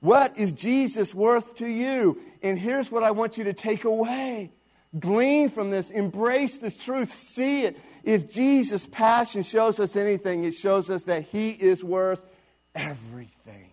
What 0.00 0.38
is 0.38 0.52
Jesus 0.52 1.14
worth 1.14 1.56
to 1.56 1.66
you? 1.66 2.20
And 2.42 2.58
here's 2.58 2.90
what 2.90 3.02
I 3.02 3.10
want 3.10 3.36
you 3.38 3.44
to 3.44 3.52
take 3.52 3.84
away 3.84 4.52
glean 4.98 5.50
from 5.50 5.70
this, 5.70 5.90
embrace 5.90 6.58
this 6.58 6.76
truth, 6.76 7.12
see 7.12 7.64
it. 7.64 7.76
If 8.04 8.32
Jesus' 8.32 8.86
passion 8.86 9.42
shows 9.42 9.78
us 9.80 9.96
anything, 9.96 10.44
it 10.44 10.54
shows 10.54 10.88
us 10.88 11.04
that 11.04 11.24
he 11.24 11.50
is 11.50 11.84
worth 11.84 12.20
everything. 12.74 13.70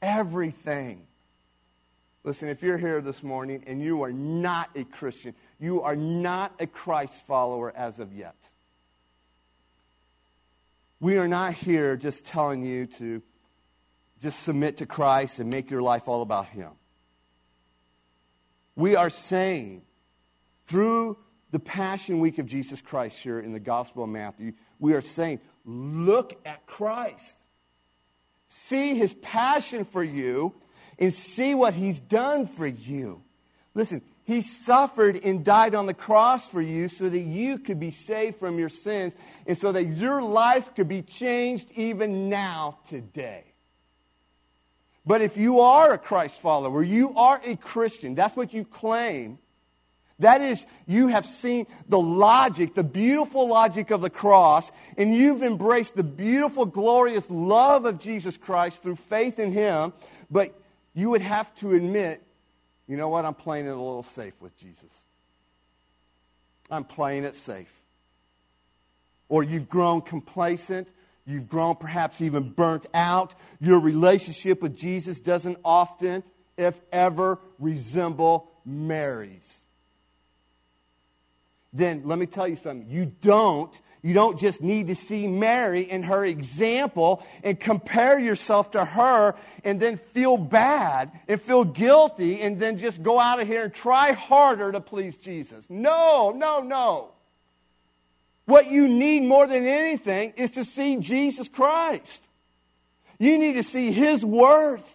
Everything. 0.00 1.06
Listen, 2.24 2.48
if 2.48 2.62
you're 2.62 2.78
here 2.78 3.00
this 3.00 3.22
morning 3.22 3.64
and 3.66 3.82
you 3.82 4.02
are 4.02 4.12
not 4.12 4.70
a 4.74 4.84
Christian, 4.84 5.34
you 5.58 5.82
are 5.82 5.96
not 5.96 6.52
a 6.60 6.66
Christ 6.66 7.26
follower 7.26 7.72
as 7.76 7.98
of 7.98 8.12
yet. 8.12 8.36
We 11.00 11.18
are 11.18 11.28
not 11.28 11.54
here 11.54 11.96
just 11.96 12.24
telling 12.24 12.64
you 12.64 12.86
to 12.86 13.22
just 14.20 14.42
submit 14.42 14.78
to 14.78 14.86
Christ 14.86 15.38
and 15.38 15.50
make 15.50 15.70
your 15.70 15.82
life 15.82 16.08
all 16.08 16.22
about 16.22 16.46
Him. 16.46 16.70
We 18.76 18.96
are 18.96 19.10
saying 19.10 19.82
through 20.66 21.18
the 21.50 21.58
Passion 21.58 22.20
Week 22.20 22.38
of 22.38 22.46
Jesus 22.46 22.80
Christ 22.80 23.18
here 23.18 23.40
in 23.40 23.52
the 23.52 23.60
Gospel 23.60 24.04
of 24.04 24.10
Matthew, 24.10 24.52
we 24.78 24.94
are 24.94 25.02
saying, 25.02 25.40
look 25.64 26.38
at 26.44 26.66
Christ. 26.66 27.36
See 28.48 28.94
his 28.94 29.14
passion 29.14 29.84
for 29.84 30.02
you 30.02 30.54
and 30.98 31.12
see 31.12 31.54
what 31.54 31.74
he's 31.74 32.00
done 32.00 32.46
for 32.46 32.66
you. 32.66 33.22
Listen, 33.74 34.02
he 34.24 34.42
suffered 34.42 35.20
and 35.24 35.44
died 35.44 35.74
on 35.74 35.86
the 35.86 35.94
cross 35.94 36.48
for 36.48 36.60
you 36.60 36.88
so 36.88 37.08
that 37.08 37.18
you 37.18 37.58
could 37.58 37.80
be 37.80 37.90
saved 37.90 38.38
from 38.38 38.58
your 38.58 38.68
sins 38.68 39.14
and 39.46 39.56
so 39.56 39.72
that 39.72 39.84
your 39.84 40.22
life 40.22 40.74
could 40.74 40.88
be 40.88 41.02
changed 41.02 41.70
even 41.74 42.28
now, 42.28 42.78
today. 42.88 43.44
But 45.08 45.22
if 45.22 45.38
you 45.38 45.60
are 45.60 45.90
a 45.94 45.96
Christ 45.96 46.38
follower, 46.38 46.82
you 46.82 47.14
are 47.16 47.40
a 47.42 47.56
Christian, 47.56 48.14
that's 48.14 48.36
what 48.36 48.52
you 48.52 48.66
claim. 48.66 49.38
That 50.18 50.42
is, 50.42 50.66
you 50.86 51.06
have 51.08 51.24
seen 51.24 51.66
the 51.88 51.98
logic, 51.98 52.74
the 52.74 52.84
beautiful 52.84 53.48
logic 53.48 53.90
of 53.90 54.02
the 54.02 54.10
cross, 54.10 54.70
and 54.98 55.16
you've 55.16 55.42
embraced 55.42 55.96
the 55.96 56.02
beautiful, 56.02 56.66
glorious 56.66 57.24
love 57.30 57.86
of 57.86 57.98
Jesus 57.98 58.36
Christ 58.36 58.82
through 58.82 58.96
faith 58.96 59.38
in 59.38 59.50
Him. 59.50 59.94
But 60.30 60.52
you 60.92 61.08
would 61.08 61.22
have 61.22 61.54
to 61.60 61.72
admit, 61.72 62.22
you 62.86 62.98
know 62.98 63.08
what? 63.08 63.24
I'm 63.24 63.34
playing 63.34 63.64
it 63.64 63.70
a 63.70 63.76
little 63.76 64.02
safe 64.02 64.34
with 64.40 64.58
Jesus. 64.58 64.90
I'm 66.70 66.84
playing 66.84 67.24
it 67.24 67.34
safe. 67.34 67.72
Or 69.30 69.42
you've 69.42 69.70
grown 69.70 70.02
complacent 70.02 70.86
You've 71.28 71.46
grown 71.46 71.76
perhaps 71.76 72.22
even 72.22 72.52
burnt 72.52 72.86
out. 72.94 73.34
Your 73.60 73.80
relationship 73.80 74.62
with 74.62 74.74
Jesus 74.74 75.20
doesn't 75.20 75.58
often, 75.62 76.22
if 76.56 76.80
ever, 76.90 77.38
resemble 77.58 78.50
Mary's. 78.64 79.54
Then 81.70 82.00
let 82.06 82.18
me 82.18 82.24
tell 82.24 82.48
you 82.48 82.56
something. 82.56 82.88
You 82.88 83.12
don't 83.20 83.78
you 84.00 84.14
don't 84.14 84.38
just 84.38 84.62
need 84.62 84.86
to 84.86 84.94
see 84.94 85.26
Mary 85.26 85.90
and 85.90 86.02
her 86.06 86.24
example 86.24 87.22
and 87.42 87.60
compare 87.60 88.18
yourself 88.18 88.70
to 88.70 88.84
her 88.84 89.34
and 89.64 89.80
then 89.80 89.98
feel 89.98 90.38
bad 90.38 91.10
and 91.26 91.42
feel 91.42 91.64
guilty 91.64 92.40
and 92.40 92.58
then 92.58 92.78
just 92.78 93.02
go 93.02 93.18
out 93.18 93.38
of 93.38 93.46
here 93.46 93.64
and 93.64 93.74
try 93.74 94.12
harder 94.12 94.72
to 94.72 94.80
please 94.80 95.16
Jesus. 95.16 95.66
No, 95.68 96.32
no, 96.34 96.60
no. 96.60 97.10
What 98.48 98.70
you 98.70 98.88
need 98.88 99.24
more 99.24 99.46
than 99.46 99.66
anything 99.66 100.32
is 100.38 100.52
to 100.52 100.64
see 100.64 100.96
Jesus 100.96 101.50
Christ. 101.50 102.22
You 103.18 103.38
need 103.38 103.56
to 103.56 103.62
see 103.62 103.92
His 103.92 104.24
worth. 104.24 104.88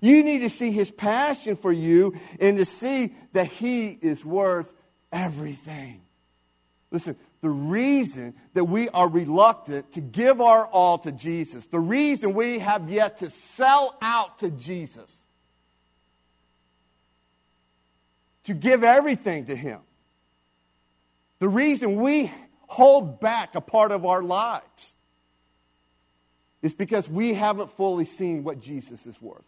You 0.00 0.22
need 0.22 0.38
to 0.42 0.48
see 0.48 0.70
His 0.70 0.92
passion 0.92 1.56
for 1.56 1.72
you 1.72 2.14
and 2.38 2.58
to 2.58 2.64
see 2.64 3.12
that 3.32 3.48
He 3.48 3.88
is 3.88 4.24
worth 4.24 4.72
everything. 5.10 6.00
Listen, 6.92 7.16
the 7.40 7.48
reason 7.48 8.34
that 8.54 8.66
we 8.66 8.88
are 8.90 9.08
reluctant 9.08 9.90
to 9.94 10.00
give 10.00 10.40
our 10.40 10.64
all 10.64 10.98
to 10.98 11.10
Jesus, 11.10 11.66
the 11.66 11.80
reason 11.80 12.34
we 12.34 12.60
have 12.60 12.88
yet 12.88 13.18
to 13.18 13.30
sell 13.56 13.96
out 14.00 14.38
to 14.38 14.50
Jesus, 14.50 15.24
to 18.44 18.54
give 18.54 18.84
everything 18.84 19.46
to 19.46 19.56
Him, 19.56 19.80
the 21.40 21.48
reason 21.48 21.96
we 21.96 22.30
hold 22.72 23.20
back 23.20 23.54
a 23.54 23.60
part 23.60 23.92
of 23.92 24.06
our 24.06 24.22
lives 24.22 24.94
is 26.62 26.72
because 26.72 27.06
we 27.06 27.34
haven't 27.34 27.70
fully 27.76 28.06
seen 28.06 28.44
what 28.44 28.60
Jesus 28.60 29.04
is 29.04 29.20
worth. 29.20 29.44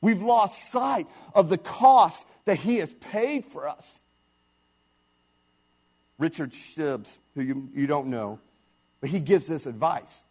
We've 0.00 0.22
lost 0.22 0.72
sight 0.72 1.06
of 1.34 1.50
the 1.50 1.58
cost 1.58 2.26
that 2.46 2.56
he 2.56 2.78
has 2.78 2.90
paid 2.94 3.44
for 3.44 3.68
us. 3.68 4.00
Richard 6.18 6.52
Sibbes, 6.52 7.18
who 7.34 7.42
you, 7.42 7.68
you 7.74 7.86
don't 7.86 8.06
know, 8.06 8.38
but 9.02 9.10
he 9.10 9.20
gives 9.20 9.46
this 9.46 9.66
advice. 9.66 10.24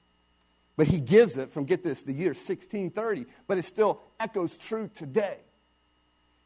But 0.77 0.87
he 0.87 0.99
gives 0.99 1.37
it 1.37 1.51
from, 1.51 1.65
get 1.65 1.83
this, 1.83 2.01
the 2.01 2.13
year 2.13 2.29
1630, 2.29 3.25
but 3.45 3.59
it 3.59 3.65
still 3.65 4.01
echoes 4.19 4.57
true 4.57 4.89
today. 4.95 5.37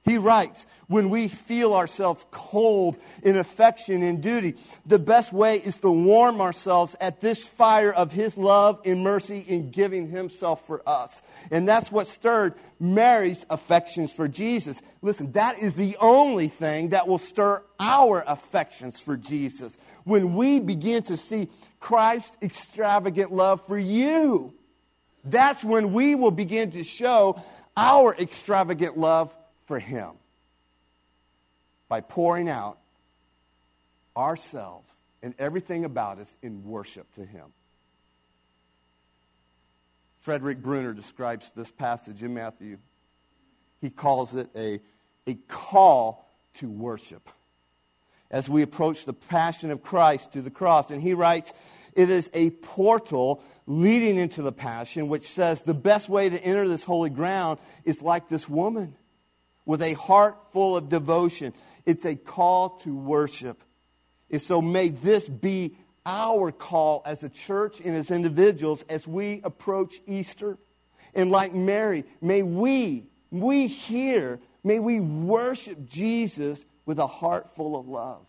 He 0.03 0.17
writes, 0.17 0.65
when 0.87 1.09
we 1.09 1.29
feel 1.29 1.73
ourselves 1.73 2.25
cold 2.29 2.97
in 3.23 3.37
affection 3.37 4.03
and 4.03 4.21
duty, 4.21 4.55
the 4.85 4.99
best 4.99 5.31
way 5.31 5.57
is 5.57 5.77
to 5.77 5.89
warm 5.89 6.41
ourselves 6.41 6.93
at 6.99 7.21
this 7.21 7.45
fire 7.45 7.91
of 7.91 8.11
His 8.11 8.37
love 8.37 8.81
and 8.83 9.01
mercy 9.01 9.39
in 9.39 9.71
giving 9.71 10.09
Himself 10.09 10.67
for 10.67 10.81
us. 10.85 11.21
And 11.51 11.65
that's 11.65 11.89
what 11.89 12.07
stirred 12.07 12.55
Mary's 12.81 13.45
affections 13.49 14.11
for 14.11 14.27
Jesus. 14.27 14.81
Listen, 15.01 15.31
that 15.31 15.59
is 15.59 15.75
the 15.75 15.95
only 16.01 16.49
thing 16.49 16.89
that 16.89 17.07
will 17.07 17.17
stir 17.17 17.63
our 17.79 18.25
affections 18.27 18.99
for 18.99 19.15
Jesus. 19.15 19.77
When 20.03 20.35
we 20.35 20.59
begin 20.59 21.03
to 21.03 21.15
see 21.15 21.47
Christ's 21.79 22.35
extravagant 22.41 23.31
love 23.31 23.65
for 23.67 23.79
you, 23.79 24.53
that's 25.23 25.63
when 25.63 25.93
we 25.93 26.15
will 26.15 26.31
begin 26.31 26.71
to 26.71 26.83
show 26.83 27.41
our 27.77 28.13
extravagant 28.15 28.97
love 28.97 29.33
for 29.65 29.79
Him 29.79 30.11
by 31.89 32.01
pouring 32.01 32.49
out 32.49 32.77
ourselves 34.15 34.91
and 35.21 35.33
everything 35.39 35.85
about 35.85 36.19
us 36.19 36.33
in 36.41 36.65
worship 36.65 37.13
to 37.15 37.25
Him. 37.25 37.45
Frederick 40.21 40.61
Bruner 40.61 40.93
describes 40.93 41.51
this 41.55 41.71
passage 41.71 42.23
in 42.23 42.33
Matthew. 42.33 42.77
He 43.81 43.89
calls 43.89 44.35
it 44.35 44.49
a, 44.55 44.79
a 45.27 45.33
call 45.47 46.25
to 46.55 46.69
worship 46.69 47.27
as 48.31 48.49
we 48.49 48.61
approach 48.61 49.05
the 49.05 49.13
passion 49.13 49.69
of 49.69 49.83
Christ 49.83 50.33
to 50.33 50.41
the 50.41 50.49
cross. 50.49 50.91
And 50.91 51.01
he 51.01 51.13
writes, 51.13 51.53
it 51.93 52.09
is 52.09 52.29
a 52.33 52.49
portal 52.49 53.43
leading 53.67 54.17
into 54.17 54.41
the 54.41 54.51
passion, 54.51 55.07
which 55.07 55.27
says 55.27 55.61
the 55.61 55.73
best 55.73 56.09
way 56.09 56.29
to 56.29 56.43
enter 56.43 56.67
this 56.67 56.83
holy 56.83 57.09
ground 57.09 57.59
is 57.85 58.01
like 58.01 58.29
this 58.29 58.49
woman 58.49 58.95
with 59.65 59.81
a 59.81 59.93
heart 59.93 60.37
full 60.51 60.75
of 60.75 60.89
devotion. 60.89 61.53
It's 61.85 62.05
a 62.05 62.15
call 62.15 62.69
to 62.83 62.95
worship. 62.95 63.61
And 64.31 64.41
so 64.41 64.61
may 64.61 64.89
this 64.89 65.27
be 65.27 65.75
our 66.05 66.51
call 66.51 67.01
as 67.05 67.23
a 67.23 67.29
church 67.29 67.79
and 67.79 67.95
as 67.95 68.11
individuals 68.11 68.83
as 68.89 69.07
we 69.07 69.41
approach 69.43 70.01
Easter. 70.07 70.57
And 71.13 71.31
like 71.31 71.53
Mary, 71.53 72.03
may 72.21 72.43
we, 72.43 73.05
we 73.31 73.67
here 73.67 74.39
May 74.63 74.79
we 74.79 74.99
worship 74.99 75.85
Jesus 75.89 76.63
with 76.85 76.99
a 76.99 77.07
heart 77.07 77.53
full 77.55 77.77
of 77.77 77.87
love 77.87 78.25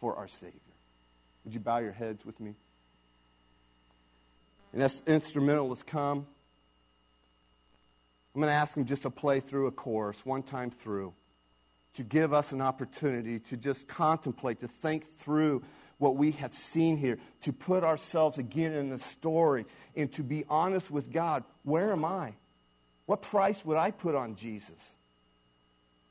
for 0.00 0.16
our 0.16 0.28
Savior. 0.28 0.58
Would 1.44 1.52
you 1.52 1.60
bow 1.60 1.78
your 1.78 1.92
heads 1.92 2.24
with 2.24 2.40
me? 2.40 2.54
And 4.72 4.82
as 4.82 5.02
instrumentalists 5.06 5.84
come, 5.84 6.26
I'm 8.34 8.40
going 8.40 8.50
to 8.50 8.54
ask 8.54 8.74
them 8.74 8.84
just 8.84 9.02
to 9.02 9.10
play 9.10 9.40
through 9.40 9.68
a 9.68 9.70
chorus 9.70 10.24
one 10.26 10.42
time 10.42 10.70
through 10.70 11.14
to 11.94 12.02
give 12.02 12.32
us 12.32 12.50
an 12.50 12.60
opportunity 12.60 13.38
to 13.38 13.56
just 13.56 13.86
contemplate, 13.86 14.60
to 14.60 14.68
think 14.68 15.18
through 15.18 15.62
what 15.98 16.16
we 16.16 16.32
have 16.32 16.52
seen 16.52 16.96
here, 16.96 17.18
to 17.42 17.52
put 17.52 17.84
ourselves 17.84 18.38
again 18.38 18.72
in 18.72 18.90
the 18.90 18.98
story, 18.98 19.64
and 19.94 20.12
to 20.12 20.24
be 20.24 20.44
honest 20.48 20.90
with 20.90 21.12
God. 21.12 21.44
Where 21.62 21.92
am 21.92 22.04
I? 22.04 22.34
What 23.06 23.22
price 23.22 23.64
would 23.64 23.76
I 23.76 23.92
put 23.92 24.16
on 24.16 24.34
Jesus? 24.34 24.96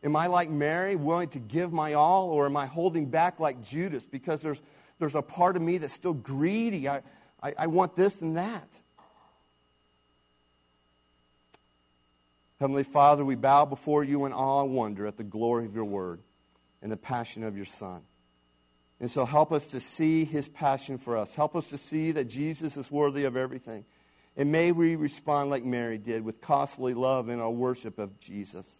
Am 0.03 0.15
I 0.15 0.27
like 0.27 0.49
Mary, 0.49 0.95
willing 0.95 1.29
to 1.29 1.39
give 1.39 1.73
my 1.73 1.93
all, 1.93 2.29
or 2.29 2.45
am 2.45 2.55
I 2.55 2.65
holding 2.65 3.07
back 3.07 3.39
like 3.39 3.61
Judas 3.61 4.05
because 4.05 4.41
there's, 4.41 4.61
there's 4.99 5.15
a 5.15 5.21
part 5.21 5.57
of 5.57 5.61
me 5.61 5.77
that's 5.77 5.93
still 5.93 6.13
greedy? 6.13 6.87
I, 6.87 7.01
I, 7.41 7.53
I 7.57 7.67
want 7.67 7.95
this 7.95 8.21
and 8.21 8.37
that. 8.37 8.69
Heavenly 12.63 12.83
Father, 12.83 13.25
we 13.25 13.35
bow 13.35 13.65
before 13.65 14.05
you 14.05 14.23
in 14.23 14.31
awe 14.31 14.63
and 14.63 14.73
wonder 14.73 15.05
at 15.05 15.17
the 15.17 15.23
glory 15.25 15.65
of 15.65 15.75
your 15.75 15.83
word 15.83 16.21
and 16.81 16.89
the 16.89 16.95
passion 16.95 17.43
of 17.43 17.57
your 17.57 17.65
Son. 17.65 17.99
And 19.01 19.11
so 19.11 19.25
help 19.25 19.51
us 19.51 19.65
to 19.71 19.81
see 19.81 20.23
his 20.23 20.47
passion 20.47 20.97
for 20.97 21.17
us. 21.17 21.35
Help 21.35 21.57
us 21.57 21.67
to 21.71 21.77
see 21.77 22.13
that 22.13 22.29
Jesus 22.29 22.77
is 22.77 22.89
worthy 22.89 23.25
of 23.25 23.35
everything. 23.35 23.83
And 24.37 24.49
may 24.49 24.71
we 24.71 24.95
respond 24.95 25.49
like 25.49 25.65
Mary 25.65 25.97
did 25.97 26.23
with 26.23 26.39
costly 26.39 26.93
love 26.93 27.27
in 27.27 27.41
our 27.41 27.51
worship 27.51 27.99
of 27.99 28.17
Jesus. 28.21 28.79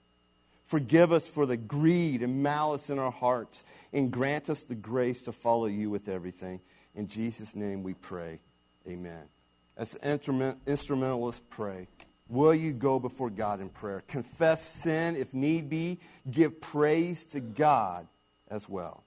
Forgive 0.66 1.12
us 1.12 1.28
for 1.28 1.46
the 1.46 1.58
greed 1.58 2.24
and 2.24 2.42
malice 2.42 2.90
in 2.90 3.00
our 3.00 3.12
hearts 3.12 3.66
and 3.92 4.12
grant 4.12 4.50
us 4.50 4.64
the 4.64 4.76
grace 4.76 5.24
to 5.24 5.34
follow 5.34 5.66
you 5.66 5.90
with 5.90 6.08
everything. 6.08 6.62
In 6.96 7.08
Jesus' 7.08 7.54
name 7.54 7.84
we 7.84 7.96
pray. 7.96 8.40
Amen. 8.88 9.24
As 9.76 9.92
the 9.92 10.56
instrumentalists 10.68 11.42
pray, 11.50 11.90
will 12.30 12.56
you 12.56 12.72
go 12.72 13.00
before 13.00 13.30
God 13.30 13.62
in 13.62 13.70
prayer? 13.70 14.04
Confess 14.08 14.64
sin 14.64 15.16
if 15.16 15.34
need 15.34 15.70
be, 15.70 16.00
give 16.32 16.60
praise 16.62 17.26
to 17.28 17.40
God 17.40 18.08
as 18.50 18.68
well. 18.68 19.03